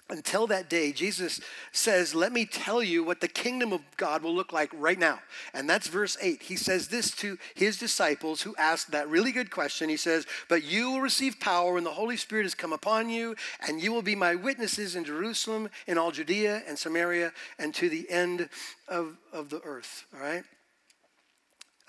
until 0.08 0.46
that 0.46 0.70
day, 0.70 0.92
Jesus 0.92 1.40
says, 1.72 2.14
Let 2.14 2.32
me 2.32 2.46
tell 2.46 2.80
you 2.82 3.02
what 3.02 3.20
the 3.20 3.28
kingdom 3.28 3.72
of 3.72 3.80
God 3.96 4.22
will 4.22 4.34
look 4.34 4.52
like 4.52 4.70
right 4.72 4.98
now. 4.98 5.18
And 5.52 5.68
that's 5.68 5.88
verse 5.88 6.16
8. 6.20 6.42
He 6.42 6.54
says 6.54 6.88
this 6.88 7.10
to 7.16 7.36
his 7.54 7.76
disciples 7.76 8.42
who 8.42 8.54
asked 8.56 8.92
that 8.92 9.08
really 9.08 9.32
good 9.32 9.50
question. 9.50 9.88
He 9.88 9.96
says, 9.96 10.24
But 10.48 10.62
you 10.62 10.92
will 10.92 11.00
receive 11.00 11.40
power 11.40 11.74
when 11.74 11.84
the 11.84 11.90
Holy 11.90 12.16
Spirit 12.16 12.44
has 12.44 12.54
come 12.54 12.72
upon 12.72 13.08
you, 13.08 13.34
and 13.66 13.82
you 13.82 13.92
will 13.92 14.02
be 14.02 14.14
my 14.14 14.36
witnesses 14.36 14.94
in 14.94 15.04
Jerusalem, 15.04 15.70
in 15.88 15.98
all 15.98 16.12
Judea 16.12 16.62
and 16.68 16.78
Samaria, 16.78 17.32
and 17.58 17.74
to 17.74 17.88
the 17.88 18.08
end 18.08 18.48
of, 18.86 19.16
of 19.32 19.50
the 19.50 19.60
earth. 19.62 20.04
All 20.14 20.20
right? 20.20 20.44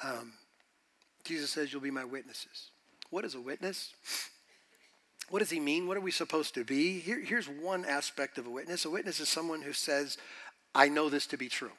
Um, 0.04 0.34
Jesus 1.24 1.52
says, 1.52 1.72
You'll 1.72 1.82
be 1.82 1.92
my 1.92 2.06
witnesses. 2.06 2.72
What 3.12 3.26
is 3.26 3.36
a 3.36 3.42
witness? 3.42 3.94
What 5.30 5.40
does 5.40 5.50
he 5.50 5.60
mean? 5.60 5.88
What 5.88 5.98
are 5.98 6.02
we 6.02 6.12
supposed 6.12 6.54
to 6.56 6.64
be? 6.64 7.00
Here, 7.00 7.20
here's 7.20 7.50
one 7.50 7.84
aspect 7.86 8.38
of 8.38 8.48
a 8.48 8.50
witness 8.50 8.86
a 8.86 8.90
witness 8.90 9.20
is 9.20 9.30
someone 9.30 9.62
who 9.62 9.74
says, 9.74 10.18
I 10.74 10.90
know 10.90 11.10
this 11.10 11.28
to 11.28 11.38
be 11.38 11.50
true, 11.50 11.72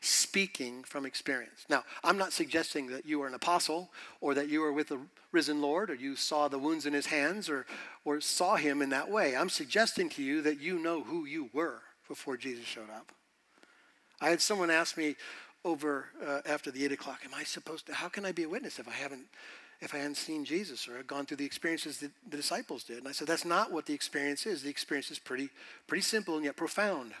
speaking 0.00 0.82
from 0.84 1.06
experience. 1.06 1.64
Now, 1.70 1.84
I'm 2.04 2.18
not 2.18 2.32
suggesting 2.32 2.88
that 2.88 3.06
you 3.06 3.22
are 3.22 3.26
an 3.26 3.34
apostle 3.34 3.90
or 4.20 4.34
that 4.34 4.48
you 4.48 4.62
are 4.62 4.72
with 4.72 4.88
the 4.88 4.98
risen 5.32 5.62
Lord 5.62 5.90
or 5.90 5.94
you 5.94 6.16
saw 6.16 6.48
the 6.48 6.58
wounds 6.58 6.86
in 6.86 6.92
his 6.92 7.06
hands 7.06 7.48
or, 7.48 7.66
or 8.04 8.20
saw 8.20 8.56
him 8.56 8.82
in 8.82 8.90
that 8.90 9.10
way. 9.10 9.36
I'm 9.36 9.48
suggesting 9.48 10.08
to 10.10 10.22
you 10.22 10.42
that 10.42 10.60
you 10.60 10.78
know 10.78 11.02
who 11.02 11.24
you 11.24 11.48
were 11.52 11.82
before 12.08 12.36
Jesus 12.36 12.64
showed 12.64 12.90
up. 12.90 13.12
I 14.20 14.30
had 14.30 14.40
someone 14.40 14.70
ask 14.70 14.96
me 14.96 15.16
over 15.64 16.06
uh, 16.24 16.40
after 16.46 16.70
the 16.70 16.84
8 16.84 16.92
o'clock, 16.92 17.20
Am 17.24 17.34
I 17.34 17.44
supposed 17.44 17.86
to, 17.86 17.94
how 17.94 18.08
can 18.08 18.24
I 18.24 18.32
be 18.32 18.44
a 18.44 18.48
witness 18.48 18.78
if 18.78 18.88
I 18.88 18.92
haven't? 18.92 19.26
If 19.80 19.94
I 19.94 19.98
hadn't 19.98 20.16
seen 20.16 20.44
Jesus 20.44 20.88
or 20.88 20.96
had 20.96 21.06
gone 21.06 21.26
through 21.26 21.36
the 21.38 21.44
experiences 21.44 21.98
that 21.98 22.10
the 22.28 22.36
disciples 22.36 22.84
did. 22.84 22.98
And 22.98 23.08
I 23.08 23.12
said, 23.12 23.28
that's 23.28 23.44
not 23.44 23.72
what 23.72 23.86
the 23.86 23.94
experience 23.94 24.46
is. 24.46 24.62
The 24.62 24.70
experience 24.70 25.10
is 25.10 25.18
pretty, 25.18 25.50
pretty 25.86 26.02
simple 26.02 26.36
and 26.36 26.44
yet 26.44 26.56
profound. 26.56 27.12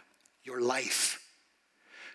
Your 0.44 0.60
life. 0.60 1.22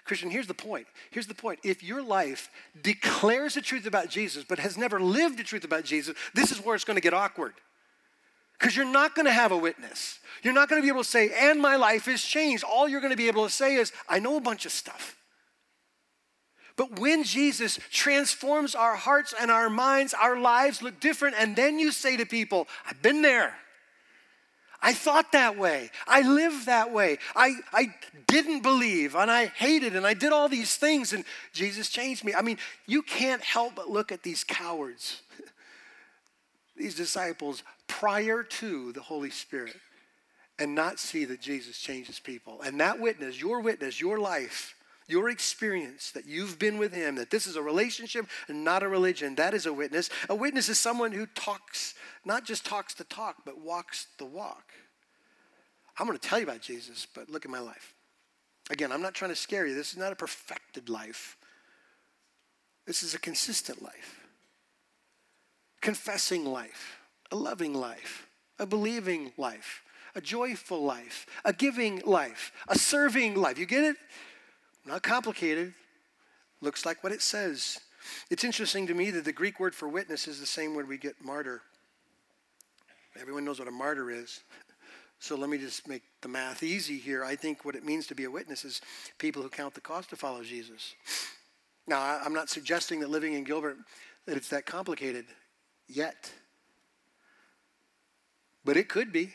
Christian, 0.04 0.32
here's 0.32 0.48
the 0.48 0.54
point. 0.54 0.88
Here's 1.12 1.28
the 1.28 1.36
point. 1.36 1.60
If 1.64 1.84
your 1.84 2.02
life 2.02 2.50
declares 2.82 3.54
the 3.54 3.62
truth 3.62 3.86
about 3.86 4.10
Jesus 4.10 4.44
but 4.48 4.58
has 4.60 4.78
never 4.78 5.00
lived 5.00 5.38
the 5.38 5.44
truth 5.44 5.64
about 5.64 5.84
Jesus, 5.84 6.16
this 6.34 6.52
is 6.52 6.64
where 6.64 6.76
it's 6.76 6.86
going 6.86 6.96
to 6.96 7.02
get 7.02 7.14
awkward. 7.14 7.54
Because 8.58 8.76
you're 8.76 8.86
not 8.86 9.16
going 9.16 9.26
to 9.26 9.32
have 9.32 9.52
a 9.52 9.58
witness. 9.58 10.20
You're 10.44 10.54
not 10.54 10.70
going 10.70 10.82
to 10.82 10.86
be 10.86 10.90
able 10.90 11.04
to 11.04 11.10
say, 11.10 11.32
and 11.38 11.60
my 11.60 11.76
life 11.76 12.06
has 12.06 12.22
changed. 12.22 12.64
All 12.64 12.88
you're 12.88 13.02
going 13.02 13.12
to 13.12 13.18
be 13.18 13.28
able 13.28 13.44
to 13.44 13.50
say 13.52 13.76
is, 13.76 13.92
I 14.08 14.20
know 14.20 14.38
a 14.38 14.42
bunch 14.42 14.66
of 14.66 14.72
stuff. 14.72 15.18
But 16.76 17.00
when 17.00 17.24
Jesus 17.24 17.80
transforms 17.92 18.76
our 18.76 18.96
hearts 18.96 19.34
and 19.40 19.52
our 19.52 19.70
minds, 19.70 20.14
our 20.14 20.40
lives 20.40 20.82
look 20.82 21.00
different. 21.00 21.36
And 21.38 21.56
then 21.56 21.80
you 21.80 21.92
say 21.92 22.18
to 22.18 22.26
people, 22.26 22.68
I've 22.90 23.02
been 23.02 23.22
there. 23.22 23.56
I 24.82 24.94
thought 24.94 25.32
that 25.34 25.58
way. 25.58 25.92
I 26.08 26.22
lived 26.22 26.66
that 26.66 26.92
way. 26.92 27.20
I, 27.36 27.54
I 27.72 27.94
didn't 28.28 28.64
believe 28.64 29.16
and 29.16 29.30
I 29.30 29.46
hated 29.46 29.96
and 29.96 30.08
I 30.08 30.16
did 30.16 30.32
all 30.32 30.50
these 30.50 30.76
things 30.76 31.14
and 31.14 31.24
Jesus 31.54 31.90
changed 31.90 32.24
me. 32.24 32.34
I 32.34 32.42
mean, 32.42 32.58
you 32.88 33.04
can't 33.04 33.44
help 33.44 33.76
but 33.76 33.90
look 33.90 34.12
at 34.12 34.24
these 34.24 34.44
cowards, 34.44 35.22
these 36.76 36.96
disciples 36.96 37.64
prior 37.88 38.42
to 38.42 38.92
the 38.94 39.02
Holy 39.02 39.30
Spirit 39.30 39.76
and 40.58 40.74
not 40.74 41.00
see 41.00 41.26
that 41.26 41.42
Jesus 41.42 41.78
changes 41.78 42.20
people. 42.20 42.62
And 42.62 42.80
that 42.80 43.00
witness, 43.00 43.40
your 43.40 43.60
witness, 43.60 44.02
your 44.02 44.20
life, 44.20 44.76
your 45.12 45.30
experience 45.30 46.12
that 46.12 46.26
you've 46.26 46.58
been 46.58 46.78
with 46.78 46.94
him, 46.94 47.16
that 47.16 47.30
this 47.30 47.46
is 47.46 47.56
a 47.56 47.62
relationship 47.62 48.26
and 48.48 48.64
not 48.64 48.82
a 48.82 48.88
religion, 48.88 49.36
that 49.36 49.54
is 49.54 49.66
a 49.66 49.74
witness. 49.74 50.10
A 50.30 50.36
witness 50.36 50.70
is 50.70 50.80
someone 50.80 51.12
who 51.12 51.26
talks, 51.28 51.94
not 52.26 52.46
just 52.46 52.66
talks 52.66 52.94
the 52.94 53.04
talk, 53.04 53.38
but 53.46 53.60
walks 53.60 54.08
the 54.18 54.26
walk. 54.26 54.72
I'm 56.00 56.08
going 56.08 56.18
to 56.18 56.28
tell 56.28 56.40
you 56.40 56.46
about 56.46 56.62
Jesus, 56.62 57.06
but 57.14 57.30
look 57.30 57.46
at 57.46 57.52
my 57.52 57.60
life. 57.60 57.94
Again, 58.70 58.92
I'm 58.92 59.02
not 59.02 59.14
trying 59.14 59.32
to 59.32 59.36
scare 59.36 59.68
you. 59.68 59.76
This 59.76 59.92
is 59.92 59.98
not 59.98 60.14
a 60.14 60.16
perfected 60.16 60.88
life. 60.88 61.38
This 62.88 63.04
is 63.04 63.14
a 63.14 63.20
consistent 63.20 63.82
life, 63.82 64.22
confessing 65.82 66.46
life, 66.46 66.98
a 67.32 67.36
loving 67.36 67.74
life, 67.74 68.28
a 68.58 68.66
believing 68.66 69.34
life, 69.38 69.84
a 70.16 70.22
joyful 70.22 70.84
life, 70.84 71.26
a 71.46 71.54
giving 71.54 72.02
life, 72.06 72.52
a 72.68 72.78
serving 72.78 73.36
life. 73.36 73.60
You 73.60 73.66
get 73.66 73.84
it? 73.84 73.98
Not 74.86 75.04
complicated. 75.04 75.74
Looks 76.62 76.86
like 76.86 77.04
what 77.04 77.14
it 77.14 77.22
says. 77.22 77.80
It's 78.30 78.44
interesting 78.44 78.88
to 78.88 78.94
me 78.94 79.12
that 79.12 79.26
the 79.26 79.32
Greek 79.32 79.60
word 79.60 79.76
for 79.76 79.88
witness 79.88 80.28
is 80.28 80.40
the 80.40 80.46
same 80.46 80.74
word 80.74 80.88
we 80.88 80.98
get 80.98 81.24
martyr. 81.24 81.62
Everyone 83.20 83.46
knows 83.46 83.60
what 83.60 83.68
a 83.68 83.72
martyr 83.72 84.10
is. 84.10 84.42
So 85.20 85.36
let 85.36 85.50
me 85.50 85.60
just 85.60 85.88
make 85.88 86.02
the 86.22 86.28
math 86.28 86.64
easy 86.64 86.98
here. 86.98 87.24
I 87.24 87.36
think 87.36 87.64
what 87.64 87.76
it 87.76 87.86
means 87.86 88.08
to 88.08 88.16
be 88.16 88.24
a 88.24 88.32
witness 88.32 88.66
is 88.66 88.82
people 89.20 89.44
who 89.44 89.50
count 89.50 89.76
the 89.76 89.82
cost 89.82 90.10
to 90.10 90.16
follow 90.16 90.42
Jesus. 90.42 90.96
Now, 91.88 92.02
I'm 92.24 92.34
not 92.34 92.50
suggesting 92.50 93.00
that 93.02 93.10
living 93.10 93.34
in 93.34 93.44
Gilbert 93.44 93.78
that 94.26 94.36
it's 94.36 94.50
that 94.50 94.66
complicated 94.66 95.26
yet. 95.88 96.32
But 98.66 98.78
it 98.78 98.90
could 98.90 99.12
be. 99.12 99.34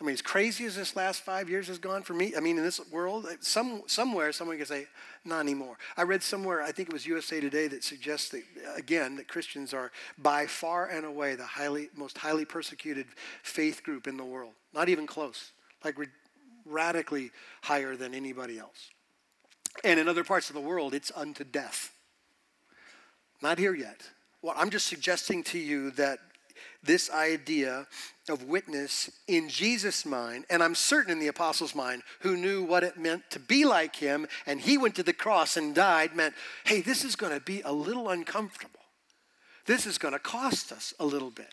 I 0.00 0.04
mean, 0.04 0.14
as 0.14 0.22
crazy 0.22 0.64
as 0.64 0.76
this 0.76 0.96
last 0.96 1.22
five 1.22 1.50
years 1.50 1.68
has 1.68 1.78
gone 1.78 2.02
for 2.02 2.14
me, 2.14 2.32
I 2.34 2.40
mean, 2.40 2.56
in 2.56 2.64
this 2.64 2.80
world, 2.90 3.26
eh, 3.30 3.36
some, 3.40 3.82
somewhere 3.86 4.32
someone 4.32 4.56
can 4.56 4.64
say, 4.64 4.86
not 5.26 5.40
anymore. 5.40 5.76
I 5.94 6.04
read 6.04 6.22
somewhere, 6.22 6.62
I 6.62 6.72
think 6.72 6.88
it 6.88 6.92
was 6.92 7.04
USA 7.04 7.38
Today, 7.38 7.68
that 7.68 7.84
suggests 7.84 8.30
that, 8.30 8.42
again, 8.76 9.16
that 9.16 9.28
Christians 9.28 9.74
are 9.74 9.92
by 10.16 10.46
far 10.46 10.86
and 10.86 11.04
away 11.04 11.34
the 11.34 11.44
highly, 11.44 11.90
most 11.94 12.16
highly 12.16 12.46
persecuted 12.46 13.06
faith 13.42 13.82
group 13.82 14.06
in 14.06 14.16
the 14.16 14.24
world. 14.24 14.52
Not 14.72 14.88
even 14.88 15.06
close, 15.06 15.52
like 15.84 15.96
radically 16.64 17.30
higher 17.62 17.94
than 17.94 18.14
anybody 18.14 18.58
else. 18.58 18.90
And 19.84 20.00
in 20.00 20.08
other 20.08 20.24
parts 20.24 20.48
of 20.48 20.54
the 20.54 20.62
world, 20.62 20.94
it's 20.94 21.12
unto 21.14 21.44
death. 21.44 21.92
Not 23.42 23.58
here 23.58 23.74
yet. 23.74 24.00
Well, 24.40 24.54
I'm 24.56 24.70
just 24.70 24.86
suggesting 24.86 25.42
to 25.44 25.58
you 25.58 25.90
that 25.92 26.20
this 26.82 27.10
idea 27.10 27.86
of 28.28 28.44
witness 28.44 29.10
in 29.26 29.48
Jesus' 29.48 30.06
mind, 30.06 30.44
and 30.48 30.62
I'm 30.62 30.74
certain 30.74 31.12
in 31.12 31.18
the 31.18 31.28
apostles' 31.28 31.74
mind, 31.74 32.02
who 32.20 32.36
knew 32.36 32.64
what 32.64 32.84
it 32.84 32.96
meant 32.96 33.30
to 33.30 33.38
be 33.38 33.64
like 33.64 33.96
him, 33.96 34.26
and 34.46 34.60
he 34.60 34.78
went 34.78 34.94
to 34.96 35.02
the 35.02 35.12
cross 35.12 35.56
and 35.56 35.74
died, 35.74 36.16
meant, 36.16 36.34
hey, 36.64 36.80
this 36.80 37.04
is 37.04 37.16
going 37.16 37.32
to 37.32 37.40
be 37.40 37.60
a 37.62 37.72
little 37.72 38.08
uncomfortable. 38.08 38.80
This 39.66 39.86
is 39.86 39.98
going 39.98 40.14
to 40.14 40.20
cost 40.20 40.72
us 40.72 40.94
a 40.98 41.04
little 41.04 41.30
bit. 41.30 41.52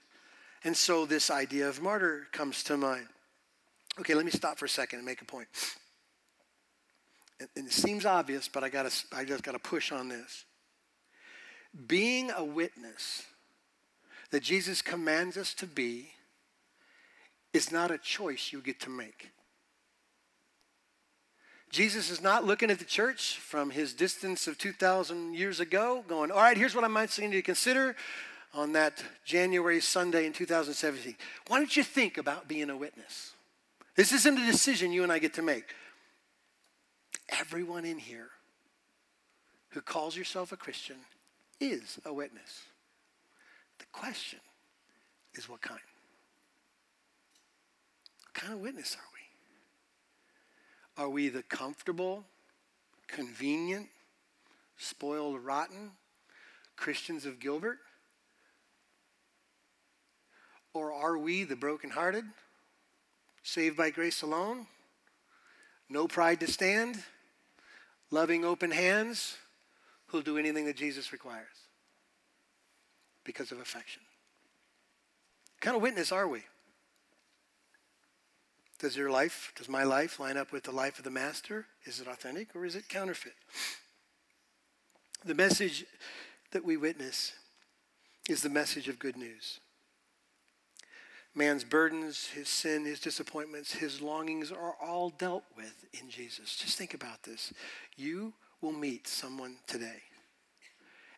And 0.63 0.75
so 0.75 1.05
this 1.05 1.29
idea 1.29 1.69
of 1.69 1.81
martyr 1.81 2.27
comes 2.31 2.63
to 2.63 2.77
mind. 2.77 3.07
Okay, 3.99 4.13
let 4.13 4.25
me 4.25 4.31
stop 4.31 4.57
for 4.57 4.65
a 4.65 4.69
second 4.69 4.99
and 4.99 5.05
make 5.05 5.21
a 5.21 5.25
point. 5.25 5.47
And 7.39 7.67
it 7.67 7.71
seems 7.71 8.05
obvious, 8.05 8.47
but 8.47 8.63
I, 8.63 8.69
gotta, 8.69 8.91
I 9.15 9.23
just 9.23 9.43
got 9.43 9.51
to 9.51 9.59
push 9.59 9.91
on 9.91 10.09
this. 10.09 10.45
Being 11.87 12.31
a 12.31 12.43
witness 12.43 13.23
that 14.31 14.43
Jesus 14.43 14.81
commands 14.81 15.37
us 15.37 15.53
to 15.55 15.65
be 15.65 16.09
is 17.53 17.71
not 17.71 17.91
a 17.91 17.97
choice 17.97 18.51
you 18.51 18.61
get 18.61 18.79
to 18.81 18.89
make. 18.89 19.31
Jesus 21.69 22.09
is 22.09 22.21
not 22.21 22.45
looking 22.45 22.71
at 22.71 22.79
the 22.79 22.85
church 22.85 23.37
from 23.37 23.71
his 23.71 23.93
distance 23.93 24.47
of 24.47 24.57
2,000 24.57 25.33
years 25.33 25.59
ago, 25.59 26.03
going, 26.07 26.31
All 26.31 26.37
right, 26.37 26.57
here's 26.57 26.73
what 26.73 26.83
I'm 26.83 26.95
asking 26.95 27.31
you 27.33 27.39
to 27.39 27.41
consider 27.41 27.95
on 28.53 28.71
that 28.73 29.03
January 29.25 29.81
Sunday 29.81 30.25
in 30.25 30.33
2017. 30.33 31.15
Why 31.47 31.57
don't 31.57 31.75
you 31.75 31.83
think 31.83 32.17
about 32.17 32.47
being 32.47 32.69
a 32.69 32.77
witness? 32.77 33.33
This 33.95 34.11
isn't 34.13 34.37
a 34.37 34.45
decision 34.45 34.91
you 34.91 35.03
and 35.03 35.11
I 35.11 35.19
get 35.19 35.33
to 35.35 35.41
make. 35.41 35.65
Everyone 37.29 37.83
in 37.83 37.97
here 37.97 38.29
who 39.69 39.81
calls 39.81 40.15
yourself 40.15 40.51
a 40.51 40.57
Christian 40.57 40.97
is 41.59 41.99
a 42.05 42.13
witness. 42.13 42.63
Question 43.99 44.39
is 45.33 45.49
what 45.49 45.61
kind? 45.61 45.79
What 48.25 48.33
kind 48.35 48.53
of 48.53 48.59
witness 48.59 48.95
are 48.95 49.09
we? 50.97 51.03
Are 51.03 51.09
we 51.09 51.29
the 51.29 51.41
comfortable, 51.41 52.23
convenient, 53.07 53.87
spoiled, 54.77 55.43
rotten 55.43 55.93
Christians 56.75 57.25
of 57.25 57.39
Gilbert? 57.39 57.79
Or 60.73 60.93
are 60.93 61.17
we 61.17 61.43
the 61.43 61.55
brokenhearted, 61.55 62.25
saved 63.41 63.77
by 63.77 63.89
grace 63.89 64.21
alone, 64.21 64.67
no 65.89 66.07
pride 66.07 66.39
to 66.41 66.47
stand, 66.47 67.03
loving 68.11 68.45
open 68.45 68.69
hands, 68.69 69.37
who'll 70.05 70.21
do 70.21 70.37
anything 70.37 70.65
that 70.67 70.77
Jesus 70.77 71.11
requires? 71.11 71.66
Because 73.27 73.51
of 73.51 73.59
affection. 73.59 74.01
What 75.55 75.61
kind 75.61 75.75
of 75.75 75.83
witness 75.83 76.11
are 76.11 76.27
we? 76.27 76.43
Does 78.79 78.95
your 78.95 79.11
life, 79.11 79.51
does 79.55 79.67
my 79.67 79.83
life 79.83 80.19
line 80.19 80.37
up 80.37 80.51
with 80.51 80.63
the 80.63 80.71
life 80.71 80.97
of 80.97 81.03
the 81.03 81.11
master? 81.11 81.65
Is 81.83 81.99
it 81.99 82.07
authentic 82.07 82.55
or 82.55 82.65
is 82.65 82.75
it 82.75 82.87
counterfeit? 82.87 83.33
The 85.25 85.35
message 85.35 85.85
that 86.51 86.63
we 86.63 86.77
witness 86.77 87.33
is 88.29 88.41
the 88.41 88.49
message 88.49 88.87
of 88.87 88.97
good 88.97 89.17
news. 89.17 89.59
Man's 91.35 91.63
burdens, 91.63 92.27
his 92.27 92.47
sin, 92.47 92.85
his 92.85 92.99
disappointments, 92.99 93.73
his 93.73 94.01
longings 94.01 94.51
are 94.51 94.75
all 94.81 95.09
dealt 95.09 95.43
with 95.55 95.85
in 95.99 96.09
Jesus. 96.09 96.55
Just 96.55 96.77
think 96.77 96.93
about 96.93 97.23
this. 97.23 97.53
You 97.95 98.33
will 98.61 98.71
meet 98.71 99.07
someone 99.07 99.57
today, 99.67 100.01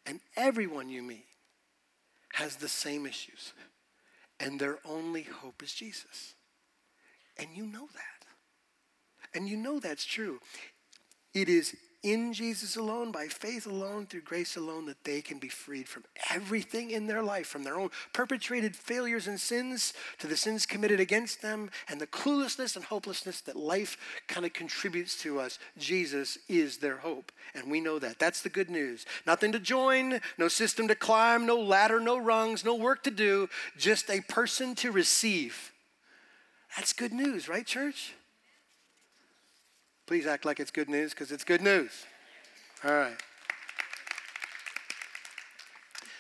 and 0.05 0.19
everyone 0.35 0.89
you 0.89 1.01
meet 1.01 1.28
has 2.33 2.55
the 2.57 2.67
same 2.67 3.05
issues, 3.05 3.53
and 4.39 4.59
their 4.59 4.79
only 4.85 5.23
hope 5.23 5.63
is 5.63 5.73
Jesus. 5.73 6.35
And 7.37 7.49
you 7.53 7.65
know 7.65 7.87
that. 7.93 8.25
And 9.33 9.47
you 9.47 9.57
know 9.57 9.79
that's 9.79 10.05
true. 10.05 10.39
It 11.33 11.49
is 11.49 11.75
in 12.01 12.31
Jesus 12.31 12.77
alone, 12.77 13.11
by 13.11 13.27
faith 13.27 13.65
alone, 13.65 14.05
through 14.05 14.21
grace 14.21 14.55
alone, 14.55 14.85
that 14.85 15.03
they 15.03 15.21
can 15.21 15.37
be 15.37 15.49
freed 15.49 15.87
from 15.87 16.05
everything 16.31 16.91
in 16.91 17.07
their 17.07 17.21
life, 17.21 17.47
from 17.47 17.63
their 17.63 17.77
own 17.77 17.89
perpetrated 18.13 18.75
failures 18.75 19.27
and 19.27 19.39
sins 19.39 19.93
to 20.17 20.27
the 20.27 20.37
sins 20.37 20.65
committed 20.65 20.99
against 20.99 21.41
them 21.41 21.69
and 21.89 21.99
the 21.99 22.07
cluelessness 22.07 22.75
and 22.75 22.85
hopelessness 22.85 23.41
that 23.41 23.55
life 23.55 23.97
kind 24.27 24.45
of 24.45 24.53
contributes 24.53 25.21
to 25.21 25.39
us. 25.39 25.59
Jesus 25.77 26.37
is 26.47 26.77
their 26.77 26.97
hope, 26.97 27.31
and 27.53 27.69
we 27.69 27.81
know 27.81 27.99
that. 27.99 28.17
That's 28.17 28.41
the 28.41 28.49
good 28.49 28.69
news. 28.69 29.05
Nothing 29.27 29.51
to 29.51 29.59
join, 29.59 30.21
no 30.37 30.47
system 30.47 30.87
to 30.87 30.95
climb, 30.95 31.45
no 31.45 31.59
ladder, 31.59 31.99
no 31.99 32.17
rungs, 32.17 32.63
no 32.63 32.75
work 32.75 33.03
to 33.03 33.11
do, 33.11 33.49
just 33.77 34.09
a 34.09 34.21
person 34.21 34.73
to 34.75 34.91
receive. 34.91 35.73
That's 36.77 36.93
good 36.93 37.13
news, 37.13 37.49
right, 37.49 37.65
church? 37.65 38.13
Please 40.09 40.25
act 40.25 40.43
like 40.43 40.59
it's 40.59 40.71
good 40.71 40.89
news 40.89 41.11
because 41.11 41.31
it's 41.31 41.43
good 41.43 41.61
news. 41.61 41.91
All 42.83 42.89
right. 42.89 43.15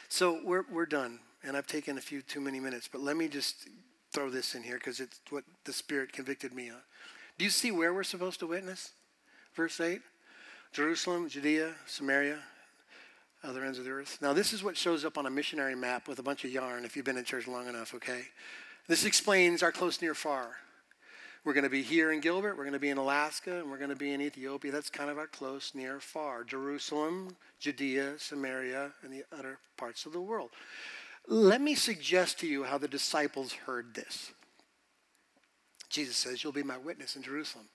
So 0.09 0.41
we're, 0.45 0.63
we're 0.71 0.85
done, 0.85 1.17
and 1.43 1.57
I've 1.57 1.65
taken 1.65 1.97
a 1.97 2.01
few 2.01 2.21
too 2.21 2.39
many 2.39 2.59
minutes, 2.59 2.87
but 2.87 3.01
let 3.01 3.17
me 3.17 3.27
just 3.27 3.67
throw 4.11 4.29
this 4.29 4.53
in 4.53 4.61
here 4.61 4.75
because 4.75 4.99
it's 4.99 5.19
what 5.31 5.43
the 5.65 5.73
Spirit 5.73 6.13
convicted 6.13 6.53
me 6.53 6.69
on. 6.69 6.77
Do 7.39 7.45
you 7.45 7.49
see 7.49 7.71
where 7.71 7.91
we're 7.91 8.03
supposed 8.03 8.39
to 8.41 8.45
witness? 8.45 8.91
Verse 9.55 9.81
8 9.81 10.01
Jerusalem, 10.71 11.27
Judea, 11.27 11.71
Samaria, 11.87 12.37
other 13.43 13.65
ends 13.65 13.79
of 13.79 13.85
the 13.85 13.89
earth. 13.89 14.19
Now, 14.21 14.33
this 14.33 14.53
is 14.53 14.63
what 14.63 14.77
shows 14.77 15.03
up 15.03 15.17
on 15.17 15.25
a 15.25 15.31
missionary 15.31 15.73
map 15.73 16.07
with 16.07 16.19
a 16.19 16.23
bunch 16.23 16.45
of 16.45 16.51
yarn 16.51 16.85
if 16.85 16.95
you've 16.95 17.05
been 17.05 17.17
in 17.17 17.25
church 17.25 17.47
long 17.47 17.67
enough, 17.67 17.95
okay? 17.95 18.21
This 18.87 19.03
explains 19.03 19.63
our 19.63 19.71
close, 19.71 19.99
near, 19.99 20.13
far. 20.13 20.57
We're 21.45 21.53
going 21.53 21.63
to 21.63 21.69
be 21.69 21.81
here 21.81 22.11
in 22.11 22.19
Gilbert, 22.19 22.57
we're 22.57 22.63
going 22.63 22.73
to 22.73 22.79
be 22.79 22.89
in 22.89 22.97
Alaska, 22.97 23.59
and 23.59 23.71
we're 23.71 23.77
going 23.77 23.89
to 23.89 23.95
be 23.95 24.11
in 24.11 24.21
Ethiopia. 24.21 24.71
That's 24.71 24.89
kind 24.89 25.09
of 25.09 25.17
our 25.17 25.27
close, 25.27 25.73
near, 25.73 25.99
far. 25.99 26.43
Jerusalem, 26.43 27.37
Judea, 27.59 28.15
Samaria, 28.17 28.91
and 29.03 29.13
the 29.13 29.23
other 29.37 29.57
parts 29.77 30.05
of 30.05 30.11
the 30.11 30.21
world. 30.21 30.49
Let 31.27 31.61
me 31.61 31.75
suggest 31.75 32.39
to 32.39 32.47
you 32.47 32.63
how 32.63 32.77
the 32.77 32.87
disciples 32.87 33.53
heard 33.53 33.93
this. 33.93 34.31
Jesus 35.89 36.17
says, 36.17 36.43
You'll 36.43 36.53
be 36.53 36.63
my 36.63 36.77
witness 36.77 37.15
in 37.15 37.23
Jerusalem. 37.23 37.65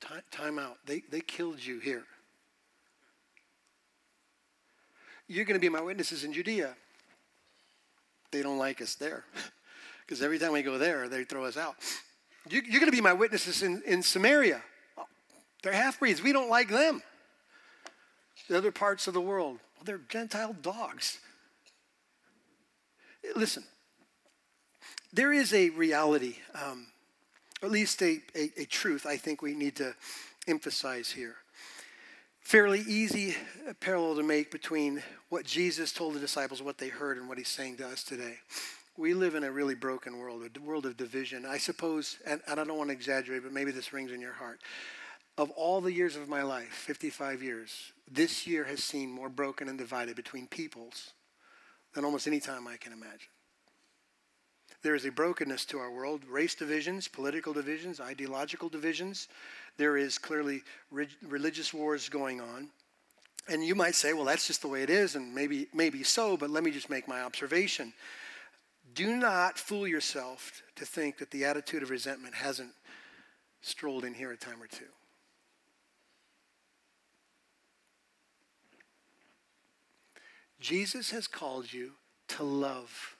Time, 0.00 0.22
time 0.30 0.58
out. 0.58 0.78
They, 0.86 1.02
they 1.10 1.20
killed 1.20 1.64
you 1.64 1.78
here. 1.80 2.04
You're 5.26 5.44
going 5.44 5.58
to 5.58 5.60
be 5.60 5.68
my 5.68 5.80
witnesses 5.80 6.24
in 6.24 6.32
Judea. 6.32 6.74
They 8.30 8.42
don't 8.42 8.58
like 8.58 8.82
us 8.82 8.94
there. 8.94 9.24
because 10.06 10.22
every 10.22 10.38
time 10.38 10.52
we 10.52 10.62
go 10.62 10.78
there, 10.78 11.08
they 11.08 11.24
throw 11.24 11.44
us 11.44 11.56
out. 11.56 11.76
You, 12.48 12.58
are 12.58 12.80
going 12.80 12.86
to 12.86 12.92
be 12.92 13.00
my 13.00 13.12
witnesses 13.12 13.62
in, 13.62 13.82
in 13.86 14.02
Samaria. 14.02 14.60
They're 15.62 15.72
half 15.72 15.98
breeds. 15.98 16.22
We 16.22 16.32
don't 16.32 16.50
like 16.50 16.68
them. 16.68 17.02
The 18.48 18.58
other 18.58 18.72
parts 18.72 19.06
of 19.06 19.14
the 19.14 19.20
world, 19.20 19.58
well, 19.76 19.84
they're 19.84 20.00
Gentile 20.08 20.54
dogs. 20.60 21.18
Listen, 23.34 23.64
there 25.14 25.32
is 25.32 25.54
a 25.54 25.70
reality, 25.70 26.36
um, 26.62 26.88
at 27.62 27.70
least 27.70 28.02
a, 28.02 28.20
a, 28.36 28.50
a 28.58 28.64
truth 28.66 29.06
I 29.06 29.16
think 29.16 29.40
we 29.40 29.54
need 29.54 29.76
to 29.76 29.94
emphasize 30.46 31.10
here. 31.10 31.36
Fairly 32.40 32.80
easy 32.80 33.34
parallel 33.80 34.16
to 34.16 34.22
make 34.22 34.50
between 34.50 35.02
what 35.30 35.46
Jesus 35.46 35.92
told 35.92 36.12
the 36.12 36.20
disciples, 36.20 36.60
what 36.60 36.76
they 36.76 36.88
heard, 36.88 37.16
and 37.16 37.26
what 37.26 37.38
he's 37.38 37.48
saying 37.48 37.78
to 37.78 37.88
us 37.88 38.04
today 38.04 38.34
we 38.96 39.14
live 39.14 39.34
in 39.34 39.44
a 39.44 39.50
really 39.50 39.74
broken 39.74 40.18
world, 40.18 40.42
a 40.44 40.60
world 40.60 40.86
of 40.86 40.96
division. 40.96 41.44
I 41.44 41.58
suppose, 41.58 42.18
and, 42.26 42.40
and 42.46 42.60
I 42.60 42.64
don't 42.64 42.78
want 42.78 42.90
to 42.90 42.94
exaggerate, 42.94 43.42
but 43.42 43.52
maybe 43.52 43.70
this 43.70 43.92
rings 43.92 44.12
in 44.12 44.20
your 44.20 44.32
heart. 44.32 44.60
Of 45.36 45.50
all 45.50 45.80
the 45.80 45.92
years 45.92 46.14
of 46.14 46.28
my 46.28 46.42
life, 46.42 46.68
55 46.68 47.42
years, 47.42 47.92
this 48.10 48.46
year 48.46 48.64
has 48.64 48.84
seen 48.84 49.10
more 49.10 49.28
broken 49.28 49.68
and 49.68 49.76
divided 49.76 50.14
between 50.14 50.46
peoples 50.46 51.12
than 51.94 52.04
almost 52.04 52.26
any 52.26 52.38
time 52.38 52.68
I 52.68 52.76
can 52.76 52.92
imagine. 52.92 53.28
There 54.82 54.94
is 54.94 55.06
a 55.06 55.10
brokenness 55.10 55.64
to 55.66 55.78
our 55.78 55.90
world 55.90 56.24
race 56.28 56.54
divisions, 56.54 57.08
political 57.08 57.52
divisions, 57.52 58.00
ideological 58.00 58.68
divisions. 58.68 59.28
There 59.76 59.96
is 59.96 60.18
clearly 60.18 60.62
re- 60.90 61.08
religious 61.26 61.72
wars 61.72 62.08
going 62.08 62.40
on. 62.40 62.68
And 63.48 63.64
you 63.64 63.74
might 63.74 63.94
say, 63.94 64.12
well, 64.12 64.24
that's 64.24 64.46
just 64.46 64.62
the 64.62 64.68
way 64.68 64.82
it 64.82 64.90
is, 64.90 65.16
and 65.16 65.34
maybe, 65.34 65.68
maybe 65.74 66.02
so, 66.02 66.36
but 66.36 66.50
let 66.50 66.64
me 66.64 66.70
just 66.70 66.88
make 66.88 67.08
my 67.08 67.22
observation. 67.22 67.92
Do 68.92 69.16
not 69.16 69.58
fool 69.58 69.88
yourself 69.88 70.62
to 70.76 70.84
think 70.84 71.18
that 71.18 71.30
the 71.30 71.44
attitude 71.44 71.82
of 71.82 71.90
resentment 71.90 72.34
hasn't 72.34 72.72
strolled 73.62 74.04
in 74.04 74.14
here 74.14 74.30
a 74.30 74.36
time 74.36 74.62
or 74.62 74.66
two. 74.66 74.84
Jesus 80.60 81.10
has 81.10 81.26
called 81.26 81.72
you 81.72 81.92
to 82.28 82.42
love. 82.42 83.16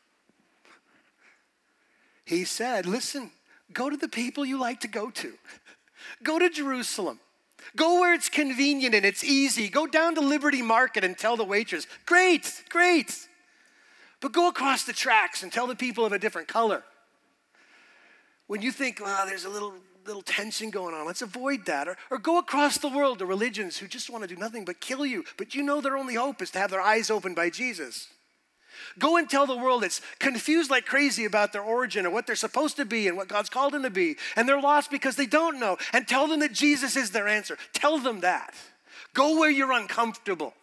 He 2.25 2.45
said, 2.45 2.87
listen, 2.87 3.31
go 3.73 3.91
to 3.91 3.97
the 3.97 4.09
people 4.09 4.47
you 4.47 4.59
like 4.59 4.81
to 4.81 4.89
go 4.89 5.11
to. 5.11 5.35
Go 6.23 6.39
to 6.39 6.49
Jerusalem. 6.49 7.21
Go 7.77 8.01
where 8.01 8.15
it's 8.15 8.29
convenient 8.29 8.95
and 8.95 9.05
it's 9.05 9.25
easy. 9.25 9.69
Go 9.69 9.87
down 9.87 10.15
to 10.15 10.21
Liberty 10.21 10.63
Market 10.63 11.05
and 11.05 11.17
tell 11.17 11.37
the 11.37 11.45
waitress, 11.45 11.87
great, 12.07 12.65
great. 12.69 13.29
But 14.25 14.33
go 14.33 14.49
across 14.49 14.85
the 14.85 14.95
tracks 14.95 15.43
and 15.43 15.53
tell 15.53 15.67
the 15.67 15.77
people 15.77 16.07
of 16.07 16.15
a 16.15 16.19
different 16.19 16.49
color. 16.49 16.83
When 18.47 18.63
you 18.63 18.73
think, 18.73 18.99
well, 18.99 19.27
there's 19.27 19.45
a 19.45 19.51
little 19.51 19.75
little 20.07 20.23
tension 20.23 20.71
going 20.71 20.95
on. 20.95 21.07
Let's 21.07 21.21
avoid 21.21 21.67
that. 21.67 21.89
Or, 21.89 21.99
or 22.11 22.17
go 22.17 22.39
across 22.39 22.79
the 22.79 22.89
world 22.89 23.19
to 23.19 23.27
religions 23.27 23.77
who 23.77 23.87
just 23.87 24.09
want 24.09 24.23
to 24.23 24.35
do 24.35 24.41
nothing 24.41 24.65
but 24.65 24.81
kill 24.81 25.05
you. 25.05 25.25
But 25.37 25.55
you 25.55 25.63
know 25.63 25.83
their 25.83 25.99
only 25.99 26.15
hope 26.15 26.41
is 26.41 26.51
to 26.53 26.59
have 26.59 26.71
their 26.71 26.81
eyes 26.81 27.11
opened 27.11 27.37
by 27.37 27.51
Jesus. 27.51 28.09
Go 28.99 29.19
and 29.19 29.29
tell 29.29 29.47
the 29.47 29.59
world 29.59 29.83
that's 29.83 30.01
confused 30.21 30.71
like 30.71 30.87
crazy 30.87 31.27
about 31.27 31.53
their 31.53 31.63
origin 31.63 32.07
and 32.07 32.15
what 32.15 32.27
they're 32.27 32.35
supposed 32.35 32.79
to 32.79 32.87
be 32.87 33.09
and 33.09 33.19
what 33.19 33.29
God's 33.29 33.51
called 33.51 33.75
them 33.75 33.83
to 33.83 33.91
be. 33.91 34.17
And 34.37 34.49
they're 34.49 34.59
lost 34.59 34.91
because 34.91 35.17
they 35.17 35.27
don't 35.27 35.61
know. 35.61 35.77
And 35.93 36.09
tell 36.09 36.29
them 36.29 36.41
that 36.41 36.55
Jesus 36.55 36.97
is 36.97 37.11
their 37.11 37.29
answer. 37.29 37.59
Tell 37.75 37.99
them 37.99 38.21
that. 38.21 38.55
Go 39.13 39.39
where 39.39 39.51
you're 39.51 39.73
uncomfortable. 39.73 40.55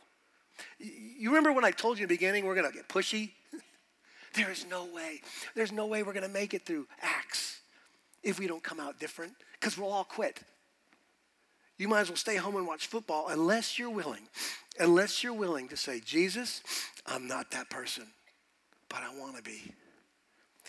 You 0.80 1.30
remember 1.30 1.51
when 1.53 1.66
I 1.66 1.70
told 1.70 1.99
you 1.99 2.05
in 2.05 2.09
the 2.09 2.16
beginning 2.16 2.45
we're 2.45 2.55
going 2.55 2.68
to 2.68 2.76
get 2.76 2.88
pushy? 2.89 3.30
There 4.34 4.52
is 4.52 4.66
no 4.70 4.86
way. 4.86 5.22
There's 5.56 5.72
no 5.72 5.86
way 5.88 6.04
we're 6.04 6.14
going 6.14 6.26
to 6.26 6.32
make 6.32 6.54
it 6.54 6.66
through 6.66 6.88
Acts 7.02 7.62
if 8.24 8.40
we 8.40 8.48
don't 8.48 8.64
come 8.64 8.80
out 8.80 9.00
different 9.00 9.34
because 9.54 9.78
we'll 9.78 9.92
all 9.92 10.04
quit. 10.04 10.42
You 11.78 11.88
might 11.88 12.02
as 12.02 12.10
well 12.10 12.18
stay 12.18 12.36
home 12.36 12.56
and 12.56 12.68
watch 12.68 12.88
football 12.88 13.28
unless 13.30 13.80
you're 13.80 13.90
willing, 13.90 14.22
unless 14.80 15.24
you're 15.24 15.34
willing 15.34 15.68
to 15.70 15.78
say, 15.78 16.00
Jesus, 16.00 16.62
I'm 17.08 17.28
not 17.28 17.52
that 17.52 17.70
person, 17.70 18.06
but 18.88 19.00
I 19.00 19.20
want 19.20 19.36
to 19.38 19.42
be. 19.42 19.74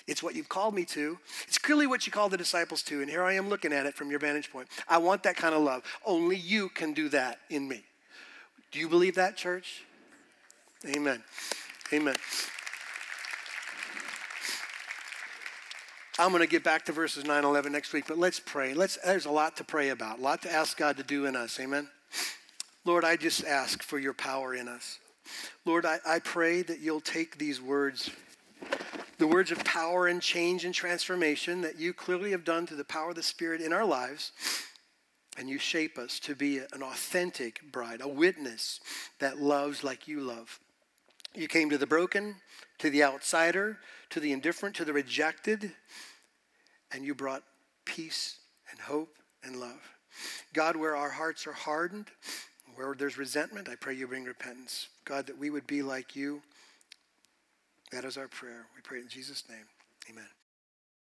It's 0.06 0.22
what 0.22 0.34
you've 0.34 0.48
called 0.48 0.74
me 0.74 0.84
to. 0.86 1.18
It's 1.46 1.58
clearly 1.58 1.86
what 1.86 2.06
you 2.06 2.12
called 2.12 2.32
the 2.32 2.36
disciples 2.36 2.82
to. 2.84 3.02
And 3.02 3.10
here 3.10 3.22
I 3.22 3.34
am 3.34 3.48
looking 3.48 3.72
at 3.72 3.86
it 3.86 3.94
from 3.94 4.10
your 4.10 4.18
vantage 4.18 4.50
point. 4.50 4.68
I 4.88 4.98
want 4.98 5.22
that 5.24 5.36
kind 5.36 5.54
of 5.54 5.62
love. 5.62 5.82
Only 6.04 6.36
you 6.36 6.70
can 6.70 6.92
do 6.92 7.08
that 7.10 7.38
in 7.50 7.68
me. 7.68 7.84
Do 8.72 8.78
you 8.78 8.88
believe 8.88 9.16
that, 9.16 9.36
church? 9.36 9.84
Amen. 10.86 11.22
Amen. 11.92 12.16
I'm 16.18 16.30
going 16.30 16.42
to 16.42 16.48
get 16.48 16.62
back 16.62 16.84
to 16.86 16.92
verses 16.92 17.24
9 17.24 17.42
11 17.42 17.72
next 17.72 17.94
week, 17.94 18.04
but 18.06 18.18
let's 18.18 18.38
pray. 18.38 18.74
Let's, 18.74 18.98
there's 19.02 19.24
a 19.24 19.30
lot 19.30 19.56
to 19.56 19.64
pray 19.64 19.88
about, 19.88 20.18
a 20.18 20.22
lot 20.22 20.42
to 20.42 20.52
ask 20.52 20.76
God 20.76 20.98
to 20.98 21.02
do 21.02 21.24
in 21.24 21.34
us. 21.34 21.58
Amen. 21.58 21.88
Lord, 22.84 23.04
I 23.04 23.16
just 23.16 23.44
ask 23.46 23.82
for 23.82 23.98
your 23.98 24.12
power 24.12 24.54
in 24.54 24.68
us. 24.68 24.98
Lord, 25.64 25.86
I, 25.86 26.00
I 26.06 26.18
pray 26.18 26.60
that 26.62 26.80
you'll 26.80 27.00
take 27.00 27.38
these 27.38 27.62
words, 27.62 28.10
the 29.16 29.26
words 29.26 29.50
of 29.50 29.64
power 29.64 30.06
and 30.06 30.20
change 30.20 30.66
and 30.66 30.74
transformation 30.74 31.62
that 31.62 31.78
you 31.78 31.94
clearly 31.94 32.32
have 32.32 32.44
done 32.44 32.66
through 32.66 32.76
the 32.76 32.84
power 32.84 33.10
of 33.10 33.16
the 33.16 33.22
Spirit 33.22 33.62
in 33.62 33.72
our 33.72 33.86
lives, 33.86 34.32
and 35.38 35.48
you 35.48 35.58
shape 35.58 35.96
us 35.96 36.20
to 36.20 36.34
be 36.34 36.58
an 36.58 36.82
authentic 36.82 37.60
bride, 37.72 38.02
a 38.02 38.08
witness 38.08 38.80
that 39.18 39.40
loves 39.40 39.82
like 39.82 40.06
you 40.06 40.20
love. 40.20 40.60
You 41.34 41.48
came 41.48 41.70
to 41.70 41.78
the 41.78 41.86
broken, 41.86 42.36
to 42.80 42.90
the 42.90 43.04
outsider, 43.04 43.78
to 44.12 44.20
the 44.20 44.32
indifferent, 44.32 44.76
to 44.76 44.84
the 44.84 44.92
rejected, 44.92 45.72
and 46.92 47.04
you 47.04 47.14
brought 47.14 47.42
peace 47.86 48.38
and 48.70 48.78
hope 48.78 49.16
and 49.42 49.56
love. 49.56 49.80
God, 50.52 50.76
where 50.76 50.94
our 50.94 51.08
hearts 51.08 51.46
are 51.46 51.52
hardened, 51.52 52.08
where 52.74 52.94
there's 52.94 53.16
resentment, 53.16 53.70
I 53.70 53.74
pray 53.74 53.94
you 53.94 54.06
bring 54.06 54.24
repentance. 54.24 54.88
God, 55.06 55.26
that 55.26 55.38
we 55.38 55.48
would 55.48 55.66
be 55.66 55.82
like 55.82 56.14
you. 56.14 56.42
That 57.90 58.04
is 58.04 58.18
our 58.18 58.28
prayer. 58.28 58.66
We 58.76 58.82
pray 58.82 58.98
in 58.98 59.08
Jesus' 59.08 59.44
name. 59.48 59.66
Amen. 60.10 60.28